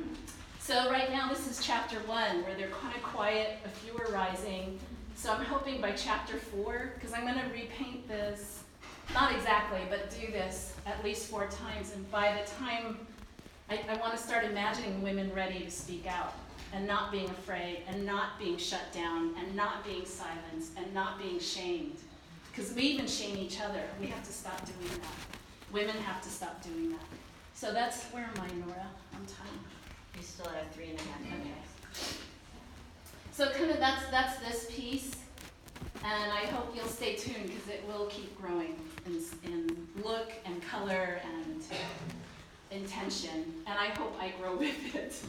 so 0.59 0.89
right 0.89 1.11
now 1.11 1.27
this 1.27 1.49
is 1.49 1.65
chapter 1.65 1.97
one 2.05 2.43
where 2.43 2.55
they're 2.55 2.69
kind 2.69 2.95
of 2.95 3.01
quiet, 3.01 3.57
a 3.65 3.69
few 3.69 3.97
are 3.97 4.11
rising. 4.13 4.79
So 5.15 5.33
I'm 5.33 5.43
hoping 5.43 5.81
by 5.81 5.91
chapter 5.91 6.37
four, 6.37 6.91
because 6.95 7.13
I'm 7.13 7.25
gonna 7.25 7.49
repaint 7.51 8.07
this, 8.07 8.63
not 9.13 9.33
exactly, 9.33 9.81
but 9.89 10.11
do 10.11 10.31
this 10.31 10.75
at 10.85 11.03
least 11.03 11.29
four 11.29 11.47
times. 11.47 11.93
And 11.93 12.09
by 12.11 12.39
the 12.39 12.49
time 12.51 12.99
I, 13.69 13.81
I 13.89 13.97
wanna 13.97 14.17
start 14.17 14.45
imagining 14.45 15.01
women 15.01 15.33
ready 15.33 15.59
to 15.59 15.71
speak 15.71 16.05
out 16.07 16.35
and 16.71 16.85
not 16.85 17.11
being 17.11 17.29
afraid 17.29 17.81
and 17.87 18.05
not 18.05 18.37
being 18.37 18.55
shut 18.55 18.93
down 18.93 19.33
and 19.39 19.55
not 19.55 19.83
being 19.83 20.05
silenced 20.05 20.73
and 20.77 20.93
not 20.93 21.19
being 21.19 21.39
shamed. 21.39 21.97
Because 22.51 22.73
we 22.73 22.83
even 22.83 23.07
shame 23.07 23.35
each 23.37 23.59
other. 23.59 23.81
We 23.99 24.07
have 24.07 24.23
to 24.23 24.31
stop 24.31 24.63
doing 24.65 25.01
that. 25.01 25.38
Women 25.71 25.95
have 25.97 26.21
to 26.21 26.29
stop 26.29 26.63
doing 26.63 26.91
that. 26.91 27.05
So 27.53 27.73
that's, 27.73 28.05
where 28.05 28.23
am 28.23 28.41
I, 28.41 28.47
Nora? 28.65 28.87
I'm 29.13 29.25
time. 29.25 29.59
You 30.15 30.23
still 30.23 30.47
have 30.47 30.67
three 30.71 30.89
and 30.89 30.99
a 30.99 31.03
half 31.03 31.21
minutes. 31.21 32.17
So 33.31 33.49
kind 33.51 33.71
of 33.71 33.79
that's, 33.79 34.05
that's 34.09 34.37
this 34.39 34.67
piece, 34.75 35.15
and 36.03 36.31
I 36.31 36.45
hope 36.47 36.75
you'll 36.75 36.87
stay 36.87 37.15
tuned 37.15 37.47
because 37.47 37.69
it 37.69 37.83
will 37.87 38.07
keep 38.07 38.37
growing 38.41 38.75
in, 39.05 39.23
in 39.43 39.87
look 40.03 40.33
and 40.45 40.61
color 40.61 41.21
and 41.23 41.63
intention, 42.71 43.53
and 43.67 43.77
I 43.79 43.87
hope 43.97 44.15
I 44.19 44.33
grow 44.41 44.55
with 44.57 44.95
it. 44.95 45.21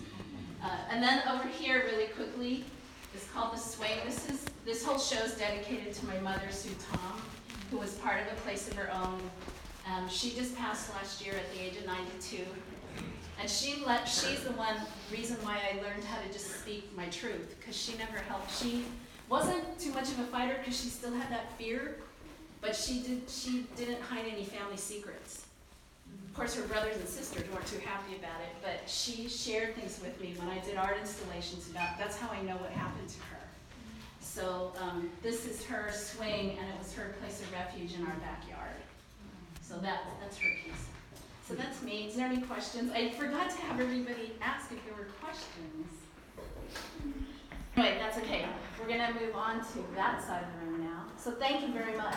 Uh, 0.63 0.69
and 0.91 1.03
then 1.03 1.23
over 1.29 1.49
here, 1.49 1.85
really 1.91 2.09
quickly, 2.09 2.65
is 3.15 3.27
called 3.35 3.55
The 3.55 3.59
Swing. 3.59 3.99
This 4.05 4.29
is, 4.29 4.45
this 4.65 4.85
whole 4.85 4.99
show 4.99 5.23
is 5.25 5.35
dedicated 5.35 5.95
to 5.95 6.07
my 6.07 6.19
mother, 6.21 6.51
Sue 6.51 6.75
Tom, 6.91 7.21
who 7.71 7.79
was 7.79 7.95
part 7.95 8.21
of 8.21 8.33
a 8.33 8.37
place 8.43 8.69
of 8.69 8.75
her 8.75 8.91
own. 8.93 9.21
Um, 9.91 10.09
she 10.09 10.31
just 10.31 10.57
passed 10.57 10.93
last 10.95 11.25
year 11.25 11.35
at 11.35 11.53
the 11.55 11.65
age 11.65 11.77
of 11.77 11.87
92. 11.87 12.45
And 13.41 13.49
she 13.49 13.83
let, 13.87 14.07
she's 14.07 14.45
the 14.45 14.53
one 14.53 14.77
reason 15.11 15.37
why 15.43 15.59
I 15.73 15.77
learned 15.77 16.05
how 16.05 16.21
to 16.21 16.33
just 16.33 16.61
speak 16.61 16.95
my 16.97 17.07
truth, 17.07 17.57
because 17.59 17.77
she 17.77 17.97
never 17.97 18.19
helped. 18.19 18.55
She 18.57 18.85
wasn't 19.29 19.79
too 19.79 19.93
much 19.93 20.09
of 20.11 20.19
a 20.21 20.25
fighter 20.25 20.57
because 20.59 20.79
she 20.79 20.89
still 20.89 21.13
had 21.13 21.31
that 21.31 21.57
fear, 21.57 21.97
but 22.61 22.77
she 22.77 23.01
did, 23.01 23.23
she 23.29 23.67
didn't 23.77 24.03
hide 24.03 24.27
any 24.31 24.45
family 24.45 24.77
secrets. 24.77 25.47
Of 26.29 26.35
course, 26.35 26.55
her 26.55 26.63
brothers 26.65 26.97
and 26.97 27.09
sisters 27.09 27.51
weren't 27.53 27.67
too 27.67 27.79
happy 27.79 28.17
about 28.17 28.41
it, 28.43 28.55
but 28.63 28.89
she 28.89 29.29
shared 29.29 29.75
things 29.75 29.99
with 30.03 30.21
me 30.21 30.35
when 30.37 30.49
I 30.49 30.61
did 30.61 30.77
art 30.77 30.99
installations 31.01 31.71
about, 31.71 31.99
that's 31.99 32.19
how 32.19 32.31
I 32.31 32.43
know 32.43 32.57
what 32.57 32.71
happened 32.71 33.09
to 33.09 33.19
her. 33.21 33.41
So, 34.21 34.73
um, 34.81 35.11
this 35.23 35.47
is 35.47 35.65
her 35.65 35.91
swing, 35.93 36.59
and 36.59 36.69
it 36.69 36.79
was 36.79 36.93
her 36.93 37.15
place 37.21 37.41
of 37.41 37.51
refuge 37.53 37.95
in 37.95 38.03
our 38.07 38.15
backyard. 38.17 38.77
So 39.71 39.79
that, 39.83 40.03
that's 40.21 40.37
her 40.39 40.49
piece. 40.65 40.87
So 41.47 41.55
that's 41.55 41.81
me. 41.83 42.09
Is 42.09 42.17
there 42.17 42.27
any 42.27 42.41
questions? 42.41 42.91
I 42.93 43.11
forgot 43.11 43.51
to 43.51 43.57
have 43.59 43.79
everybody 43.79 44.33
ask 44.43 44.73
if 44.73 44.85
there 44.85 44.95
were 44.95 45.07
questions. 45.23 45.87
Anyway, 47.77 47.97
that's 48.01 48.19
okay. 48.19 48.47
We're 48.81 48.89
gonna 48.89 49.15
move 49.15 49.37
on 49.37 49.61
to 49.61 49.85
that 49.95 50.25
side 50.25 50.43
of 50.43 50.49
the 50.61 50.67
room 50.67 50.83
now. 50.83 51.05
So 51.17 51.31
thank 51.31 51.63
you 51.63 51.73
very 51.73 51.97
much. 51.97 52.15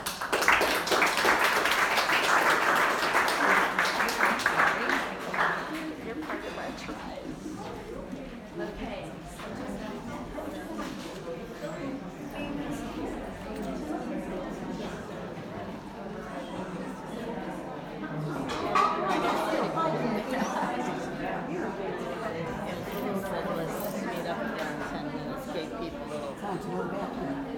You're 6.08 6.16
part 6.26 6.40
of 6.44 6.58
our 6.58 6.72
tribe. 6.80 7.20
Okay. 8.60 9.12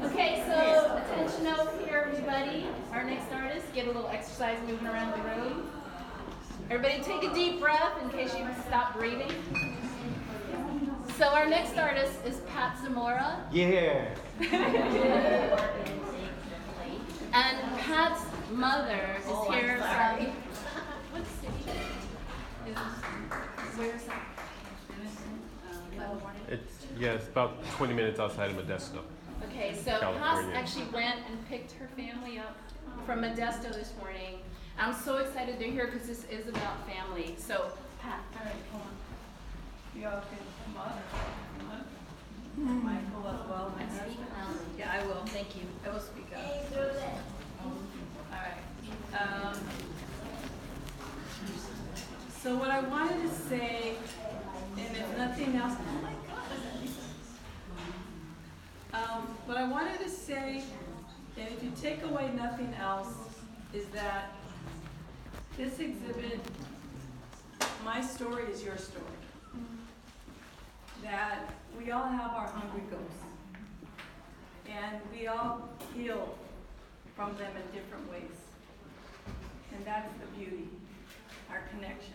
Okay, 0.04 0.44
so 0.48 0.98
attention 0.98 1.48
over 1.48 1.72
here, 1.86 2.06
everybody. 2.08 2.68
Our 2.92 3.04
next 3.04 3.32
artist, 3.32 3.66
get 3.74 3.86
a 3.86 3.88
little 3.88 4.08
exercise 4.08 4.58
moving 4.68 4.88
around 4.88 5.12
the 5.20 5.30
room. 5.30 5.70
Everybody 6.70 7.04
take 7.04 7.24
a 7.24 7.34
deep 7.34 7.60
breath 7.60 8.02
in 8.02 8.10
case 8.10 8.36
you 8.38 8.46
stop 8.68 8.96
breathing. 8.96 9.32
So 11.18 11.26
our 11.28 11.46
next 11.48 11.78
artist 11.78 12.14
is 12.26 12.42
Pat 12.54 12.78
Zamora. 12.84 13.45
Yeah. 13.56 14.04
And 17.32 17.58
Pat's 17.80 18.22
mother 18.52 19.16
is 19.18 19.24
Oh, 19.28 19.48
I'm 19.50 19.54
here 19.54 19.80
sorry. 19.80 20.26
from, 20.26 20.34
what 21.14 21.24
city? 21.40 21.80
Where's 23.78 24.04
that? 24.04 24.26
It's, 26.50 26.86
yeah, 27.00 27.14
it's 27.14 27.28
about 27.28 27.64
20 27.78 27.94
minutes 27.94 28.20
outside 28.20 28.52
of 28.52 28.58
Modesto. 28.58 29.00
Okay, 29.50 29.74
so 29.74 29.92
Haas 29.92 30.44
actually 30.54 30.86
went 30.94 31.22
and 31.30 31.48
picked 31.48 31.72
her 31.74 31.88
family 31.96 32.38
up 32.38 32.58
from 33.06 33.22
Modesto 33.22 33.72
this 33.74 33.94
morning. 34.02 34.40
I'm 34.78 34.94
so 34.94 35.18
excited 35.20 35.60
they're 35.60 35.72
here 35.72 35.86
because 35.90 36.06
this 36.06 36.26
is 36.26 36.50
about 36.50 36.86
family. 36.90 37.36
So, 37.38 37.72
Pat, 38.02 38.20
all 38.38 38.44
right, 38.46 38.54
come 38.74 38.82
on. 38.82 40.02
You 40.02 40.08
all 40.08 40.20
can 40.20 40.40
come 40.74 40.82
up. 40.82 41.00
Michael 42.58 43.28
as 43.28 43.50
well, 43.50 43.74
my 43.78 43.84
husband. 43.84 44.18
Yeah, 44.78 44.92
I 44.92 45.06
will, 45.06 45.26
thank 45.26 45.56
you. 45.56 45.64
I 45.86 45.90
will 45.90 46.00
speak 46.00 46.28
up. 46.36 46.42
All 47.64 47.74
right. 48.32 49.22
Um, 49.22 49.60
So 52.42 52.56
what 52.58 52.70
I 52.70 52.80
wanted 52.82 53.22
to 53.24 53.30
say, 53.50 53.96
and 54.78 54.96
if 54.96 55.18
nothing 55.18 55.56
else, 55.56 55.74
oh 55.80 56.02
my 56.04 56.14
God. 56.28 56.44
Um, 58.94 59.22
what 59.48 59.58
I 59.58 59.68
wanted 59.68 60.00
to 60.02 60.10
say, 60.10 60.62
and 61.38 61.48
if 61.48 61.64
you 61.64 61.72
take 61.82 62.04
away 62.04 62.30
nothing 62.36 62.72
else, 62.80 63.14
is 63.74 63.88
that 63.88 64.32
this 65.58 65.80
exhibit, 65.80 66.40
my 67.84 68.00
story 68.00 68.44
is 68.44 68.64
your 68.64 68.78
story 68.78 69.04
that 71.02 71.50
we 71.78 71.92
all 71.92 72.08
have 72.08 72.32
our 72.32 72.48
hungry 72.48 72.84
ghosts. 72.90 73.24
And 74.68 75.00
we 75.14 75.28
all 75.28 75.70
heal 75.94 76.36
from 77.16 77.38
them 77.38 77.52
in 77.56 77.80
different 77.80 78.10
ways. 78.12 78.38
And 79.74 79.86
that's 79.86 80.12
the 80.20 80.40
beauty, 80.40 80.68
our 81.50 81.64
connection. 81.72 82.14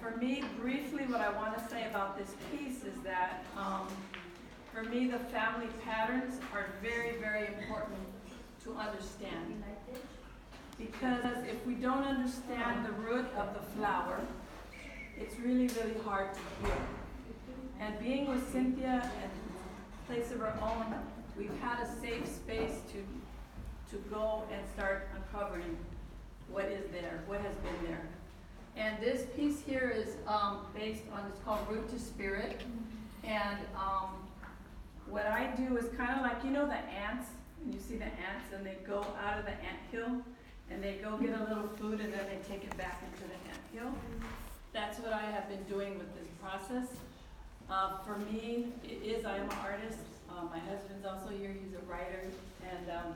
For 0.00 0.16
me, 0.16 0.42
briefly, 0.60 1.04
what 1.06 1.20
I 1.20 1.30
want 1.30 1.56
to 1.58 1.68
say 1.68 1.88
about 1.88 2.18
this 2.18 2.34
piece 2.50 2.84
is 2.84 2.98
that, 3.04 3.44
um, 3.56 3.88
for 4.72 4.82
me, 4.84 5.08
the 5.08 5.18
family 5.18 5.68
patterns 5.84 6.40
are 6.52 6.66
very, 6.82 7.16
very 7.18 7.46
important 7.46 8.00
to 8.64 8.74
understand. 8.74 9.62
Because 10.78 11.44
if 11.44 11.64
we 11.66 11.74
don't 11.74 12.04
understand 12.04 12.84
the 12.84 12.92
root 12.92 13.26
of 13.36 13.54
the 13.54 13.60
flower, 13.76 14.20
it's 15.16 15.38
really, 15.38 15.68
really 15.68 15.98
hard 16.04 16.34
to 16.34 16.66
heal. 16.66 16.76
And 17.84 17.98
being 17.98 18.30
with 18.30 18.50
Cynthia 18.50 19.10
and 19.22 19.30
Place 20.06 20.32
of 20.32 20.40
Her 20.40 20.54
Own, 20.62 20.94
we've 21.36 21.52
had 21.60 21.80
a 21.82 22.00
safe 22.00 22.26
space 22.26 22.80
to, 22.92 23.94
to 23.94 24.02
go 24.08 24.44
and 24.50 24.62
start 24.74 25.08
uncovering 25.14 25.76
what 26.50 26.64
is 26.64 26.90
there, 26.92 27.20
what 27.26 27.42
has 27.42 27.54
been 27.56 27.90
there. 27.90 28.06
And 28.74 28.98
this 29.02 29.26
piece 29.36 29.60
here 29.60 29.92
is, 29.94 30.16
um, 30.26 30.60
based 30.74 31.02
on, 31.12 31.26
it's 31.28 31.38
called 31.44 31.60
Root 31.68 31.90
to 31.90 31.98
Spirit. 31.98 32.62
And, 33.22 33.58
um, 33.76 34.08
what 35.10 35.26
I 35.26 35.48
do 35.54 35.76
is 35.76 35.84
kind 35.94 36.18
of 36.18 36.22
like, 36.22 36.42
you 36.42 36.50
know 36.52 36.66
the 36.66 36.76
ants? 36.76 37.28
And 37.62 37.74
you 37.74 37.80
see 37.80 37.96
the 37.96 38.06
ants 38.06 38.50
and 38.54 38.64
they 38.64 38.78
go 38.86 39.06
out 39.22 39.38
of 39.38 39.44
the 39.44 39.52
ant 39.52 39.80
hill 39.92 40.22
and 40.70 40.82
they 40.82 40.94
go 41.02 41.18
get 41.18 41.38
a 41.38 41.44
little 41.44 41.68
food 41.76 42.00
and 42.00 42.10
then 42.10 42.24
they 42.30 42.38
take 42.48 42.64
it 42.64 42.74
back 42.78 43.02
into 43.12 43.28
the 43.28 43.34
ant 43.50 43.60
hill. 43.74 43.94
That's 44.72 44.98
what 45.00 45.12
I 45.12 45.30
have 45.30 45.50
been 45.50 45.64
doing 45.64 45.98
with 45.98 46.14
this 46.14 46.28
process. 46.40 46.86
Uh, 47.70 47.96
for 48.04 48.18
me, 48.18 48.66
it 48.84 49.02
is, 49.02 49.24
I 49.24 49.36
am 49.36 49.48
an 49.48 49.56
artist. 49.64 49.98
Uh, 50.30 50.44
my 50.44 50.58
husband's 50.58 51.06
also 51.06 51.30
here, 51.30 51.54
he's 51.62 51.74
a 51.74 51.84
writer. 51.90 52.24
And, 52.62 52.90
um, 52.90 53.14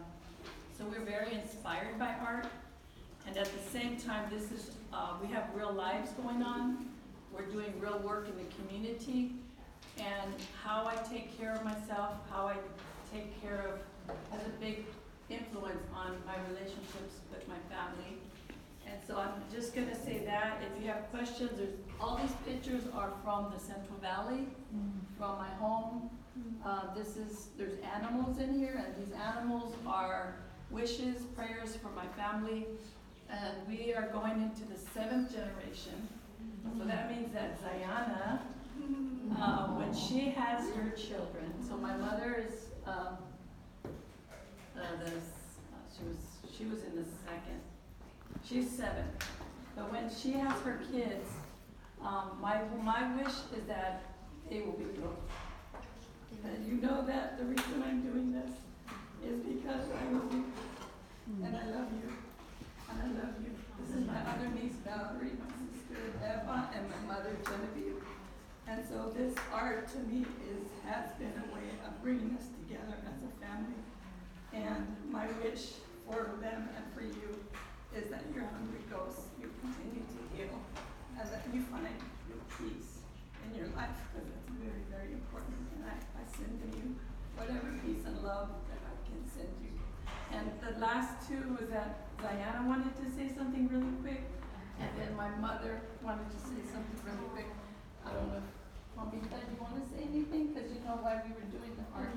so 0.77 0.85
we're 0.85 1.05
very 1.05 1.35
inspired 1.35 1.99
by 1.99 2.15
art. 2.25 2.47
And 3.27 3.37
at 3.37 3.47
the 3.47 3.71
same 3.71 3.97
time, 3.97 4.31
this 4.31 4.51
is, 4.51 4.71
uh, 4.93 5.15
we 5.21 5.29
have 5.29 5.51
real 5.55 5.73
lives 5.73 6.13
going 6.13 6.43
on. 6.43 6.89
We're 7.33 7.47
doing 7.47 7.75
real 7.79 7.99
work 7.99 8.27
in 8.29 8.37
the 8.37 8.55
community. 8.55 9.33
And 9.99 10.35
how 10.63 10.87
I 10.87 10.95
take 11.11 11.37
care 11.37 11.55
of 11.55 11.65
myself, 11.65 12.15
how 12.31 12.47
I 12.47 12.55
take 13.13 13.41
care 13.43 13.67
of, 13.69 14.15
has 14.31 14.47
a 14.47 14.51
big 14.61 14.87
influence 15.29 15.85
on 15.95 16.17
my 16.27 16.37
relationships 16.49 17.21
with 17.31 17.47
my 17.49 17.59
family. 17.69 18.17
And 18.91 19.01
so 19.07 19.19
I'm 19.19 19.43
just 19.55 19.75
gonna 19.75 19.95
say 19.95 20.23
that, 20.25 20.63
if 20.63 20.83
you 20.83 20.89
have 20.89 21.11
questions, 21.11 21.51
there's, 21.57 21.75
all 22.01 22.17
these 22.17 22.35
pictures 22.47 22.85
are 22.95 23.13
from 23.23 23.53
the 23.55 23.61
Central 23.61 23.99
Valley, 24.01 24.47
from 25.19 25.39
my 25.39 25.49
home. 25.59 26.11
Uh, 26.65 26.95
this 26.95 27.17
is, 27.17 27.49
there's 27.59 27.79
animals 27.95 28.39
in 28.39 28.59
here, 28.59 28.85
and 28.85 29.05
these 29.05 29.15
animals 29.15 29.75
are 29.87 30.37
wishes, 30.71 31.23
prayers 31.37 31.77
for 31.77 31.89
my 31.89 32.07
family. 32.17 32.67
And 33.31 33.57
we 33.69 33.93
are 33.93 34.09
going 34.09 34.41
into 34.43 34.65
the 34.65 34.79
seventh 34.95 35.33
generation. 35.33 36.09
So 36.79 36.85
that 36.85 37.11
means 37.11 37.33
that 37.35 37.61
Zayana, 37.63 38.41
uh, 39.39 39.69
when 39.69 39.95
she 39.95 40.31
has 40.31 40.71
her 40.71 40.91
children, 40.91 41.53
so 41.67 41.77
my 41.77 41.97
mother 41.97 42.45
is, 42.49 42.67
um, 42.87 43.19
uh, 43.85 44.81
the, 45.05 45.11
uh, 45.11 45.11
she 45.95 46.05
was, 46.05 46.17
she 46.57 46.65
was 46.65 46.85
in 46.85 46.97
the 46.97 47.09
second, 47.27 47.61
she's 48.49 48.71
seven. 48.71 49.05
But 49.77 49.93
when 49.93 50.09
she 50.11 50.33
has 50.33 50.59
her 50.63 50.81
kids, 50.91 51.29
um, 52.03 52.39
my, 52.41 52.61
my 52.83 53.15
wish 53.17 53.35
is 53.57 53.67
that 53.67 54.03
they 54.51 54.61
will 54.61 54.73
be 54.73 54.85
girls. 54.97 55.19
And 56.45 56.67
you 56.67 56.81
know 56.81 57.05
that 57.07 57.39
the 57.39 57.45
reason 57.45 57.83
I'm 57.85 58.01
doing 58.03 58.33
this 58.33 58.51
is 59.25 59.41
because 59.43 59.85
I 59.91 60.13
love 60.13 60.33
you. 60.33 60.45
And 61.45 61.57
I 61.57 61.67
love 61.67 61.89
you. 61.93 62.11
And 62.91 63.03
I 63.03 63.07
love 63.21 63.35
you. 63.43 63.53
This 63.81 63.97
is 63.97 64.07
my 64.07 64.19
other 64.21 64.49
niece 64.55 64.77
Valerie, 64.85 65.37
my 65.37 65.53
sister 65.69 66.01
Eva, 66.19 66.71
and 66.75 66.87
my 66.89 67.15
mother 67.15 67.37
Genevieve. 67.45 68.03
And 68.67 68.85
so 68.85 69.13
this 69.17 69.35
art 69.53 69.89
to 69.93 69.99
me 70.01 70.25
is, 70.49 70.65
has 70.89 71.11
been 71.19 71.33
a 71.37 71.55
way 71.55 71.69
of 71.87 72.03
bringing 72.03 72.37
us 72.39 72.47
together 72.63 72.97
as 73.05 73.19
a 73.23 73.45
family. 73.45 73.79
And 74.53 74.87
my 75.11 75.27
wish 75.43 75.73
for 76.07 76.39
them 76.41 76.69
and 76.77 76.85
for 76.95 77.03
you 77.03 77.48
is 77.99 78.07
that 78.15 78.23
your 78.31 78.47
hungry 78.55 78.87
ghosts, 78.87 79.35
you 79.43 79.51
continue 79.59 80.07
to 80.07 80.21
heal, 80.31 80.55
and 81.19 81.27
that 81.27 81.43
you 81.51 81.67
find 81.67 81.99
your 82.31 82.39
peace 82.55 83.03
in 83.43 83.59
your 83.59 83.67
life, 83.75 83.91
because 84.07 84.31
it's 84.31 84.47
very, 84.55 84.87
very 84.87 85.19
important. 85.19 85.59
And 85.75 85.83
I, 85.83 85.99
I 85.99 86.23
send 86.31 86.63
to 86.63 86.69
you 86.79 86.95
whatever 87.35 87.75
peace 87.83 88.07
and 88.07 88.23
love 88.23 88.55
that 88.71 88.83
I 88.87 88.95
can 89.03 89.19
send 89.27 89.51
you. 89.59 89.75
And 90.31 90.47
the 90.63 90.79
last 90.79 91.27
two 91.27 91.59
was 91.59 91.67
that 91.75 92.07
Diana 92.23 92.63
wanted 92.71 92.95
to 93.03 93.07
say 93.11 93.35
something 93.35 93.67
really 93.67 93.91
quick, 93.99 94.31
and 94.79 94.91
then 94.95 95.19
my 95.19 95.35
mother 95.43 95.83
wanted 95.99 96.31
to 96.31 96.39
say 96.39 96.63
something 96.71 96.99
really 97.03 97.27
quick. 97.35 97.51
I 98.07 98.15
don't 98.15 98.31
know 98.31 98.39
if, 98.39 98.49
Mamita, 98.95 99.43
you 99.43 99.59
wanna 99.59 99.83
say 99.91 100.07
anything, 100.07 100.55
because 100.55 100.71
you 100.71 100.79
know 100.87 101.03
why 101.03 101.19
we 101.27 101.35
were 101.35 101.51
doing 101.51 101.75
the 101.75 101.87
art? 101.99 102.15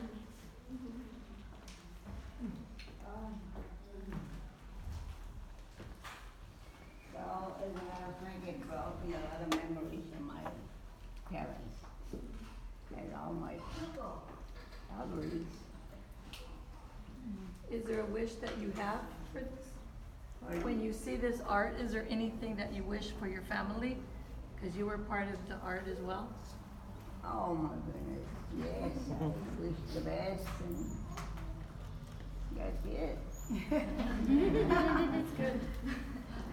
Well, 7.31 7.55
as 7.63 7.71
a 7.71 7.85
matter 7.85 8.07
of 8.09 8.15
fact, 8.27 8.45
it 8.45 8.67
brought 8.67 9.07
me 9.07 9.13
a 9.13 9.17
lot 9.17 9.41
of 9.41 9.49
memories 9.69 10.03
of 10.13 10.21
my 10.21 10.41
parents 11.31 11.75
and 12.97 13.13
all 13.15 13.31
my 13.31 13.53
memories. 14.97 15.45
Is 17.71 17.85
there 17.85 18.01
a 18.01 18.05
wish 18.07 18.33
that 18.35 18.51
you 18.59 18.73
have 18.75 18.99
for 19.31 19.39
this? 19.39 20.61
When 20.63 20.83
you 20.83 20.91
see 20.91 21.15
this 21.15 21.39
art, 21.47 21.79
is 21.79 21.93
there 21.93 22.05
anything 22.09 22.57
that 22.57 22.73
you 22.73 22.83
wish 22.83 23.11
for 23.17 23.29
your 23.29 23.43
family? 23.43 23.95
Because 24.55 24.75
you 24.75 24.85
were 24.85 24.97
part 24.97 25.29
of 25.29 25.47
the 25.47 25.55
art 25.63 25.87
as 25.89 25.99
well. 25.99 26.27
Oh 27.23 27.53
my 27.53 27.69
goodness, 27.93 28.27
yes, 28.59 28.91
I 29.21 29.31
wish 29.61 29.77
the 29.93 30.01
best 30.01 30.47
and 30.67 30.85
that's 32.57 32.85
it. 32.85 33.17
That's 33.71 35.31
good. 35.37 35.59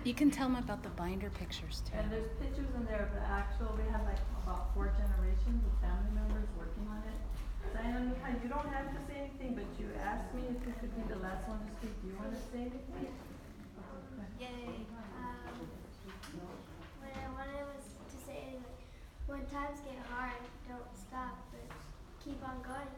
You 0.04 0.14
can 0.14 0.30
tell 0.30 0.48
them 0.48 0.56
about 0.56 0.82
the 0.82 0.88
binder 0.96 1.28
pictures 1.30 1.82
too. 1.84 1.98
And 1.98 2.10
there's 2.10 2.30
pictures 2.40 2.70
in 2.74 2.86
there 2.86 3.04
of 3.04 3.12
the 3.12 3.20
actual, 3.28 3.76
we 3.76 3.84
had 3.92 4.00
like 4.08 4.22
about 4.40 4.72
four 4.72 4.88
generations 4.96 5.60
of 5.60 5.72
family 5.84 6.12
members 6.16 6.48
working 6.56 6.86
on 6.88 7.02
it. 7.04 7.18
Diana, 7.76 8.08
you 8.40 8.48
don't 8.48 8.72
have 8.72 8.88
to 8.88 9.00
say 9.04 9.28
anything, 9.28 9.52
but 9.52 9.68
you 9.76 9.92
asked 10.00 10.32
me 10.32 10.48
if 10.48 10.64
you 10.64 10.72
could 10.80 10.94
be 10.96 11.04
the 11.12 11.20
last 11.20 11.44
one 11.44 11.60
to 11.60 11.68
speak. 11.76 11.92
Do 12.00 12.08
you 12.08 12.16
want 12.16 12.32
to 12.32 12.40
say 12.48 12.72
anything? 12.72 13.12
Yay. 14.40 14.86
Um, 15.18 15.66
what 17.02 17.12
I 17.12 17.26
wanted 17.36 17.68
was 17.68 17.84
to 18.08 18.16
say 18.24 18.56
is 18.56 18.62
like, 18.64 18.80
when 19.28 19.44
times 19.52 19.84
get 19.84 19.98
hard, 20.08 20.40
don't 20.70 20.88
stop, 20.96 21.36
but 21.52 21.68
keep 22.24 22.40
on 22.46 22.64
going. 22.64 22.88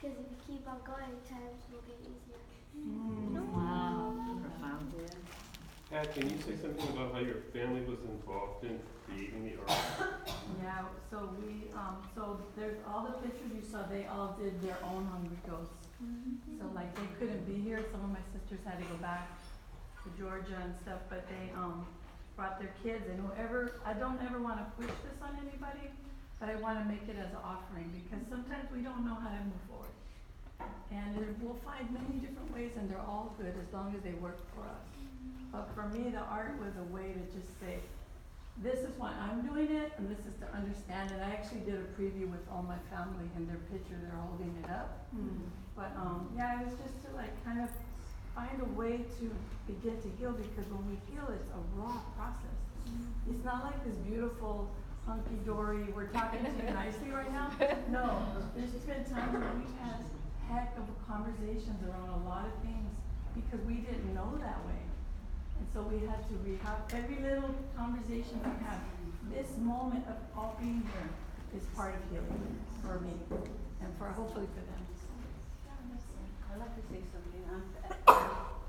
Because 0.00 0.18
if 0.18 0.26
you 0.26 0.38
keep 0.42 0.64
on 0.66 0.82
going, 0.82 1.14
times 1.28 1.62
will 1.70 1.86
get 1.86 2.02
easier. 2.02 2.42
Wow. 3.54 4.16
Profound. 4.42 4.90
Pat, 5.90 6.12
can 6.12 6.28
you 6.28 6.36
say 6.44 6.52
something 6.60 6.88
about 6.92 7.14
how 7.14 7.20
your 7.20 7.40
family 7.52 7.80
was 7.88 7.96
involved 8.04 8.64
in 8.64 8.78
creating 9.06 9.44
the 9.44 9.54
art? 9.66 9.80
Yeah, 10.62 10.84
so 11.10 11.28
we, 11.40 11.70
um, 11.76 11.96
so 12.14 12.40
there's 12.56 12.76
all 12.88 13.04
the 13.04 13.12
pictures 13.24 13.52
you 13.54 13.62
saw, 13.62 13.84
they 13.86 14.06
all 14.06 14.36
did 14.40 14.60
their 14.62 14.76
own 14.84 15.04
Hungry 15.06 15.36
Ghosts. 15.48 15.72
So 16.58 16.64
like 16.74 16.92
they 16.96 17.08
couldn't 17.18 17.44
be 17.46 17.60
here, 17.60 17.84
some 17.92 18.00
of 18.04 18.10
my 18.10 18.24
sisters 18.32 18.60
had 18.64 18.78
to 18.80 18.84
go 18.88 18.96
back 18.96 19.28
to 20.04 20.08
Georgia 20.20 20.56
and 20.62 20.74
stuff, 20.82 21.00
but 21.08 21.28
they, 21.28 21.52
um, 21.56 21.86
brought 22.36 22.58
their 22.60 22.72
kids 22.82 23.04
and 23.08 23.20
whoever, 23.20 23.80
I 23.84 23.92
don't 23.94 24.20
ever 24.22 24.40
wanna 24.40 24.70
push 24.78 24.88
this 25.04 25.16
on 25.22 25.36
anybody, 25.40 25.88
but 26.40 26.48
I 26.48 26.56
wanna 26.56 26.84
make 26.84 27.04
it 27.08 27.16
as 27.16 27.30
an 27.32 27.42
offering, 27.44 27.88
because 27.92 28.24
sometimes 28.28 28.68
we 28.72 28.80
don't 28.82 29.04
know 29.04 29.14
how 29.16 29.28
to 29.28 29.40
move 29.44 29.62
forward. 29.68 29.94
And 30.90 31.16
there- 31.16 31.34
we'll 31.40 31.60
find 31.64 31.90
many 31.92 32.20
different 32.24 32.52
ways 32.52 32.72
and 32.76 32.90
they're 32.90 33.04
all 33.04 33.34
good 33.38 33.54
as 33.56 33.72
long 33.72 33.94
as 33.94 34.02
they 34.02 34.14
work 34.14 34.38
for 34.54 34.62
us. 34.64 34.97
But 35.52 35.70
for 35.74 35.88
me, 35.88 36.10
the 36.10 36.20
art 36.20 36.58
was 36.60 36.72
a 36.76 36.86
way 36.92 37.12
to 37.12 37.22
just 37.32 37.48
say, 37.60 37.80
this 38.62 38.80
is 38.80 38.90
why 38.98 39.14
I'm 39.22 39.42
doing 39.46 39.70
it, 39.70 39.92
and 39.98 40.10
this 40.10 40.18
is 40.26 40.34
to 40.42 40.46
understand 40.50 41.12
it. 41.12 41.20
I 41.22 41.30
actually 41.30 41.60
did 41.60 41.78
a 41.78 41.86
preview 41.94 42.26
with 42.28 42.42
all 42.50 42.62
my 42.66 42.78
family 42.90 43.30
and 43.36 43.48
their 43.48 43.62
picture, 43.70 43.94
they're 44.02 44.18
holding 44.18 44.52
it 44.62 44.70
up. 44.70 45.06
But, 45.76 45.94
um, 45.96 46.28
yeah, 46.36 46.60
it 46.60 46.66
was 46.66 46.74
just 46.82 46.98
to 47.06 47.14
like 47.14 47.30
kind 47.44 47.60
of 47.62 47.70
find 48.34 48.60
a 48.60 48.70
way 48.78 49.06
to 49.22 49.24
begin 49.70 49.94
to 50.02 50.08
heal, 50.18 50.32
because 50.32 50.66
when 50.74 50.82
we 50.90 50.98
heal, 51.10 51.26
it's 51.30 51.48
a 51.54 51.60
raw 51.78 52.02
process. 52.18 52.58
It's 53.30 53.44
not 53.44 53.64
like 53.64 53.78
this 53.84 53.94
beautiful 54.08 54.68
hunky-dory, 55.06 55.92
we're 55.94 56.08
talking 56.08 56.42
to 56.44 56.50
you 56.50 56.70
nicely 56.74 57.10
right 57.10 57.30
now. 57.32 57.50
No, 57.90 58.26
there's 58.56 58.72
been 58.84 59.04
times 59.04 59.32
where 59.32 59.52
we've 59.56 59.78
had 59.80 60.02
heck 60.50 60.76
of 60.76 60.84
conversations 61.06 61.78
around 61.86 62.10
a 62.10 62.28
lot 62.28 62.44
of 62.46 62.52
things, 62.64 62.90
because 63.36 63.64
we 63.66 63.74
didn't 63.86 64.14
know 64.14 64.34
that 64.40 64.58
way. 64.66 64.82
And 65.58 65.66
so 65.74 65.82
we 65.82 66.06
had 66.06 66.22
to 66.28 66.34
rehab 66.44 66.86
every 66.92 67.18
little 67.22 67.54
conversation 67.76 68.40
we 68.42 68.54
had. 68.64 68.80
This 69.30 69.50
moment 69.58 70.04
of 70.08 70.16
all 70.36 70.56
being 70.60 70.82
here 70.94 71.10
is 71.56 71.66
part 71.76 71.94
of 71.94 72.00
healing 72.10 72.58
for 72.82 73.00
me 73.00 73.12
and 73.82 73.90
for 73.98 74.08
hopefully 74.08 74.46
for 74.54 74.64
them. 74.64 74.82
I'd 76.50 76.58
like 76.58 76.74
to 76.76 76.82
say 76.90 77.02
something. 77.12 77.42
I'm 77.50 77.62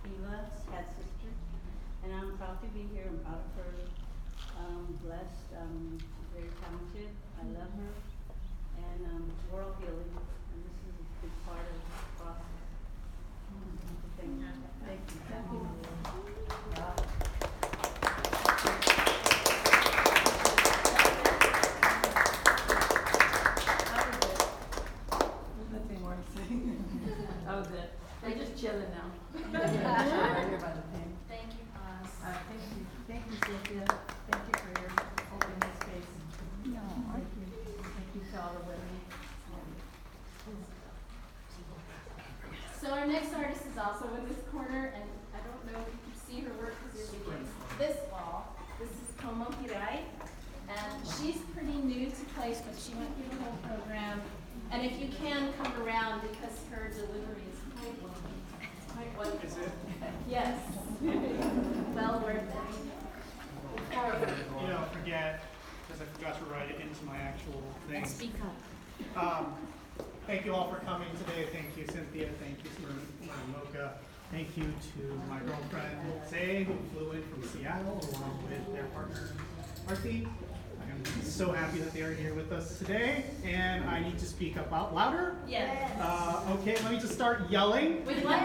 Eva's 0.05 0.51
half 0.69 0.85
sister, 0.99 1.31
and 2.03 2.13
I'm 2.13 2.37
proud 2.37 2.61
to 2.61 2.67
be 2.75 2.85
here. 2.93 3.07
I'm 3.07 3.19
proud 3.23 3.39
of 3.39 3.51
her. 3.57 3.71
Um, 4.59 4.99
blessed, 5.05 5.47
um, 5.57 5.97
very 6.35 6.49
talented. 6.59 7.09
I 7.39 7.43
love 7.55 7.71
her, 7.79 7.93
and 8.83 9.05
um, 9.07 9.31
we're 9.51 9.63
all 9.63 9.75
healing, 9.79 10.11
and 10.11 10.59
this 10.67 10.77
is 10.85 10.95
a 10.99 11.05
big 11.23 11.31
part 11.47 11.63
of. 11.63 11.88
Thank 14.19 14.31
you. 14.39 14.45
Thank 14.85 14.99
you. 15.11 15.19
Thank 15.29 15.51
you. 15.53 17.09
That 22.69 24.05
was 24.05 24.17
it. 24.29 24.37
Nothing 25.71 26.01
more 26.01 26.15
to 26.15 26.23
say. 26.35 26.45
That 27.45 27.55
was 27.57 27.67
it. 27.71 27.89
We're 28.23 28.35
just 28.37 28.57
chilling 28.57 28.91
now. 28.91 29.09
Right 29.53 29.69
here 29.69 30.59
by 30.59 30.71
the 30.75 30.83
pen. 30.91 31.09
Thank 31.27 31.49
you, 31.55 31.65
Oz. 31.75 32.11
Uh, 32.23 32.33
thank 32.49 32.63
you, 32.75 32.85
thank 33.07 33.23
you, 33.25 33.37
Cynthia, 33.45 33.85
thank 34.29 34.43
you 34.47 34.55
for 34.59 34.71
your 34.81 34.91
holding 35.31 35.59
this 35.59 35.75
space. 35.79 36.09
No, 36.65 36.81
Thank 37.13 37.27
you, 37.39 37.45
thank 37.81 38.09
you 38.15 38.21
to 38.31 38.41
all 38.41 38.53
the 38.53 38.63
women. 38.67 38.99
So 42.81 42.87
our 42.91 43.05
next 43.07 43.33
artist 43.33 43.58
is 43.58 43.58
also 43.79 44.05
in 44.17 44.27
this 44.27 44.37
corner, 44.51 44.91
and 44.93 45.07
I 45.33 45.39
don't 45.47 45.63
know 45.71 45.79
if 45.79 45.87
you 45.93 45.99
can 46.03 46.15
see 46.27 46.37
her 46.45 46.53
work 46.61 46.75
because 46.91 47.11
you're 47.13 47.33
against 47.33 47.53
this 47.79 47.97
wall. 48.11 48.55
This 48.79 48.89
is 48.89 49.15
Como 49.17 49.45
Hirai, 49.63 50.03
and 50.67 51.07
she's 51.07 51.39
pretty 51.55 51.77
new 51.83 52.07
to 52.09 52.23
place, 52.35 52.61
but 52.65 52.75
she 52.79 52.93
went 52.95 53.09
through 53.15 53.37
the 53.37 53.43
whole 53.43 53.57
program. 53.67 54.21
And 54.71 54.85
if 54.85 54.99
you 54.99 55.07
can, 55.07 55.53
come 55.61 55.73
around 55.81 56.21
because 56.21 56.55
her 56.71 56.89
delivery 56.89 57.47
is 57.51 57.59
quite 57.75 57.95
wonderful. 58.03 58.31
Quite 58.93 59.17
wonderful. 59.17 59.49
Is 59.49 59.57
it? 59.57 59.71
Yes. 60.29 60.57
Well 61.95 62.19
worth 62.23 62.37
it. 62.37 62.79
You 63.91 64.67
know, 64.67 64.83
forget, 64.93 65.41
because 65.85 66.01
I 66.01 66.05
forgot 66.17 66.37
to 66.39 66.45
write 66.45 66.69
it 66.69 66.79
into 66.79 67.03
my 67.03 67.17
actual 67.17 67.61
thing. 67.89 68.05
Speak 68.05 68.33
up. 68.41 69.21
Um, 69.21 69.53
thank 70.27 70.45
you 70.45 70.53
all 70.53 70.69
for 70.71 70.79
coming 70.85 71.09
today. 71.25 71.47
Thank 71.51 71.75
you, 71.75 71.85
Cynthia. 71.91 72.29
Thank 72.39 72.58
MOCA. 73.59 73.91
Thank 74.31 74.55
you 74.57 74.63
to 74.63 75.21
my 75.29 75.39
girlfriend, 75.39 75.97
Zay, 76.29 76.63
who 76.63 76.73
flew 76.93 77.11
in 77.11 77.23
from 77.23 77.43
Seattle 77.49 77.99
along 78.13 78.43
with 78.47 78.73
their 78.73 78.85
partner, 78.85 79.31
Arthi. 79.87 80.27
I 80.81 80.91
am 80.91 81.23
so 81.23 81.51
happy 81.51 81.79
that 81.79 81.91
they 81.93 82.01
are 82.01 82.13
here 82.13 82.33
with 82.35 82.51
us 82.51 82.77
today, 82.77 83.25
and 83.43 83.83
I 83.85 84.01
need 84.01 84.19
to 84.19 84.25
speak 84.25 84.57
up 84.57 84.71
out 84.71 84.93
louder. 84.93 85.35
Yes. 85.47 85.91
Uh, 85.99 86.55
okay, 86.59 86.75
let 86.83 86.91
me 86.91 86.99
just 86.99 87.13
start 87.13 87.49
yelling. 87.49 88.05
With 88.05 88.23
what? 88.23 88.41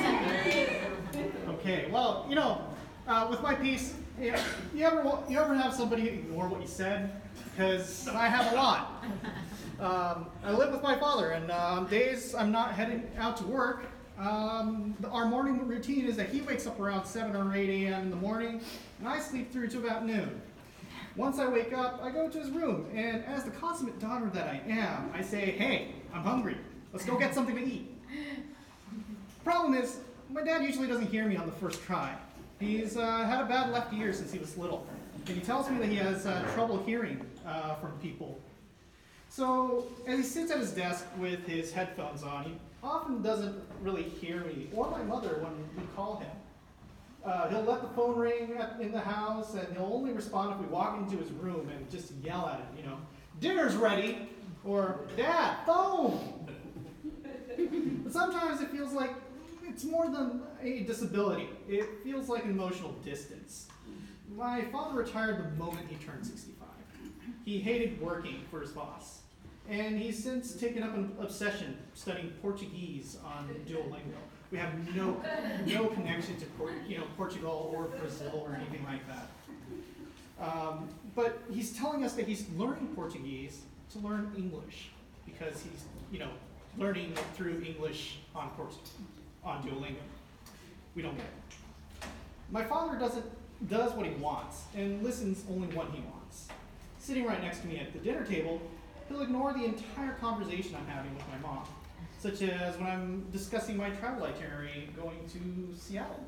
Okay, 1.58 1.88
well, 1.92 2.26
you 2.28 2.34
know, 2.34 2.62
uh, 3.06 3.26
with 3.30 3.42
my 3.42 3.54
piece, 3.54 3.94
you, 4.20 4.34
you 4.74 4.84
ever 4.84 5.18
you 5.28 5.38
ever 5.38 5.54
have 5.54 5.74
somebody 5.74 6.08
ignore 6.08 6.48
what 6.48 6.62
you 6.62 6.66
said? 6.66 7.20
Because 7.50 8.08
I 8.08 8.26
have 8.28 8.52
a 8.52 8.56
lot. 8.56 9.04
Um, 9.80 10.26
I 10.44 10.52
live 10.52 10.72
with 10.72 10.82
my 10.82 10.96
father, 10.96 11.30
and 11.32 11.50
uh, 11.50 11.54
on 11.54 11.88
days 11.88 12.34
I'm 12.34 12.52
not 12.52 12.72
heading 12.72 13.10
out 13.18 13.36
to 13.38 13.44
work, 13.44 13.86
Um, 14.18 14.94
the- 15.00 15.08
our 15.08 15.26
morning 15.26 15.66
routine 15.66 16.06
is 16.06 16.16
that 16.16 16.28
he 16.28 16.40
wakes 16.42 16.66
up 16.66 16.78
around 16.78 17.04
7 17.04 17.34
or 17.34 17.54
8 17.54 17.68
a.m. 17.68 18.02
in 18.02 18.10
the 18.10 18.16
morning, 18.16 18.60
and 19.00 19.08
I 19.08 19.18
sleep 19.18 19.52
through 19.52 19.68
to 19.68 19.78
about 19.78 20.06
noon. 20.06 20.40
Once 21.16 21.38
I 21.38 21.46
wake 21.48 21.72
up, 21.72 22.00
I 22.02 22.10
go 22.10 22.28
to 22.28 22.38
his 22.38 22.50
room, 22.50 22.86
and 22.94 23.24
as 23.24 23.44
the 23.44 23.50
consummate 23.50 23.98
daughter 24.00 24.30
that 24.34 24.48
I 24.48 24.60
am, 24.68 25.10
I 25.14 25.22
say, 25.22 25.52
Hey, 25.52 25.92
I'm 26.12 26.22
hungry. 26.22 26.56
Let's 26.92 27.04
go 27.04 27.18
get 27.18 27.34
something 27.34 27.56
to 27.56 27.64
eat. 27.64 27.90
Problem 29.44 29.74
is, 29.74 29.98
my 30.30 30.42
dad 30.42 30.62
usually 30.62 30.86
doesn't 30.88 31.06
hear 31.08 31.26
me 31.26 31.36
on 31.36 31.46
the 31.46 31.52
first 31.52 31.82
try. 31.82 32.14
He's 32.60 32.96
uh, 32.96 33.24
had 33.24 33.40
a 33.40 33.46
bad 33.46 33.70
left 33.70 33.92
ear 33.92 34.12
since 34.12 34.32
he 34.32 34.38
was 34.38 34.56
little, 34.56 34.86
and 35.26 35.36
he 35.36 35.40
tells 35.40 35.68
me 35.68 35.78
that 35.78 35.88
he 35.88 35.96
has 35.96 36.24
uh, 36.26 36.48
trouble 36.54 36.82
hearing 36.84 37.20
uh, 37.46 37.74
from 37.74 37.92
people. 37.98 38.40
So, 39.28 39.86
as 40.06 40.18
he 40.18 40.22
sits 40.24 40.50
at 40.52 40.58
his 40.60 40.70
desk 40.70 41.04
with 41.18 41.44
his 41.46 41.72
headphones 41.72 42.22
on, 42.22 42.44
he 42.44 42.54
often 42.82 43.20
doesn't 43.22 43.56
really 43.84 44.02
hear 44.02 44.40
me 44.44 44.68
or 44.74 44.90
my 44.90 45.02
mother 45.02 45.38
when 45.40 45.52
we 45.76 45.86
call 45.94 46.16
him. 46.16 46.30
Uh, 47.24 47.48
he'll 47.48 47.62
let 47.62 47.82
the 47.82 47.88
phone 47.88 48.16
ring 48.18 48.52
at- 48.58 48.80
in 48.80 48.90
the 48.92 49.00
house, 49.00 49.54
and 49.54 49.66
he'll 49.76 49.90
only 49.92 50.12
respond 50.12 50.52
if 50.52 50.58
we 50.58 50.66
walk 50.66 50.98
into 50.98 51.16
his 51.16 51.30
room 51.32 51.68
and 51.70 51.88
just 51.90 52.12
yell 52.22 52.46
at 52.48 52.58
him, 52.60 52.66
you 52.76 52.82
know, 52.84 52.98
dinner's 53.40 53.76
ready, 53.76 54.28
or 54.64 55.00
dad, 55.16 55.56
phone. 55.66 56.46
but 58.02 58.12
sometimes 58.12 58.60
it 58.60 58.70
feels 58.70 58.92
like 58.92 59.10
it's 59.62 59.84
more 59.84 60.08
than 60.08 60.42
a 60.62 60.80
disability. 60.80 61.48
It 61.68 61.86
feels 62.02 62.28
like 62.28 62.44
an 62.44 62.50
emotional 62.50 62.92
distance. 63.04 63.68
My 64.36 64.62
father 64.66 64.98
retired 64.98 65.38
the 65.38 65.50
moment 65.56 65.86
he 65.88 65.96
turned 65.96 66.26
65. 66.26 66.68
He 67.44 67.58
hated 67.60 68.00
working 68.00 68.42
for 68.50 68.60
his 68.60 68.70
boss. 68.72 69.20
And 69.68 69.98
he's 69.98 70.22
since 70.22 70.54
taken 70.54 70.82
up 70.82 70.94
an 70.94 71.12
obsession 71.18 71.78
studying 71.94 72.30
Portuguese 72.42 73.16
on 73.24 73.48
Duolingo. 73.66 74.18
We 74.50 74.58
have 74.58 74.94
no, 74.94 75.20
no 75.66 75.86
connection 75.88 76.36
to 76.36 76.46
Por- 76.58 76.70
you 76.86 76.98
know, 76.98 77.04
Portugal 77.16 77.72
or 77.74 77.84
Brazil 77.84 78.44
or 78.46 78.54
anything 78.54 78.84
like 78.84 79.00
that. 79.08 79.28
Um, 80.40 80.88
but 81.16 81.42
he's 81.50 81.76
telling 81.76 82.04
us 82.04 82.12
that 82.14 82.26
he's 82.28 82.48
learning 82.56 82.88
Portuguese 82.94 83.62
to 83.92 83.98
learn 84.00 84.32
English 84.36 84.90
because 85.24 85.62
he's, 85.62 85.84
you 86.12 86.18
know, 86.18 86.28
learning 86.76 87.14
through 87.34 87.62
English 87.66 88.18
on 88.34 88.50
Port- 88.50 88.74
on 89.44 89.62
Duolingo. 89.62 89.96
We 90.94 91.02
don't 91.02 91.16
get 91.16 91.24
it. 91.26 92.06
My 92.50 92.64
father 92.64 92.98
doesn't 92.98 93.24
does 93.68 93.92
what 93.92 94.04
he 94.06 94.12
wants 94.16 94.64
and 94.76 95.02
listens 95.02 95.44
only 95.50 95.68
when 95.68 95.86
he 95.92 96.00
wants. 96.12 96.48
Sitting 96.98 97.24
right 97.24 97.40
next 97.42 97.60
to 97.60 97.66
me 97.66 97.78
at 97.78 97.92
the 97.92 97.98
dinner 97.98 98.24
table, 98.24 98.60
he'll 99.08 99.22
ignore 99.22 99.52
the 99.52 99.64
entire 99.64 100.14
conversation 100.14 100.76
I'm 100.76 100.86
having 100.86 101.14
with 101.14 101.24
my 101.28 101.48
mom, 101.48 101.64
such 102.18 102.42
as 102.42 102.76
when 102.76 102.86
I'm 102.86 103.26
discussing 103.30 103.76
my 103.76 103.90
travel 103.90 104.24
itinerary 104.24 104.88
going 104.96 105.28
to 105.28 105.78
Seattle 105.78 106.24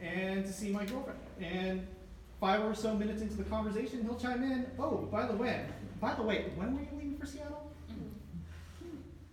and 0.00 0.44
to 0.44 0.52
see 0.52 0.70
my 0.70 0.84
girlfriend. 0.84 1.18
And 1.40 1.86
five 2.40 2.64
or 2.64 2.74
so 2.74 2.94
minutes 2.94 3.22
into 3.22 3.34
the 3.34 3.44
conversation, 3.44 4.02
he'll 4.02 4.18
chime 4.18 4.42
in, 4.42 4.66
"Oh, 4.78 5.08
by 5.10 5.26
the 5.26 5.36
way, 5.36 5.66
by 6.00 6.14
the 6.14 6.22
way, 6.22 6.50
when 6.56 6.74
were 6.74 6.82
you 6.82 6.88
leaving 6.92 7.18
for 7.18 7.26
Seattle?" 7.26 7.70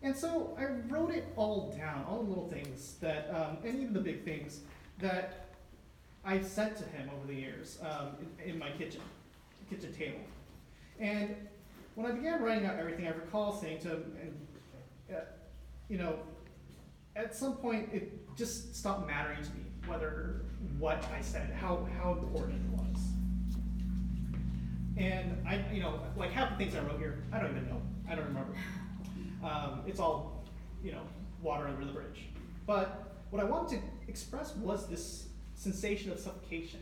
And 0.04 0.16
so 0.16 0.56
I 0.60 0.66
wrote 0.94 1.12
it 1.12 1.26
all 1.36 1.74
down, 1.76 2.06
all 2.08 2.22
the 2.24 2.30
little 2.30 2.48
things 2.50 2.96
that, 3.02 3.30
um, 3.34 3.58
and 3.66 3.80
even 3.80 3.94
the 3.94 4.00
big 4.00 4.24
things 4.24 4.62
that 5.00 5.48
I 6.24 6.42
said 6.42 6.78
to 6.78 6.84
him 6.84 7.10
over 7.16 7.28
the 7.28 7.34
years 7.34 7.80
um, 7.82 8.16
in, 8.44 8.52
in 8.52 8.60
my 8.60 8.72
kitchen, 8.72 9.02
kitchen 9.70 9.94
table. 9.94 10.20
And 11.00 11.36
when 11.98 12.06
I 12.06 12.12
began 12.12 12.44
writing 12.44 12.68
out 12.68 12.78
everything, 12.78 13.08
I 13.08 13.10
recall 13.10 13.60
saying 13.60 13.80
to 13.80 13.90
him, 13.90 14.16
and, 14.22 15.18
uh, 15.18 15.22
you 15.90 15.98
know, 15.98 16.20
at 17.16 17.36
some 17.36 17.56
point 17.56 17.90
it 17.92 18.38
just 18.38 18.76
stopped 18.76 19.08
mattering 19.08 19.44
to 19.44 19.50
me 19.50 19.64
whether 19.88 20.44
what 20.78 21.04
I 21.12 21.22
said, 21.22 21.52
how, 21.60 21.88
how 21.98 22.12
important 22.12 22.62
it 22.64 22.80
was. 22.80 23.00
And 24.96 25.44
I, 25.48 25.64
you 25.74 25.82
know, 25.82 26.00
like 26.16 26.32
half 26.32 26.52
the 26.52 26.58
things 26.64 26.76
I 26.76 26.82
wrote 26.82 27.00
here, 27.00 27.24
I 27.34 27.40
don't 27.40 27.50
even 27.50 27.68
know. 27.68 27.82
I 28.08 28.14
don't 28.14 28.26
remember. 28.26 28.54
Um, 29.44 29.82
it's 29.88 30.00
all, 30.00 30.46
you 30.84 30.92
know, 30.92 31.02
water 31.42 31.68
under 31.68 31.84
the 31.84 31.94
bridge. 31.94 32.28
But 32.68 33.24
what 33.32 33.42
I 33.42 33.46
wanted 33.46 33.80
to 33.80 33.86
express 34.08 34.56
was 34.56 34.88
this 34.88 35.30
sensation 35.56 36.12
of 36.12 36.20
suffocation. 36.20 36.82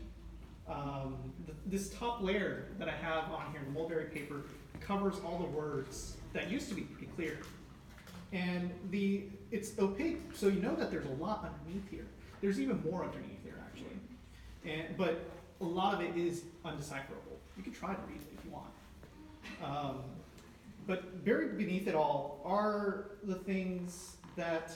Um, 0.68 1.16
th- 1.46 1.58
this 1.66 1.90
top 1.90 2.22
layer 2.22 2.68
that 2.78 2.88
I 2.88 2.92
have 2.92 3.30
on 3.30 3.52
here, 3.52 3.60
the 3.64 3.70
mulberry 3.70 4.06
paper, 4.06 4.42
covers 4.80 5.16
all 5.24 5.38
the 5.38 5.56
words 5.56 6.16
that 6.32 6.50
used 6.50 6.68
to 6.68 6.74
be 6.74 6.82
pretty 6.82 7.06
clear. 7.14 7.38
And 8.32 8.70
the 8.90 9.24
it's 9.50 9.78
opaque, 9.78 10.20
so 10.34 10.48
you 10.48 10.60
know 10.60 10.74
that 10.74 10.90
there's 10.90 11.06
a 11.06 11.22
lot 11.22 11.48
underneath 11.48 11.88
here. 11.90 12.06
There's 12.40 12.60
even 12.60 12.82
more 12.82 13.04
underneath 13.04 13.42
here, 13.44 13.54
actually. 13.64 13.98
And 14.64 14.96
but 14.96 15.24
a 15.60 15.64
lot 15.64 15.94
of 15.94 16.00
it 16.00 16.16
is 16.16 16.42
undecipherable. 16.64 17.38
You 17.56 17.62
can 17.62 17.72
try 17.72 17.94
to 17.94 18.00
read 18.08 18.20
it 18.20 18.36
if 18.36 18.44
you 18.44 18.50
want. 18.50 18.66
Um, 19.64 20.02
but 20.86 21.24
buried 21.24 21.56
beneath 21.56 21.88
it 21.88 21.94
all 21.94 22.40
are 22.44 23.12
the 23.22 23.36
things 23.36 24.16
that 24.36 24.72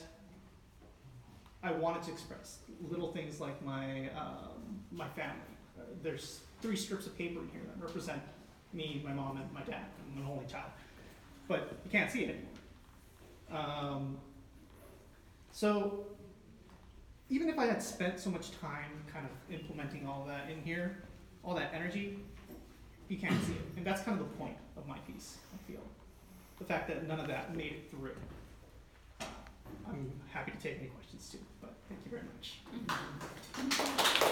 I 1.62 1.72
wanted 1.72 2.03
to 2.05 2.12
express. 2.12 2.61
Little 2.88 3.12
things 3.12 3.41
like 3.41 3.62
my 3.64 4.09
um, 4.11 4.80
my 4.91 5.09
family. 5.09 5.49
There's 6.03 6.41
three 6.61 6.76
strips 6.76 7.07
of 7.07 7.16
paper 7.16 7.41
in 7.41 7.49
here 7.49 7.62
that 7.66 7.82
represent 7.82 8.22
me, 8.72 9.03
my 9.05 9.12
mom, 9.12 9.36
and 9.36 9.53
my 9.53 9.62
dad. 9.62 9.86
I'm 10.16 10.22
an 10.22 10.28
only 10.30 10.47
child, 10.47 10.70
but 11.49 11.72
you 11.84 11.91
can't 11.91 12.11
see 12.11 12.24
it 12.24 12.30
anymore. 12.30 12.51
Um, 13.53 14.18
so 15.53 16.07
even 17.28 17.49
if 17.49 17.59
I 17.59 17.66
had 17.66 17.82
spent 17.82 18.18
so 18.18 18.30
much 18.30 18.51
time 18.61 19.05
kind 19.12 19.26
of 19.26 19.55
implementing 19.55 20.07
all 20.07 20.24
that 20.26 20.51
in 20.51 20.62
here, 20.62 21.03
all 21.45 21.55
that 21.55 21.72
energy, 21.74 22.18
you 23.09 23.16
can't 23.18 23.43
see 23.45 23.53
it. 23.53 23.62
And 23.76 23.84
that's 23.84 24.03
kind 24.03 24.20
of 24.20 24.28
the 24.28 24.36
point 24.36 24.57
of 24.76 24.86
my 24.86 24.99
piece, 24.99 25.38
I 25.55 25.70
feel. 25.70 25.82
The 26.59 26.64
fact 26.64 26.88
that 26.88 27.07
none 27.09 27.20
of 27.20 27.26
that 27.28 27.57
made 27.57 27.72
it 27.72 27.91
through. 27.91 28.14
I'm 29.88 30.12
happy 30.32 30.53
to 30.53 30.59
take 30.59 30.78
any 30.78 30.88
questions 30.88 31.28
too, 31.30 31.38
but 31.61 31.74
thank 31.88 32.01
you 32.05 32.11
very 32.11 32.22
much. 32.22 32.61
Thank 32.72 33.72
you, 33.72 33.84
Tomo. 33.84 34.30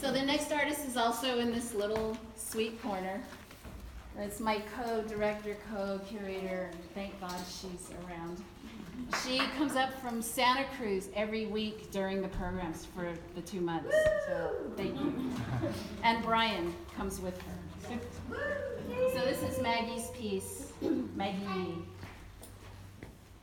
So 0.00 0.10
the 0.12 0.22
next 0.22 0.50
artist 0.52 0.81
is 0.92 0.98
also 0.98 1.38
in 1.38 1.50
this 1.50 1.72
little 1.72 2.14
sweet 2.36 2.80
corner. 2.82 3.18
It's 4.18 4.40
my 4.40 4.60
co-director, 4.76 5.56
co-curator, 5.72 6.68
and 6.70 6.84
thank 6.94 7.18
God 7.18 7.34
she's 7.46 7.88
around. 8.04 8.44
She 9.24 9.38
comes 9.56 9.74
up 9.74 9.98
from 10.02 10.20
Santa 10.20 10.66
Cruz 10.76 11.08
every 11.16 11.46
week 11.46 11.90
during 11.92 12.20
the 12.20 12.28
programs 12.28 12.84
for 12.84 13.08
the 13.34 13.40
two 13.40 13.62
months, 13.62 13.96
so 14.26 14.54
thank 14.76 15.00
you. 15.00 15.30
And 16.04 16.22
Brian 16.22 16.74
comes 16.94 17.20
with 17.20 17.40
her. 17.40 17.98
So 19.14 19.20
this 19.20 19.42
is 19.42 19.62
Maggie's 19.62 20.10
piece, 20.10 20.72
Maggie 21.16 21.78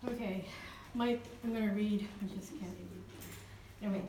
Okay, 0.08 0.46
my, 0.94 1.18
I'm 1.44 1.54
gonna 1.54 1.74
read, 1.74 2.08
I 2.22 2.36
just 2.36 2.52
can't. 2.60 2.89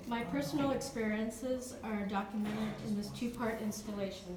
My 0.08 0.24
personal 0.24 0.72
experiences 0.72 1.76
are 1.84 2.00
documented 2.06 2.74
in 2.88 2.96
this 2.96 3.08
two-part 3.10 3.60
installation. 3.62 4.36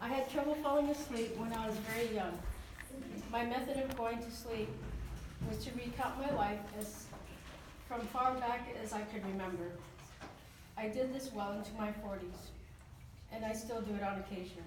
I 0.00 0.08
had 0.08 0.30
trouble 0.30 0.54
falling 0.62 0.88
asleep 0.88 1.36
when 1.36 1.52
I 1.52 1.66
was 1.68 1.76
very 1.76 2.14
young. 2.14 2.38
My 3.30 3.44
method 3.44 3.76
of 3.76 3.94
going 3.98 4.18
to 4.18 4.30
sleep 4.30 4.70
was 5.46 5.62
to 5.64 5.70
recount 5.72 6.18
my 6.18 6.34
life 6.34 6.58
as, 6.78 7.04
from 7.86 8.00
far 8.06 8.34
back 8.36 8.74
as 8.82 8.94
I 8.94 9.02
could 9.02 9.24
remember. 9.26 9.72
I 10.78 10.88
did 10.88 11.12
this 11.14 11.30
well 11.34 11.52
into 11.52 11.72
my 11.74 11.92
forties, 11.92 12.48
and 13.30 13.44
I 13.44 13.52
still 13.52 13.82
do 13.82 13.94
it 13.94 14.02
on 14.02 14.20
occasion. 14.20 14.64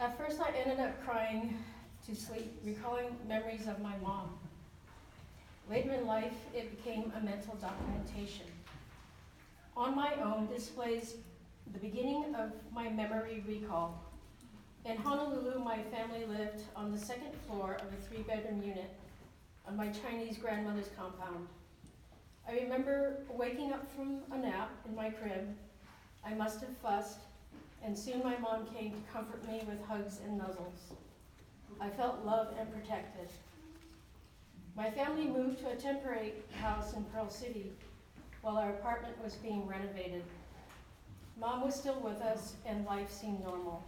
At 0.00 0.16
first, 0.16 0.40
I 0.40 0.52
ended 0.56 0.78
up 0.78 1.04
crying 1.04 1.58
to 2.06 2.14
sleep, 2.14 2.60
recalling 2.64 3.16
memories 3.26 3.66
of 3.66 3.82
my 3.82 3.96
mom. 4.02 4.38
Later 5.70 5.92
in 5.92 6.04
life, 6.04 6.34
it 6.52 6.76
became 6.76 7.12
a 7.16 7.20
mental 7.20 7.54
documentation. 7.54 8.46
On 9.76 9.94
my 9.94 10.14
own 10.14 10.48
displays 10.52 11.14
the 11.72 11.78
beginning 11.78 12.34
of 12.34 12.50
my 12.74 12.88
memory 12.88 13.44
recall. 13.46 14.02
In 14.84 14.96
Honolulu, 14.96 15.60
my 15.60 15.78
family 15.84 16.26
lived 16.26 16.64
on 16.74 16.90
the 16.90 16.98
second 16.98 17.32
floor 17.46 17.74
of 17.74 17.86
a 17.92 18.02
three-bedroom 18.02 18.60
unit 18.64 18.90
on 19.64 19.76
my 19.76 19.90
Chinese 19.90 20.38
grandmother's 20.38 20.90
compound. 20.98 21.46
I 22.48 22.54
remember 22.54 23.18
waking 23.32 23.72
up 23.72 23.86
from 23.94 24.22
a 24.32 24.38
nap 24.38 24.72
in 24.88 24.96
my 24.96 25.10
crib. 25.10 25.54
I 26.26 26.34
must 26.34 26.60
have 26.62 26.76
fussed, 26.82 27.20
and 27.84 27.96
soon 27.96 28.24
my 28.24 28.36
mom 28.38 28.66
came 28.74 28.90
to 28.90 29.12
comfort 29.12 29.46
me 29.46 29.62
with 29.68 29.80
hugs 29.86 30.18
and 30.26 30.40
nuzzles. 30.40 30.96
I 31.80 31.90
felt 31.90 32.24
loved 32.24 32.58
and 32.58 32.72
protected. 32.72 33.28
My 34.76 34.90
family 34.90 35.26
moved 35.26 35.58
to 35.60 35.70
a 35.70 35.76
temporary 35.76 36.32
house 36.60 36.94
in 36.94 37.04
Pearl 37.04 37.28
City 37.28 37.72
while 38.42 38.56
our 38.56 38.70
apartment 38.70 39.22
was 39.22 39.34
being 39.34 39.66
renovated. 39.66 40.22
Mom 41.38 41.62
was 41.62 41.74
still 41.74 42.00
with 42.00 42.20
us 42.22 42.54
and 42.66 42.86
life 42.86 43.10
seemed 43.10 43.44
normal. 43.44 43.82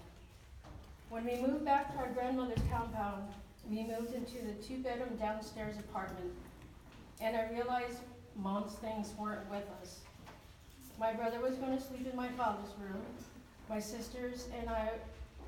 When 1.09 1.25
we 1.25 1.37
moved 1.37 1.65
back 1.65 1.93
to 1.93 1.99
our 1.99 2.11
grandmother's 2.11 2.63
compound, 2.71 3.25
we 3.71 3.85
moved 3.85 4.15
into 4.15 4.45
the 4.45 4.55
two-bedroom 4.63 5.17
downstairs 5.19 5.77
apartment, 5.79 6.33
and 7.21 7.37
I 7.37 7.51
realized 7.53 7.99
mom's 8.37 8.73
things 8.75 9.13
weren't 9.19 9.49
with 9.51 9.65
us. 9.83 10.01
My 10.99 11.13
brother 11.13 11.41
was 11.41 11.57
going 11.57 11.77
to 11.77 11.83
sleep 11.83 12.09
in 12.11 12.17
my 12.17 12.29
father's 12.29 12.73
room. 12.81 13.03
My 13.69 13.79
sisters 13.79 14.49
and 14.59 14.69
I 14.69 14.91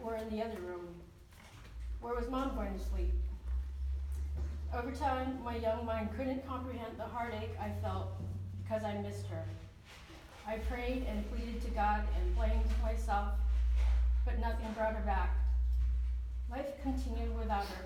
were 0.00 0.16
in 0.16 0.28
the 0.30 0.42
other 0.42 0.60
room. 0.60 0.86
Where 2.00 2.14
was 2.14 2.28
mom 2.30 2.54
going 2.54 2.78
to 2.78 2.84
sleep? 2.84 3.12
Over 4.76 4.90
time, 4.90 5.38
my 5.44 5.56
young 5.56 5.86
mind 5.86 6.08
couldn't 6.16 6.44
comprehend 6.48 6.98
the 6.98 7.04
heartache 7.04 7.54
I 7.60 7.70
felt 7.80 8.08
because 8.60 8.82
I 8.82 8.94
missed 8.94 9.26
her. 9.28 9.44
I 10.48 10.56
prayed 10.56 11.06
and 11.08 11.30
pleaded 11.30 11.62
to 11.62 11.70
God 11.70 12.02
and 12.18 12.34
blamed 12.34 12.66
myself, 12.82 13.34
but 14.24 14.40
nothing 14.40 14.66
brought 14.76 14.94
her 14.94 15.06
back. 15.06 15.36
Life 16.50 16.66
continued 16.82 17.38
without 17.38 17.64
her. 17.66 17.84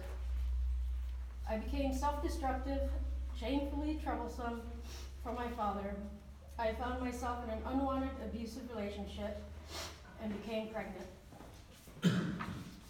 I 1.49 1.59
became 1.59 1.93
self-destructive, 1.93 2.81
shamefully 3.39 4.01
troublesome 4.03 4.63
for 5.23 5.33
my 5.33 5.49
father. 5.49 5.95
I 6.59 6.73
found 6.73 7.01
myself 7.01 7.45
in 7.45 7.51
an 7.51 7.63
unwanted 7.67 8.11
abusive 8.25 8.63
relationship 8.75 9.43
and 10.23 10.33
became 10.43 10.69
pregnant. 10.69 11.07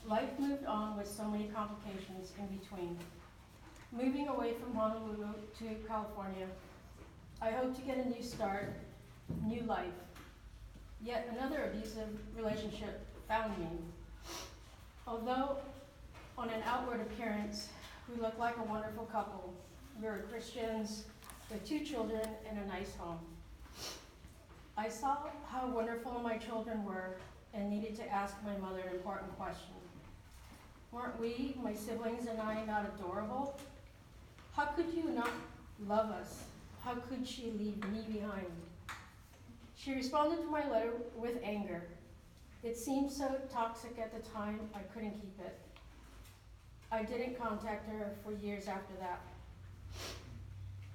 Life 0.07 0.39
moved 0.39 0.67
on 0.67 0.97
with 0.97 1.09
so 1.09 1.25
many 1.25 1.49
complications 1.49 2.33
in 2.39 2.47
between. 2.59 2.97
Moving 3.91 4.29
away 4.29 4.53
from 4.53 4.75
Honolulu 4.75 5.33
to 5.61 5.65
California, 5.89 6.47
I 7.41 7.51
hope 7.51 7.75
to 7.75 7.81
get 7.81 7.97
a 7.97 8.07
new 8.07 8.23
start, 8.23 8.75
new 9.43 9.63
life. 9.63 9.87
Yet 11.03 11.27
another 11.33 11.73
abusive 11.73 12.09
relationship 12.37 13.07
found 13.27 13.57
me. 13.57 13.67
Although 15.07 15.57
on 16.37 16.51
an 16.51 16.61
outward 16.67 17.01
appearance, 17.01 17.69
we 18.09 18.21
looked 18.21 18.39
like 18.39 18.59
a 18.59 18.63
wonderful 18.63 19.07
couple. 19.07 19.55
We 19.99 20.07
were 20.07 20.27
Christians 20.31 21.05
with 21.51 21.67
two 21.67 21.81
children 21.81 22.29
and 22.49 22.59
a 22.59 22.67
nice 22.67 22.95
home. 22.97 23.21
I 24.77 24.91
saw 24.91 25.17
how 25.51 25.67
wonderful 25.67 26.21
my 26.23 26.37
children 26.37 26.85
were 26.85 27.17
and 27.55 27.71
needed 27.71 27.97
to 27.97 28.13
ask 28.13 28.37
my 28.45 28.57
mother 28.59 28.81
an 28.81 28.95
important 28.95 29.35
question. 29.39 29.73
Weren't 30.93 31.19
we, 31.19 31.57
my 31.63 31.73
siblings 31.73 32.27
and 32.27 32.39
I, 32.39 32.65
not 32.67 32.85
adorable? 32.95 33.59
How 34.59 34.65
could 34.65 34.93
you 34.93 35.05
not 35.11 35.31
love 35.87 36.11
us? 36.11 36.43
How 36.83 36.97
could 36.97 37.25
she 37.25 37.53
leave 37.57 37.81
me 37.93 38.01
behind? 38.13 38.51
She 39.77 39.93
responded 39.93 40.43
to 40.43 40.51
my 40.51 40.69
letter 40.69 40.95
with 41.15 41.37
anger. 41.45 41.85
It 42.65 42.77
seemed 42.77 43.09
so 43.09 43.37
toxic 43.53 44.01
at 44.01 44.13
the 44.13 44.29
time, 44.31 44.59
I 44.75 44.81
couldn't 44.93 45.13
keep 45.13 45.39
it. 45.39 45.57
I 46.91 47.05
didn't 47.05 47.39
contact 47.39 47.89
her 47.89 48.17
for 48.25 48.33
years 48.45 48.67
after 48.67 48.95
that. 48.99 49.21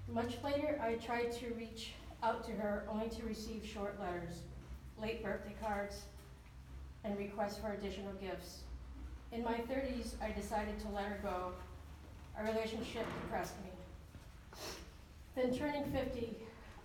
Much 0.09 0.43
later, 0.43 0.78
I 0.84 0.95
tried 0.95 1.32
to 1.32 1.53
reach 1.53 1.93
out 2.22 2.43
to 2.47 2.51
her 2.51 2.86
only 2.91 3.07
to 3.11 3.24
receive 3.24 3.66
short 3.66 3.97
letters, 3.97 4.41
late 5.01 5.24
birthday 5.24 5.55
cards, 5.64 6.01
and 7.05 7.18
requests 7.18 7.59
for 7.59 7.72
additional 7.72 8.11
gifts. 8.20 8.64
In 9.32 9.41
my 9.41 9.53
30s, 9.53 10.16
I 10.22 10.32
decided 10.32 10.82
to 10.82 10.89
let 10.89 11.05
her 11.05 11.20
go. 11.24 11.53
Our 12.38 12.46
relationship 12.46 13.06
depressed 13.22 13.56
me. 13.64 13.70
Then 15.36 15.56
turning 15.56 15.84
50, 15.92 16.36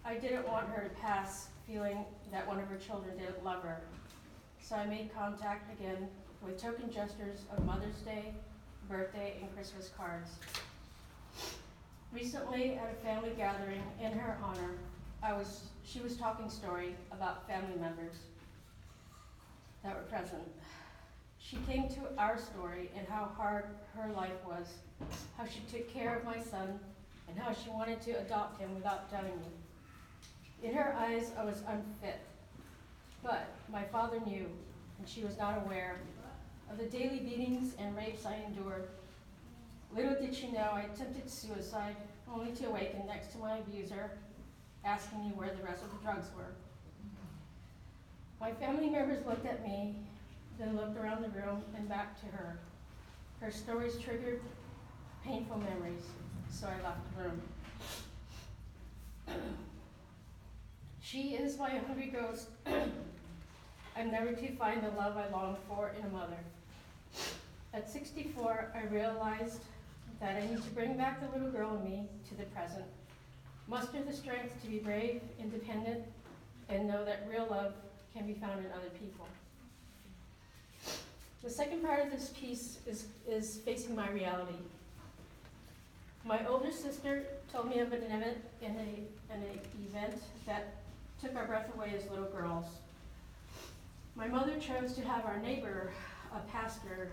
I 0.05 0.15
didn't 0.15 0.47
want 0.49 0.69
her 0.69 0.83
to 0.83 1.01
pass 1.01 1.49
feeling 1.67 2.05
that 2.33 2.47
one 2.47 2.59
of 2.59 2.69
her 2.69 2.77
children 2.77 3.17
didn't 3.19 3.45
love 3.45 3.63
her. 3.63 3.81
So 4.61 4.77
I 4.77 4.87
made 4.87 5.11
contact 5.15 5.73
again 5.73 6.09
with 6.43 6.61
token 6.61 6.91
gestures 6.91 7.41
of 7.57 7.65
Mother's 7.65 7.99
Day, 8.05 8.33
birthday, 8.89 9.37
and 9.41 9.55
Christmas 9.55 9.91
cards. 9.97 10.31
Recently, 12.13 12.75
at 12.75 12.91
a 12.91 13.05
family 13.05 13.33
gathering 13.37 13.83
in 14.03 14.13
her 14.13 14.39
honor, 14.43 14.73
I 15.23 15.33
was, 15.33 15.65
she 15.85 16.01
was 16.01 16.17
talking 16.17 16.49
story 16.49 16.95
about 17.13 17.47
family 17.47 17.79
members 17.79 18.17
that 19.83 19.95
were 19.95 20.03
present. 20.03 20.43
She 21.49 21.57
came 21.67 21.89
to 21.89 22.01
our 22.19 22.37
story 22.37 22.91
and 22.95 23.07
how 23.09 23.31
hard 23.35 23.65
her 23.95 24.13
life 24.13 24.45
was, 24.47 24.67
how 25.39 25.47
she 25.47 25.61
took 25.73 25.91
care 25.91 26.15
of 26.15 26.25
my 26.25 26.39
son, 26.39 26.79
and 27.27 27.39
how 27.39 27.55
she 27.55 27.71
wanted 27.71 28.03
to 28.03 28.21
adopt 28.21 28.61
him 28.61 28.75
without 28.75 29.11
telling 29.11 29.33
me. 29.41 30.69
In 30.69 30.75
her 30.75 30.95
eyes, 30.99 31.33
I 31.39 31.45
was 31.45 31.63
unfit. 31.67 32.21
But 33.23 33.47
my 33.73 33.83
father 33.85 34.21
knew, 34.27 34.47
and 34.99 35.09
she 35.09 35.25
was 35.25 35.39
not 35.39 35.63
aware 35.65 35.97
of 36.71 36.77
the 36.77 36.85
daily 36.85 37.21
beatings 37.21 37.75
and 37.79 37.97
rapes 37.97 38.27
I 38.27 38.43
endured. 38.47 38.89
Little 39.97 40.17
did 40.21 40.35
she 40.35 40.51
know 40.51 40.73
I 40.75 40.83
attempted 40.83 41.31
suicide 41.31 41.97
only 42.31 42.53
to 42.57 42.67
awaken 42.67 43.07
next 43.07 43.33
to 43.33 43.39
my 43.39 43.57
abuser, 43.57 44.11
asking 44.85 45.21
me 45.21 45.33
where 45.35 45.55
the 45.55 45.63
rest 45.63 45.83
of 45.83 45.91
the 45.93 46.05
drugs 46.05 46.27
were. 46.37 46.53
My 48.39 48.53
family 48.53 48.91
members 48.91 49.25
looked 49.25 49.47
at 49.47 49.67
me, 49.67 49.95
then 50.59 50.77
looked 50.77 50.97
around 50.99 51.23
the 51.23 51.29
room 51.29 51.63
and 51.77 51.89
back 51.89 52.19
to 52.21 52.27
her. 52.37 52.59
Her 53.41 53.51
stories 53.51 53.97
triggered 53.99 54.41
painful 55.25 55.59
memories, 55.59 56.03
so 56.51 56.67
I 56.67 56.83
left 56.83 57.01
the 57.17 57.23
room. 57.23 57.41
she 61.01 61.35
is 61.35 61.59
my 61.59 61.71
hungry 61.71 62.13
ghost. 62.13 62.49
I'm 63.97 64.11
never 64.11 64.33
to 64.33 64.57
find 64.57 64.83
the 64.83 64.91
love 64.91 65.17
I 65.17 65.29
long 65.31 65.57
for 65.69 65.93
in 65.99 66.05
a 66.05 66.09
mother. 66.09 66.39
At 67.73 67.89
64, 67.89 68.73
I 68.75 68.87
realized 68.93 69.61
that 70.21 70.37
I 70.37 70.47
need 70.47 70.63
to 70.63 70.71
bring 70.71 70.97
back 70.97 71.21
the 71.21 71.37
little 71.37 71.53
girl 71.53 71.77
in 71.77 71.85
me 71.85 72.09
to 72.29 72.35
the 72.35 72.45
present, 72.45 72.85
muster 73.69 74.03
the 74.03 74.13
strength 74.13 74.61
to 74.63 74.69
be 74.69 74.79
brave, 74.79 75.21
independent, 75.39 76.05
and 76.69 76.89
know 76.89 77.05
that 77.05 77.27
real 77.31 77.47
love 77.51 77.75
can 78.15 78.27
be 78.27 78.35
found 78.35 78.59
in 78.61 78.73
other 78.73 78.91
people. 79.01 79.27
The 81.43 81.51
second 81.51 81.85
part 81.85 82.05
of 82.05 82.11
this 82.11 82.31
piece 82.31 82.79
is, 82.87 83.07
is 83.29 83.59
facing 83.65 83.95
my 83.95 84.11
reality. 84.11 84.59
My 86.25 86.45
older 86.47 86.73
sister 86.73 87.25
told 87.53 87.69
me 87.69 87.79
of 87.79 87.93
an 87.93 88.03
event 88.03 88.39
in 88.61 88.73
a, 88.73 89.35
in 89.35 89.43
a 89.43 89.89
event 89.89 90.21
that 90.47 90.75
took 91.23 91.37
our 91.37 91.47
breath 91.47 91.73
away 91.75 91.95
as 91.97 92.11
little 92.11 92.27
girls. 92.27 92.67
My 94.17 94.27
mother 94.27 94.59
chose 94.59 94.95
to 94.95 95.03
have 95.03 95.25
our 95.27 95.39
neighbor, 95.39 95.93
a 96.35 96.41
pastor, 96.51 97.13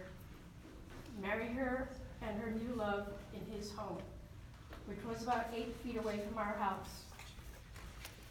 marry 1.22 1.48
her 1.50 1.88
and 2.24 2.40
her 2.42 2.50
new 2.50 2.74
love 2.76 3.08
in 3.34 3.56
his 3.56 3.72
home, 3.72 4.00
which 4.88 5.04
was 5.08 5.22
about 5.22 5.46
eight 5.56 5.76
feet 5.84 5.98
away 5.98 6.20
from 6.28 6.38
our 6.40 6.56
house. 6.60 7.04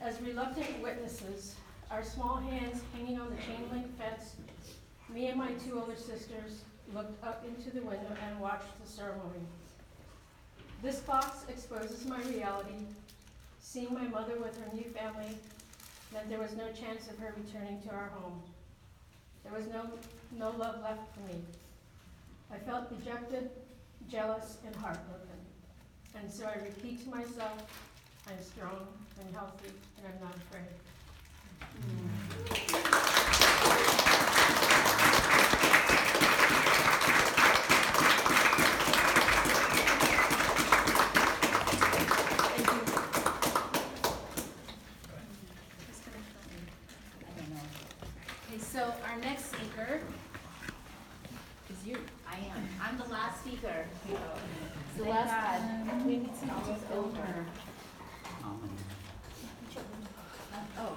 As 0.01 0.21
reluctant 0.21 0.83
witnesses, 0.83 1.55
our 1.91 2.03
small 2.03 2.37
hands 2.37 2.83
hanging 2.93 3.21
on 3.21 3.31
the 3.31 3.37
chain 3.43 3.69
link 3.73 3.87
fence, 3.97 4.35
me 5.15 5.29
and 5.29 5.39
my 5.39 5.53
two 5.53 5.79
older 5.81 5.95
sisters 5.95 6.65
looked 6.93 7.23
up 7.25 7.45
into 7.47 7.71
the 7.71 7.81
window 7.81 8.11
and 8.29 8.41
watched 8.41 8.67
the 8.85 8.91
ceremony. 8.91 9.47
This 10.83 10.99
box 11.01 11.45
exposes 11.49 12.05
my 12.05 12.21
reality. 12.25 12.75
Seeing 13.61 13.95
my 13.95 14.09
mother 14.09 14.37
with 14.39 14.59
her 14.61 14.75
new 14.75 14.85
family 14.91 15.39
meant 16.13 16.29
there 16.29 16.41
was 16.41 16.57
no 16.57 16.67
chance 16.73 17.09
of 17.09 17.19
her 17.19 17.33
returning 17.37 17.81
to 17.83 17.91
our 17.91 18.11
home. 18.17 18.43
There 19.45 19.53
was 19.53 19.67
no, 19.69 19.89
no 20.37 20.51
love 20.59 20.83
left 20.83 21.15
for 21.15 21.21
me. 21.33 21.41
I 22.53 22.59
felt 22.59 22.91
dejected, 22.91 23.51
jealous, 24.11 24.59
and 24.67 24.75
heartbroken. 24.77 25.29
And 26.17 26.31
so 26.31 26.47
I 26.47 26.57
repeat 26.63 27.05
to 27.05 27.11
myself, 27.11 27.63
I'm 28.29 28.43
strong, 28.43 28.87
I'm 29.21 29.33
healthy, 29.33 29.71
and 29.99 30.07
I'm 30.13 30.21
not 30.21 30.37
afraid. 30.37 30.69
Okay, 48.49 48.59
so 48.59 48.93
our 49.09 49.19
next 49.21 49.47
speaker 49.47 50.01
is 51.71 51.87
you. 51.87 51.97
I 52.29 52.37
am. 52.37 52.69
I'm 52.81 52.99
the 52.99 53.13
last 53.13 53.41
speaker. 53.41 53.87
The 54.97 55.05
Thank 55.05 55.09
last, 55.15 55.89
God. 55.89 56.07
we 56.07 56.17
need 56.19 56.31
to 56.41 56.53
almost 56.53 56.85
over. 56.93 57.47
Oh. 60.79 60.93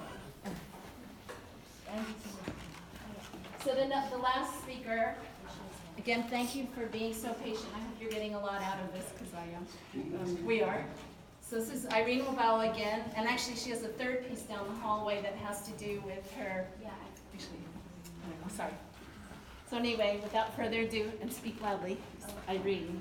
So 3.64 3.74
the, 3.74 3.86
ne- 3.86 4.08
the 4.10 4.18
last 4.18 4.62
speaker, 4.62 5.14
again, 6.08 6.24
thank 6.30 6.56
you 6.56 6.66
for 6.74 6.86
being 6.86 7.12
so 7.12 7.34
patient. 7.44 7.66
I 7.76 7.80
hope 7.80 8.00
you're 8.00 8.10
getting 8.10 8.34
a 8.34 8.40
lot 8.40 8.62
out 8.62 8.78
of 8.80 8.90
this, 8.94 9.04
because 9.12 9.34
I 9.34 9.44
am. 9.54 10.18
Um, 10.18 10.46
We 10.46 10.62
are. 10.62 10.82
So 11.42 11.56
this 11.56 11.70
is 11.70 11.86
Irene 11.92 12.22
Wabawa 12.22 12.72
again, 12.72 13.02
and 13.14 13.28
actually 13.28 13.56
she 13.56 13.68
has 13.68 13.82
a 13.82 13.88
third 13.88 14.26
piece 14.26 14.40
down 14.40 14.66
the 14.68 14.80
hallway 14.80 15.20
that 15.20 15.34
has 15.34 15.60
to 15.68 15.72
do 15.72 16.02
with 16.06 16.32
her, 16.32 16.66
yeah, 16.82 16.88
actually, 17.34 17.58
I'm 18.42 18.48
sorry. 18.48 18.72
So 19.68 19.76
anyway, 19.76 20.18
without 20.22 20.56
further 20.56 20.80
ado, 20.80 21.12
and 21.20 21.30
speak 21.30 21.60
loudly, 21.60 21.98
Irene. 22.48 22.98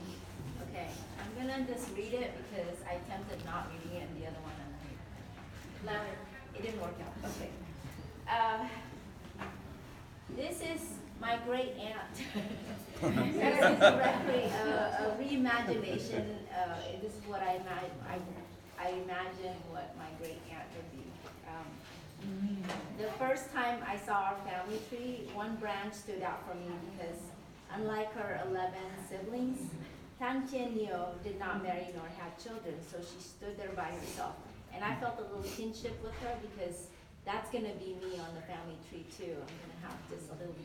Okay, 0.69 0.87
I'm 1.21 1.47
gonna 1.47 1.65
just 1.65 1.87
read 1.95 2.13
it 2.13 2.33
because 2.51 2.75
I 2.91 2.95
attempted 2.95 3.45
not 3.45 3.71
reading 3.71 4.01
it 4.01 4.09
in 4.09 4.19
the 4.19 4.27
other 4.27 4.41
one 4.43 4.51
and 4.65 5.89
I, 5.89 5.93
louder, 5.93 6.17
it 6.55 6.61
didn't 6.61 6.81
work 6.81 6.95
out, 6.99 7.31
okay. 7.31 7.51
Uh, 8.29 8.67
This 10.35 10.59
is 10.59 10.81
my 11.19 11.37
great 11.45 11.73
aunt. 11.79 12.15
This 13.01 13.13
is 13.13 13.79
directly 13.79 14.49
a, 14.65 15.05
a 15.05 15.17
reimagination, 15.21 16.25
uh, 16.49 16.75
this 16.99 17.13
is 17.13 17.21
what 17.27 17.41
I 17.41 17.61
I, 18.09 18.17
I 18.81 18.89
imagine 18.89 19.53
what 19.69 19.93
my 19.97 20.09
great 20.19 20.41
aunt 20.49 20.65
would 20.75 20.89
be. 20.97 21.05
Um, 21.45 21.67
The 22.97 23.11
first 23.19 23.53
time 23.53 23.79
I 23.87 23.97
saw 23.97 24.33
our 24.33 24.37
family 24.49 24.79
tree, 24.89 25.29
one 25.35 25.55
branch 25.57 25.93
stood 25.93 26.23
out 26.23 26.41
for 26.47 26.55
me 26.55 26.73
because 26.89 27.19
unlike 27.71 28.11
her 28.13 28.41
eleven 28.49 28.89
siblings, 29.07 29.61
Tan 30.17 30.47
Tien 30.47 30.73
Nio 30.73 31.21
did 31.23 31.37
not 31.37 31.61
marry 31.61 31.93
nor 31.93 32.09
have 32.17 32.33
children, 32.41 32.73
so 32.89 32.97
she 32.97 33.21
stood 33.21 33.55
there 33.59 33.73
by 33.75 33.89
herself. 33.93 34.33
And 34.73 34.83
I 34.83 34.95
felt 34.95 35.19
a 35.19 35.21
little 35.21 35.45
kinship 35.55 36.01
with 36.03 36.17
her 36.25 36.33
because 36.41 36.87
that's 37.25 37.51
gonna 37.51 37.77
be 37.77 37.93
me 38.01 38.17
on 38.17 38.33
the 38.33 38.41
family 38.49 38.77
tree 38.89 39.05
too. 39.13 39.37
I'm 39.37 39.53
gonna 39.61 39.81
have 39.85 39.97
just 40.09 40.33
a 40.33 40.35
little, 40.41 40.55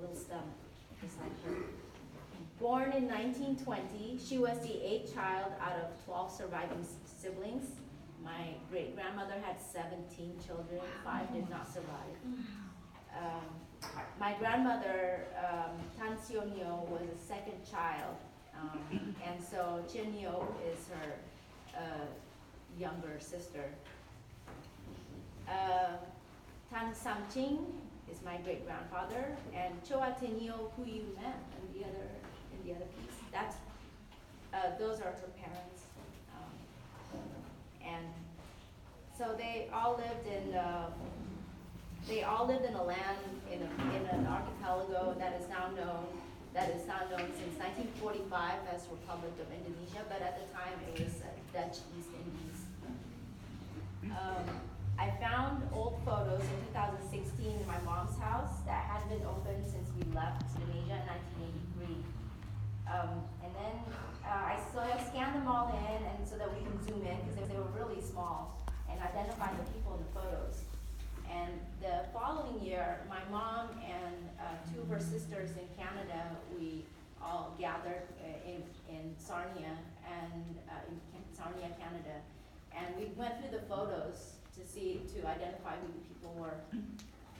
little 0.00 0.16
stump, 0.16 0.46
just 1.02 1.18
like 1.20 1.44
her. 1.44 1.62
Born 2.58 2.92
in 2.92 3.06
nineteen 3.06 3.56
twenty, 3.56 4.18
she 4.22 4.38
was 4.38 4.58
the 4.60 4.74
eighth 4.84 5.14
child 5.14 5.52
out 5.60 5.72
of 5.72 6.04
twelve 6.04 6.30
surviving 6.30 6.80
s- 6.80 6.96
siblings. 7.20 7.64
My 8.22 8.54
great 8.70 8.94
grandmother 8.94 9.34
had 9.42 9.56
seventeen 9.60 10.34
children, 10.46 10.80
five 11.04 11.32
did 11.32 11.48
not 11.48 11.66
survive. 11.72 12.16
Um, 13.18 13.90
my 14.18 14.34
grandmother, 14.34 15.24
um, 15.38 15.70
Tan 15.98 16.16
Nio, 16.18 16.86
was 16.88 17.00
a 17.02 17.18
second 17.26 17.58
child, 17.70 18.14
um, 18.60 19.14
and 19.26 19.42
so 19.42 19.82
Chin 19.90 20.12
is 20.70 20.86
her, 20.88 21.12
uh, 21.78 22.04
younger 22.78 23.18
sister. 23.18 23.64
Uh, 25.48 25.96
Tan 26.70 26.94
Sam 26.94 27.16
Ching 27.32 27.58
is 28.10 28.18
my 28.24 28.36
great 28.38 28.66
grandfather, 28.66 29.36
and 29.54 29.72
Choa 29.84 30.18
Tenio 30.18 30.70
Pu 30.74 30.84
Yu 30.84 31.04
Men 31.16 31.38
in 31.58 31.64
the 31.74 31.86
other, 31.88 32.08
in 32.52 32.58
the 32.66 32.74
other 32.76 32.88
piece. 32.96 33.16
That's, 33.32 33.56
uh, 34.52 34.76
those 34.78 34.98
are 35.00 35.12
her 35.22 35.30
parents. 35.38 35.82
Um, 36.34 36.52
and 37.84 38.06
so 39.16 39.34
they 39.36 39.68
all 39.72 39.96
lived 39.96 40.26
in, 40.26 40.54
uh, 40.54 40.90
they 42.08 42.22
all 42.22 42.46
lived 42.46 42.64
in 42.64 42.74
a 42.74 42.82
land, 42.82 43.18
in 43.52 43.60
a, 43.62 43.70
in 43.96 44.06
an 44.18 44.26
archipelago 44.26 45.14
that 45.18 45.40
is 45.40 45.48
now 45.48 45.68
known, 45.76 46.06
that 46.52 46.70
is 46.70 46.86
now 46.86 47.00
known 47.10 47.30
since 47.38 47.58
nineteen 47.58 47.88
forty-five 48.02 48.58
as 48.74 48.88
Republic 48.90 49.32
of 49.38 49.46
Indonesia, 49.54 50.02
but 50.08 50.20
at 50.20 50.34
the 50.40 50.46
time 50.52 50.74
it 50.88 50.98
was 51.04 51.22
uh, 51.22 51.28
Dutch 51.54 51.78
East 51.96 52.10
Indies. 52.10 52.60
Um, 54.10 54.44
I 55.00 55.08
found 55.16 55.64
old 55.72 55.96
photos 56.04 56.44
in 56.44 56.56
two 56.60 56.72
thousand 56.76 57.00
sixteen 57.08 57.56
in 57.56 57.66
my 57.66 57.80
mom's 57.88 58.20
house 58.20 58.60
that 58.68 58.84
hadn't 58.84 59.08
been 59.08 59.24
open 59.24 59.64
since 59.64 59.88
we 59.96 60.04
left 60.12 60.44
Indonesia 60.60 61.00
in 61.00 61.06
nineteen 61.08 61.40
eighty-three. 61.48 62.04
Um, 62.84 63.24
and 63.40 63.48
then, 63.56 63.74
uh, 64.28 64.52
I 64.52 64.60
so 64.68 64.84
I 64.84 65.00
scanned 65.08 65.40
them 65.40 65.48
all 65.48 65.72
in 65.72 66.04
and 66.04 66.20
so 66.28 66.36
that 66.36 66.52
we 66.52 66.60
can 66.60 66.76
zoom 66.84 67.00
in, 67.00 67.16
because 67.32 67.48
they 67.48 67.56
were 67.56 67.72
really 67.72 68.02
small, 68.04 68.60
and 68.92 69.00
identify 69.00 69.48
the 69.56 69.64
people 69.72 69.96
in 69.96 70.04
the 70.04 70.12
photos. 70.12 70.68
And 71.32 71.56
the 71.80 72.04
following 72.12 72.60
year, 72.60 73.00
my 73.08 73.24
mom 73.30 73.70
and, 73.80 74.28
uh, 74.36 74.52
two 74.68 74.82
of 74.82 74.88
her 74.90 75.00
sisters 75.00 75.48
in 75.56 75.64
Canada, 75.80 76.36
we 76.58 76.84
all 77.22 77.54
gathered 77.58 78.04
uh, 78.20 78.50
in, 78.52 78.60
in 78.90 79.14
Sarnia 79.16 79.78
and, 80.04 80.58
uh, 80.68 80.90
in 80.90 81.22
Sarnia, 81.32 81.70
Canada. 81.78 82.20
And 82.76 82.96
we 82.98 83.14
went 83.16 83.38
through 83.38 83.56
the 83.56 83.64
photos 83.66 84.39
to 84.60 84.66
see, 84.68 85.00
to 85.16 85.26
identify 85.26 85.74
who 85.80 85.88
the 85.88 86.04
people 86.04 86.36
were. 86.38 86.60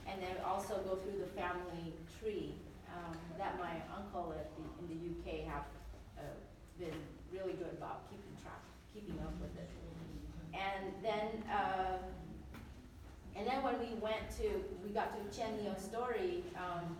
And 0.09 0.21
then 0.21 0.35
also 0.45 0.81
go 0.83 0.97
through 0.97 1.21
the 1.21 1.31
family 1.39 1.93
tree, 2.19 2.55
um, 2.89 3.15
that 3.37 3.57
my 3.59 3.79
uncle 3.95 4.33
at 4.35 4.49
the, 4.57 4.63
in 4.81 4.85
the 4.89 4.99
UK 5.13 5.45
have, 5.45 5.63
uh, 6.17 6.21
been 6.79 6.97
really 7.31 7.53
good 7.53 7.71
about 7.77 8.09
keeping 8.09 8.33
track, 8.41 8.59
keeping 8.93 9.17
up 9.21 9.33
with 9.39 9.53
it. 9.55 9.69
And 10.53 10.91
then, 11.01 11.43
uh, 11.47 11.97
and 13.35 13.47
then 13.47 13.63
when 13.63 13.79
we 13.79 13.95
went 14.01 14.29
to, 14.41 14.49
we 14.83 14.89
got 14.89 15.15
to 15.15 15.21
Chen 15.37 15.53
Nio's 15.57 15.81
story, 15.81 16.43
um, 16.57 16.97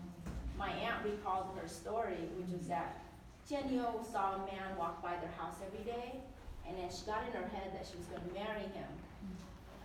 my 0.57 0.69
aunt 0.69 1.03
recalled 1.03 1.57
her 1.59 1.67
story, 1.67 2.29
which 2.37 2.47
was 2.55 2.67
that 2.67 3.03
Chen 3.49 3.63
Nio 3.63 4.05
saw 4.09 4.35
a 4.35 4.37
man 4.45 4.77
walk 4.77 5.01
by 5.01 5.17
their 5.17 5.33
house 5.37 5.57
every 5.65 5.83
day, 5.83 6.15
and 6.67 6.77
then 6.77 6.89
she 6.89 7.05
got 7.05 7.25
in 7.27 7.33
her 7.33 7.47
head 7.49 7.73
that 7.73 7.85
she 7.85 7.97
was 7.97 8.05
gonna 8.07 8.33
marry 8.33 8.69
him. 8.71 8.87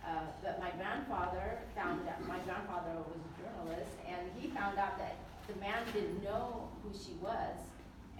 Uh, 0.07 0.23
but 0.41 0.57
my 0.59 0.71
grandfather 0.79 1.59
found 1.75 2.07
out, 2.07 2.25
my 2.27 2.39
grandfather 2.39 2.95
was 3.11 3.19
a 3.27 3.31
journalist, 3.43 3.91
and 4.07 4.21
he 4.39 4.47
found 4.47 4.79
out 4.79 4.97
that 4.97 5.17
the 5.49 5.55
man 5.59 5.83
didn't 5.93 6.23
know 6.23 6.69
who 6.81 6.97
she 6.97 7.11
was, 7.21 7.57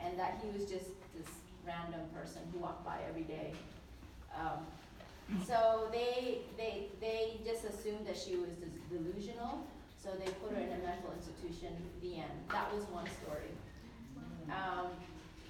and 0.04 0.20
that 0.20 0.38
he 0.44 0.50
was 0.52 0.70
just 0.70 0.90
this 1.16 1.30
random 1.66 2.02
person 2.14 2.42
who 2.52 2.60
walked 2.60 2.84
by 2.86 2.98
every 3.08 3.24
day. 3.24 3.54
Um, 4.36 4.60
so 5.46 5.88
they, 5.92 6.40
they, 6.58 6.88
they 7.00 7.40
just 7.46 7.64
assumed 7.64 8.06
that 8.06 8.18
she 8.18 8.36
was 8.36 8.52
delusional, 8.92 9.66
so 10.04 10.10
they 10.20 10.30
put 10.44 10.52
her 10.52 10.60
in 10.60 10.72
a 10.74 10.82
mental 10.84 11.14
institution, 11.16 11.72
the 12.02 12.16
end. 12.16 12.36
That 12.52 12.74
was 12.76 12.84
one 12.86 13.08
story. 13.24 13.52
Um, 14.50 14.92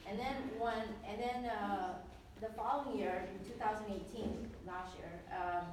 and 0.08 0.20
then 0.20 0.36
one, 0.60 0.86
and 1.10 1.20
then, 1.20 1.52
uh, 1.52 1.94
the 2.40 2.50
following 2.50 3.00
year, 3.00 3.26
in 3.34 3.50
two 3.50 3.58
thousand 3.58 3.86
eighteen, 3.90 4.48
last 4.68 4.94
year, 4.96 5.10
um, 5.34 5.66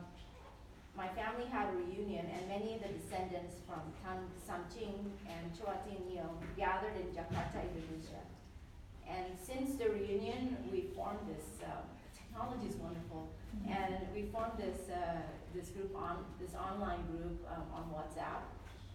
my 0.96 1.08
family 1.08 1.46
had 1.50 1.68
a 1.68 1.76
reunion 1.76 2.26
and 2.30 2.48
many 2.48 2.74
of 2.74 2.82
the 2.82 2.88
descendants 2.88 3.56
from 3.66 3.82
Tan 4.02 4.22
Samching 4.46 5.10
and 5.26 5.50
Chua 5.52 5.74
Tin 5.84 5.98
Nio 6.06 6.28
gathered 6.56 6.94
in 6.96 7.10
Jakarta, 7.10 7.58
Indonesia. 7.66 8.22
And 9.08 9.34
since 9.36 9.74
the 9.74 9.90
reunion, 9.90 10.56
we 10.70 10.86
formed 10.94 11.26
this, 11.26 11.60
uh, 11.62 11.82
technology 12.14 12.68
is 12.68 12.76
wonderful. 12.76 13.28
And 13.68 14.06
we 14.14 14.30
formed 14.32 14.58
this, 14.58 14.88
uh, 14.88 15.18
this 15.54 15.68
group 15.70 15.96
on, 15.96 16.24
this 16.40 16.54
online 16.54 17.02
group, 17.10 17.44
um, 17.50 17.66
on 17.74 17.84
WhatsApp. 17.90 18.42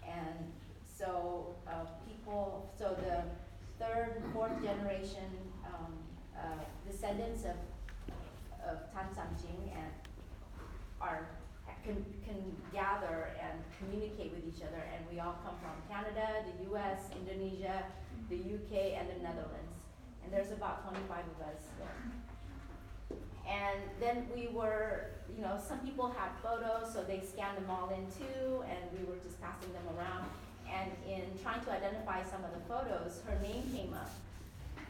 And 0.08 0.52
so, 0.88 1.56
uh, 1.68 1.86
people, 2.08 2.70
so 2.78 2.96
the 2.96 3.24
third, 3.78 4.22
fourth 4.34 4.62
generation, 4.62 5.30
um, 5.66 5.94
uh, 6.36 6.64
descendants 6.90 7.44
of, 7.46 7.56
of 8.68 8.80
Tan 8.94 9.08
Samching 9.16 9.72
and 9.76 9.92
are, 11.00 11.28
can, 11.90 12.06
can 12.22 12.40
gather 12.72 13.34
and 13.42 13.58
communicate 13.82 14.32
with 14.34 14.46
each 14.46 14.62
other, 14.62 14.82
and 14.94 15.02
we 15.12 15.20
all 15.20 15.38
come 15.42 15.58
from 15.58 15.74
Canada, 15.90 16.46
the 16.46 16.70
US, 16.70 17.10
Indonesia, 17.18 17.84
the 18.30 18.38
UK, 18.38 18.94
and 18.94 19.10
the 19.10 19.18
Netherlands. 19.26 19.74
And 20.24 20.32
there's 20.32 20.52
about 20.52 20.86
twenty-five 20.86 21.26
of 21.26 21.40
us 21.50 21.66
there. 21.82 23.18
And 23.50 23.82
then 24.00 24.28
we 24.36 24.48
were, 24.54 25.10
you 25.36 25.42
know, 25.42 25.58
some 25.58 25.80
people 25.80 26.14
had 26.14 26.30
photos, 26.44 26.94
so 26.94 27.02
they 27.02 27.26
scanned 27.26 27.58
them 27.58 27.66
all 27.70 27.90
in 27.90 28.06
too, 28.14 28.62
and 28.70 28.78
we 28.94 29.02
were 29.10 29.18
just 29.24 29.42
passing 29.42 29.74
them 29.74 29.90
around. 29.98 30.30
And 30.70 30.92
in 31.10 31.26
trying 31.42 31.66
to 31.66 31.72
identify 31.72 32.22
some 32.22 32.46
of 32.46 32.54
the 32.54 32.62
photos, 32.70 33.26
her 33.26 33.34
name 33.42 33.66
came 33.74 33.92
up. 33.98 34.12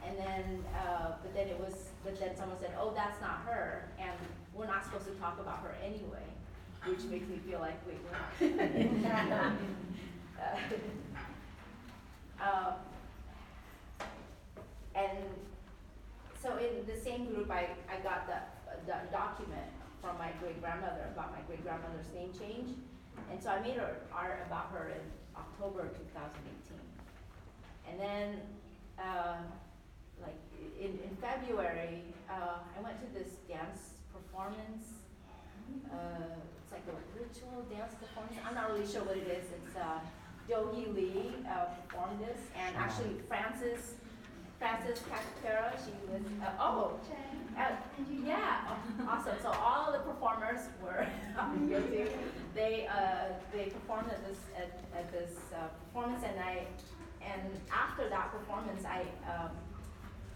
And 0.06 0.18
then, 0.20 0.44
uh, 0.76 1.16
but 1.24 1.34
then 1.34 1.48
it 1.48 1.58
was, 1.58 1.88
but 2.04 2.20
then 2.20 2.36
someone 2.36 2.60
said, 2.60 2.76
oh, 2.78 2.92
that's 2.94 3.22
not 3.22 3.48
her, 3.48 3.88
and 3.98 4.12
we're 4.54 4.68
not 4.68 4.84
supposed 4.84 5.08
to 5.08 5.16
talk 5.24 5.40
about 5.40 5.60
her 5.64 5.76
anyway, 5.82 6.28
which 6.86 7.04
makes 7.04 7.28
me 7.28 7.40
feel 7.48 7.60
like, 7.60 7.80
we 7.86 7.94
what? 7.94 9.54
Uh, 10.40 10.56
um, 12.42 12.74
and 14.96 15.18
so 16.42 16.56
in 16.58 16.86
the 16.88 16.98
same 16.98 17.26
group, 17.26 17.52
I, 17.52 17.68
I 17.92 18.00
got 18.02 18.26
the, 18.26 18.40
the 18.86 18.96
document 19.12 19.68
from 20.02 20.18
my 20.18 20.32
great 20.40 20.62
grandmother 20.62 21.10
about 21.14 21.32
my 21.32 21.42
great 21.48 21.64
grandmother's 21.64 22.08
name 22.16 22.32
change. 22.32 22.78
And 23.30 23.44
so 23.44 23.50
I 23.50 23.60
made 23.60 23.76
her 23.76 23.98
art 24.14 24.44
about 24.48 24.72
her 24.72 24.90
in 24.96 25.02
October 25.36 25.90
two 25.90 26.08
thousand 26.16 26.40
eighteen. 26.48 26.80
And 27.90 28.00
then, 28.00 28.40
uh, 28.98 29.38
like, 30.22 30.40
in, 30.80 30.98
in 31.04 31.18
February, 31.20 32.04
uh, 32.30 32.60
I 32.78 32.82
went 32.82 32.96
to 33.02 33.20
this 33.20 33.34
dance 33.48 33.96
performance. 34.14 34.94
Uh, 35.92 36.40
it's 36.70 36.78
like 36.78 36.86
a 36.94 36.98
ritual 37.18 37.66
dance 37.70 37.94
performance. 37.96 38.38
I'm 38.46 38.54
not 38.54 38.72
really 38.72 38.86
sure 38.86 39.02
what 39.02 39.18
it 39.18 39.28
is. 39.28 39.46
It's, 39.50 39.76
uh, 39.76 40.00
Lee, 40.50 41.34
uh, 41.48 41.66
performed 41.88 42.20
this, 42.22 42.40
and 42.58 42.76
actually 42.76 43.22
Frances 43.28 43.96
Frances 44.58 45.00
Cachapero, 45.08 45.72
she 45.86 45.94
was, 46.12 46.22
uh, 46.44 46.52
oh, 46.60 47.00
uh, 47.58 47.70
yeah, 48.26 48.76
awesome. 49.08 49.38
So 49.42 49.52
all 49.52 49.94
the 49.94 50.00
performers 50.00 50.60
were 50.84 51.08
guilty. 51.70 52.12
They, 52.54 52.88
uh, 52.88 53.34
they 53.54 53.70
performed 53.70 54.12
at 54.12 54.28
this, 54.28 54.40
at, 54.58 54.84
at 54.98 55.12
this, 55.14 55.38
uh, 55.56 55.68
performance 55.86 56.26
and 56.28 56.38
I, 56.42 56.68
and 57.26 57.42
after 57.72 58.10
that 58.10 58.34
performance, 58.34 58.84
I, 58.84 59.06
um, 59.32 59.52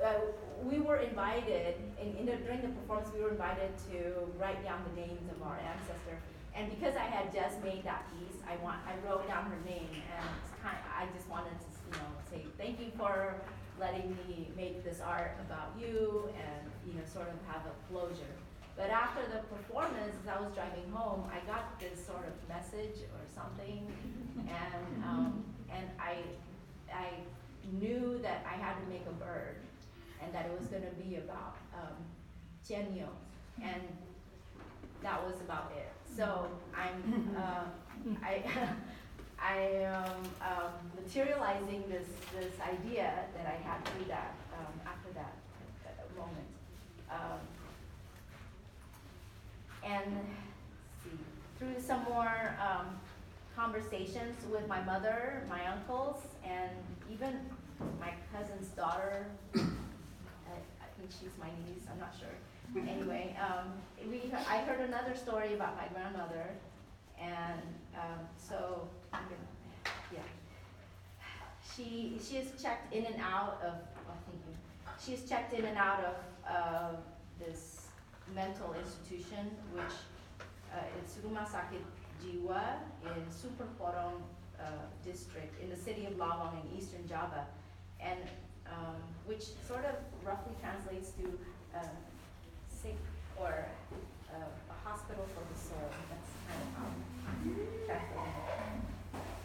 uh, 0.03 0.31
we 0.63 0.79
were 0.79 0.97
invited, 0.97 1.75
in, 2.01 2.15
in 2.17 2.25
the, 2.25 2.37
during 2.37 2.61
the 2.61 2.69
performance, 2.69 3.09
we 3.13 3.21
were 3.21 3.31
invited 3.31 3.71
to 3.91 4.23
write 4.39 4.63
down 4.63 4.81
the 4.93 5.01
names 5.01 5.29
of 5.29 5.41
our 5.43 5.59
ancestors. 5.59 6.21
And 6.55 6.69
because 6.69 6.95
I 6.95 7.05
had 7.05 7.33
just 7.33 7.61
made 7.63 7.83
that 7.83 8.05
piece, 8.13 8.39
I 8.47 8.55
want, 8.63 8.77
I 8.87 8.93
wrote 9.05 9.27
down 9.27 9.45
her 9.45 9.59
name, 9.65 9.89
and 9.91 10.29
kind, 10.61 10.77
I 10.95 11.07
just 11.15 11.27
wanted 11.27 11.57
to, 11.59 11.67
you 11.85 11.91
know, 11.97 12.09
say 12.29 12.45
thank 12.57 12.79
you 12.79 12.91
for 12.97 13.35
letting 13.79 14.15
me 14.27 14.49
make 14.55 14.83
this 14.83 15.01
art 15.01 15.35
about 15.45 15.73
you, 15.79 16.29
and, 16.37 16.71
you 16.87 16.93
know, 16.93 17.05
sort 17.11 17.27
of 17.27 17.35
have 17.47 17.63
a 17.65 17.73
closure. 17.91 18.35
But 18.77 18.89
after 18.89 19.21
the 19.29 19.41
performance, 19.55 20.15
as 20.23 20.29
I 20.29 20.39
was 20.41 20.53
driving 20.53 20.89
home, 20.91 21.25
I 21.29 21.45
got 21.45 21.79
this 21.79 22.05
sort 22.05 22.25
of 22.25 22.33
message 22.47 23.01
or 23.13 23.21
something, 23.33 23.85
and, 24.37 25.03
um, 25.03 25.43
and 25.71 25.85
I, 25.99 26.17
I 26.93 27.09
knew 27.79 28.19
that 28.21 28.45
I 28.49 28.55
had 28.55 28.79
to 28.81 28.85
make 28.89 29.05
a 29.09 29.13
bird, 29.13 29.57
and 30.23 30.33
that 30.33 30.45
it 30.45 30.57
was 30.57 30.67
gonna 30.67 30.93
be 31.01 31.17
about, 31.17 31.57
um, 31.75 31.95
Jianyo, 32.65 33.09
and 33.61 33.81
that 35.01 35.23
was 35.25 35.41
about 35.41 35.71
it. 35.75 35.91
So 36.15 36.47
I'm, 36.75 37.35
uh, 37.37 37.65
I, 38.23 38.43
I 39.39 39.57
am, 39.83 40.23
um, 40.41 40.73
materializing 41.03 41.83
this, 41.89 42.07
this 42.33 42.53
idea 42.61 43.25
that 43.35 43.45
I 43.45 43.61
had 43.67 43.83
through 43.85 44.05
that, 44.05 44.35
um, 44.57 44.73
after 44.85 45.11
that 45.13 45.33
moment. 46.17 46.47
Um, 47.11 47.39
and 49.83 50.15
let's 50.15 51.03
see, 51.03 51.17
through 51.59 51.81
some 51.81 52.03
more 52.05 52.55
um, 52.61 52.87
conversations 53.55 54.37
with 54.51 54.67
my 54.67 54.81
mother, 54.83 55.43
my 55.49 55.65
uncles, 55.67 56.17
and 56.45 56.71
even 57.11 57.39
my 57.99 58.11
cousin's 58.33 58.69
daughter. 58.69 59.27
Think 61.03 61.19
she's 61.19 61.37
my 61.37 61.51
niece. 61.67 61.83
I'm 61.91 61.99
not 61.99 62.15
sure. 62.17 62.31
Anyway, 62.87 63.35
um, 63.35 63.73
we, 64.09 64.21
I 64.47 64.59
heard 64.59 64.79
another 64.87 65.15
story 65.15 65.53
about 65.53 65.75
my 65.75 65.85
grandmother, 65.93 66.51
and 67.19 67.59
um, 67.93 68.19
so 68.37 68.87
yeah. 70.13 70.19
She 71.75 72.17
she 72.23 72.37
is 72.37 72.51
checked 72.61 72.93
in 72.93 73.05
and 73.05 73.19
out 73.19 73.59
of. 73.61 73.73
Oh, 74.07 74.15
thank 74.25 74.39
you. 74.47 74.55
She's 75.03 75.27
checked 75.27 75.53
in 75.53 75.65
and 75.65 75.77
out 75.77 76.05
of 76.05 76.15
uh, 76.49 76.95
this 77.37 77.87
mental 78.33 78.73
institution, 78.73 79.51
which 79.73 79.95
uh, 80.71 80.99
it's 80.99 81.15
Rumah 81.15 81.45
Sakit 81.45 81.83
Jiwa 82.23 82.79
in 83.03 83.23
Sumberporong 83.27 84.21
uh, 84.57 84.63
district 85.03 85.61
in 85.61 85.69
the 85.69 85.75
city 85.75 86.05
of 86.05 86.13
Lawang 86.13 86.53
in 86.63 86.77
eastern 86.77 87.05
Java, 87.05 87.45
and 87.99 88.19
um, 88.73 88.95
which 89.25 89.45
sort 89.67 89.85
of 89.85 89.95
roughly 90.25 90.53
translates 90.61 91.11
to 91.11 91.25
uh, 91.75 91.95
sick 92.67 92.97
or 93.39 93.65
uh, 94.33 94.73
a 94.73 94.89
hospital 94.89 95.25
for 95.33 95.43
the 95.53 95.59
soul. 95.59 95.89
That's 96.09 96.31
kind 96.49 96.61
of 96.61 96.69
how. 96.77 96.87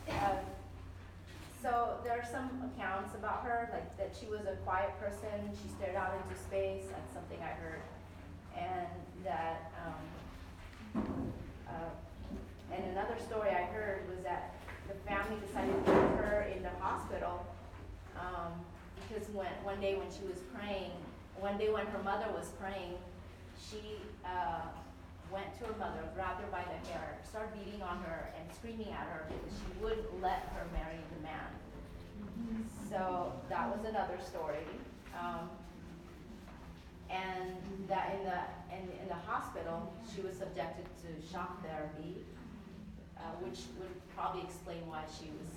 Uh, 0.08 0.40
so 1.62 1.98
there 2.02 2.12
are 2.12 2.24
some 2.24 2.70
accounts 2.72 3.14
about 3.14 3.44
her, 3.44 3.68
like 3.72 3.96
that 3.98 4.16
she 4.18 4.26
was 4.26 4.40
a 4.46 4.56
quiet 4.64 4.98
person. 5.00 5.50
She 5.52 5.68
stared 5.76 5.96
out 5.96 6.14
into 6.14 6.40
space. 6.40 6.84
That's 6.90 7.12
something 7.12 7.38
I 7.42 7.54
heard, 7.60 7.82
and 8.56 8.88
that. 9.24 9.72
Um, 9.84 11.02
uh, 11.68 12.72
and 12.72 12.84
another 12.92 13.16
story 13.26 13.50
I 13.50 13.64
heard 13.64 14.08
was 14.08 14.18
that 14.24 14.54
the 14.88 14.94
family 15.08 15.36
decided 15.46 15.74
to 15.74 15.92
put 15.92 16.24
her 16.24 16.50
in 16.54 16.62
the 16.62 16.70
hospital 16.80 17.46
um, 18.16 18.52
because 19.08 19.28
when 19.30 19.48
one 19.64 19.80
day 19.80 19.96
when 19.96 20.08
she 20.12 20.24
was 20.28 20.38
praying, 20.52 20.92
one 21.40 21.56
day 21.56 21.70
when 21.70 21.86
her 21.86 22.02
mother 22.02 22.26
was 22.36 22.52
praying, 22.60 22.94
she 23.56 24.02
uh, 24.24 24.68
went 25.32 25.48
to 25.58 25.64
her 25.64 25.76
mother, 25.78 26.00
grabbed 26.14 26.40
her 26.40 26.50
by 26.50 26.64
the 26.64 26.78
hair, 26.88 27.16
started 27.24 27.52
beating 27.56 27.82
on 27.82 27.98
her 28.04 28.28
and 28.36 28.44
screaming 28.52 28.92
at 28.92 29.08
her 29.08 29.24
because 29.28 29.52
she 29.56 29.68
wouldn't 29.82 30.20
let 30.20 30.52
her 30.54 30.66
marry 30.72 31.00
the 31.16 31.22
man. 31.22 31.48
So 32.88 33.32
that 33.48 33.68
was 33.68 33.84
another 33.86 34.18
story. 34.20 34.64
Um, 35.16 35.50
and 37.10 37.56
that 37.88 38.14
in 38.18 38.24
the 38.24 38.40
in, 38.76 38.84
in 39.00 39.08
the 39.08 39.20
hospital, 39.26 39.92
she 40.14 40.20
was 40.20 40.36
subjected 40.36 40.84
to 41.02 41.08
shock 41.32 41.64
therapy, 41.64 42.20
uh, 43.16 43.32
which 43.40 43.60
would 43.80 43.96
probably 44.14 44.42
explain 44.42 44.84
why 44.86 45.02
she 45.08 45.32
was 45.32 45.48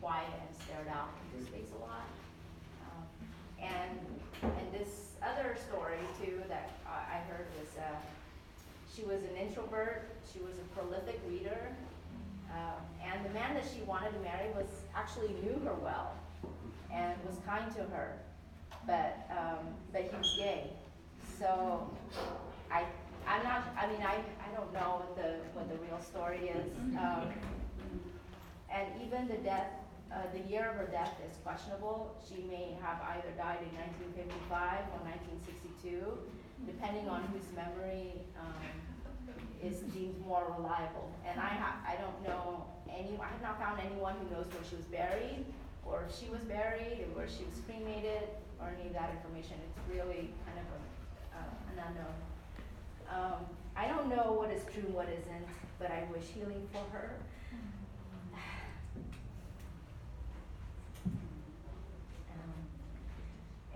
quiet 0.00 0.28
and 0.28 0.50
stared 0.62 0.88
out 0.88 1.08
into 1.32 1.46
space 1.46 1.72
a 1.76 1.80
lot. 1.80 2.04
Um, 3.62 3.68
and 4.42 4.52
and 4.58 4.72
this 4.72 5.12
other 5.22 5.56
story 5.68 5.98
too 6.20 6.42
that 6.48 6.70
I 6.86 7.18
heard 7.30 7.46
was 7.58 7.68
uh, 7.78 7.96
she 8.94 9.04
was 9.04 9.22
an 9.22 9.36
introvert. 9.36 10.10
She 10.32 10.40
was 10.40 10.52
a 10.58 10.74
prolific 10.74 11.20
reader, 11.28 11.74
uh, 12.50 12.80
and 13.04 13.24
the 13.24 13.30
man 13.30 13.54
that 13.54 13.64
she 13.64 13.82
wanted 13.82 14.12
to 14.12 14.20
marry 14.20 14.50
was 14.54 14.68
actually 14.94 15.34
knew 15.42 15.60
her 15.64 15.74
well 15.74 16.16
and 16.92 17.14
was 17.26 17.38
kind 17.46 17.74
to 17.76 17.82
her, 17.84 18.18
but 18.86 19.26
um, 19.30 19.66
but 19.92 20.02
he 20.02 20.16
was 20.16 20.34
gay. 20.36 20.70
So 21.38 21.88
I 22.70 22.84
I'm 23.26 23.42
not. 23.44 23.64
I 23.78 23.86
mean 23.86 24.02
I 24.02 24.16
I 24.16 24.54
don't 24.56 24.72
know 24.72 25.02
what 25.02 25.16
the 25.16 25.36
what 25.54 25.68
the 25.68 25.76
real 25.86 26.00
story 26.00 26.48
is. 26.48 26.72
Um, 26.98 27.28
and 28.70 28.88
even 29.04 29.28
the 29.28 29.36
death, 29.36 29.68
uh, 30.12 30.28
the 30.32 30.44
year 30.50 30.68
of 30.68 30.76
her 30.76 30.86
death 30.92 31.16
is 31.24 31.36
questionable. 31.42 32.14
She 32.20 32.44
may 32.44 32.76
have 32.84 33.00
either 33.16 33.32
died 33.36 33.64
in 33.64 33.72
1955 34.12 34.92
or 34.92 35.00
1962, 35.08 36.04
depending 36.68 37.08
on 37.08 37.24
whose 37.32 37.48
memory 37.56 38.20
um, 38.36 38.60
is 39.64 39.80
deemed 39.96 40.20
more 40.26 40.52
reliable. 40.58 41.08
And 41.24 41.40
I 41.40 41.56
I 41.88 41.96
don't 41.96 42.20
know 42.28 42.68
any. 42.92 43.16
I 43.16 43.32
have 43.32 43.40
not 43.40 43.56
found 43.58 43.80
anyone 43.80 44.14
who 44.20 44.36
knows 44.36 44.52
where 44.52 44.64
she 44.68 44.76
was 44.76 44.84
buried, 44.92 45.48
or 45.86 46.04
if 46.04 46.12
she 46.12 46.28
was 46.28 46.44
buried, 46.44 47.08
or 47.08 47.24
where 47.24 47.28
she 47.28 47.48
was 47.48 47.56
cremated, 47.64 48.28
or 48.60 48.68
any 48.76 48.92
of 48.92 48.94
that 48.94 49.16
information. 49.16 49.56
It's 49.64 49.80
really 49.88 50.28
kind 50.44 50.60
of 50.60 50.66
a, 50.76 50.80
uh, 51.40 51.72
an 51.72 51.76
unknown. 51.88 52.16
Um, 53.08 53.40
I 53.76 53.88
don't 53.88 54.08
know 54.12 54.36
what 54.36 54.52
is 54.52 54.62
true 54.68 54.84
and 54.84 54.94
what 54.94 55.08
isn't, 55.08 55.48
but 55.78 55.90
I 55.90 56.04
wish 56.12 56.28
healing 56.36 56.68
for 56.68 56.84
her. 56.92 57.16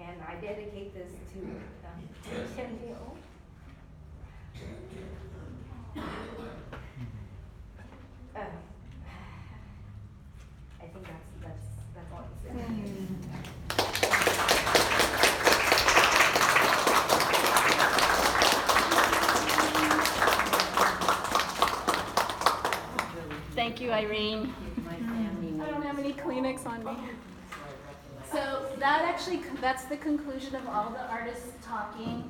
And 0.08 0.22
I 0.22 0.34
dedicate 0.40 0.94
this 0.94 1.10
to 1.32 1.38
um, 1.86 2.08
to 2.24 2.30
Chen 2.56 2.78
Liu. 2.82 2.96
Uh, 8.34 8.40
I 10.80 10.86
think 10.86 11.04
that's 11.06 11.26
that's 11.42 11.66
that's 11.94 12.12
all 12.12 12.20
I 12.20 12.26
can 12.48 12.56
say. 12.56 12.86
Thank 23.54 23.80
you, 23.80 23.90
Irene. 23.90 24.54
I 24.88 25.70
don't 25.70 25.82
have 25.82 25.98
any 25.98 26.12
Kleenex 26.12 26.66
on 26.66 26.84
me. 26.84 26.92
That 28.86 29.02
actually, 29.02 29.40
that's 29.60 29.82
the 29.86 29.96
conclusion 29.96 30.54
of 30.54 30.68
all 30.68 30.90
the 30.90 31.10
artists 31.10 31.48
talking. 31.60 32.22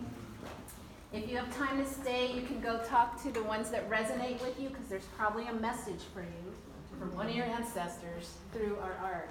If 1.12 1.28
you 1.28 1.36
have 1.36 1.54
time 1.54 1.84
to 1.84 1.86
stay, 1.86 2.32
you 2.32 2.40
can 2.40 2.60
go 2.60 2.78
talk 2.78 3.22
to 3.24 3.30
the 3.30 3.42
ones 3.42 3.68
that 3.72 3.90
resonate 3.90 4.40
with 4.40 4.58
you, 4.58 4.70
because 4.70 4.86
there's 4.86 5.04
probably 5.18 5.46
a 5.48 5.52
message 5.52 6.00
for 6.14 6.22
you, 6.22 6.54
from 6.98 7.14
one 7.14 7.28
of 7.28 7.36
your 7.36 7.44
ancestors, 7.44 8.32
through 8.54 8.78
our 8.82 8.96
art. 9.04 9.28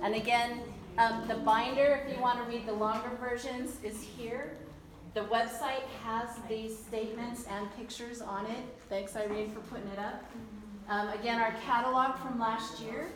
And 0.00 0.14
again, 0.14 0.62
um, 0.96 1.28
the 1.28 1.34
binder, 1.34 2.02
if 2.02 2.16
you 2.16 2.22
want 2.22 2.42
to 2.42 2.50
read 2.50 2.64
the 2.66 2.72
longer 2.72 3.10
versions, 3.20 3.76
is 3.82 4.00
here. 4.00 4.56
The 5.12 5.24
website 5.24 5.84
has 6.02 6.30
these 6.48 6.78
statements 6.78 7.44
and 7.50 7.68
pictures 7.76 8.22
on 8.22 8.46
it. 8.46 8.64
Thanks, 8.88 9.14
Irene, 9.16 9.50
for 9.50 9.60
putting 9.60 9.88
it 9.88 9.98
up. 9.98 10.24
Um, 10.88 11.08
again, 11.10 11.40
our 11.40 11.52
catalog 11.66 12.16
from 12.20 12.40
last 12.40 12.80
year. 12.80 13.08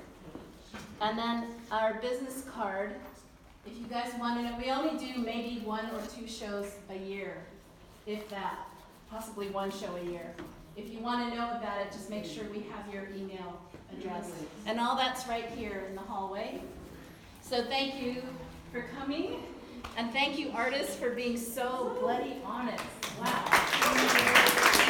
And 1.01 1.17
then 1.17 1.47
our 1.73 1.95
business 1.95 2.45
card. 2.55 2.95
If 3.71 3.79
you 3.79 3.87
guys 3.87 4.11
want 4.19 4.39
to 4.39 4.45
know, 4.45 4.57
we 4.57 4.71
only 4.71 4.99
do 4.99 5.21
maybe 5.21 5.61
one 5.61 5.85
or 5.87 6.01
two 6.17 6.27
shows 6.27 6.73
a 6.89 6.97
year, 6.97 7.37
if 8.07 8.27
that, 8.31 8.67
possibly 9.11 9.51
one 9.51 9.71
show 9.71 9.95
a 9.97 10.11
year. 10.11 10.33
If 10.77 10.91
you 10.91 11.01
want 11.01 11.29
to 11.29 11.37
know 11.37 11.51
about 11.51 11.81
it, 11.83 11.93
just 11.93 12.09
make 12.09 12.25
sure 12.25 12.45
we 12.45 12.65
have 12.73 12.93
your 12.93 13.09
email 13.15 13.61
address. 13.93 14.31
And 14.65 14.81
all 14.81 14.97
that's 14.97 15.29
right 15.29 15.51
here 15.51 15.85
in 15.89 15.97
the 15.97 16.01
hallway. 16.01 16.63
So 17.43 17.63
thank 17.65 18.01
you 18.01 18.23
for 18.73 18.87
coming. 18.99 19.43
And 19.99 20.13
thank 20.13 20.39
you, 20.39 20.51
artists, 20.55 20.97
for 20.97 21.11
being 21.11 21.37
so 21.37 21.95
bloody 22.01 22.37
honest. 22.47 22.85
Wow. 23.21 24.88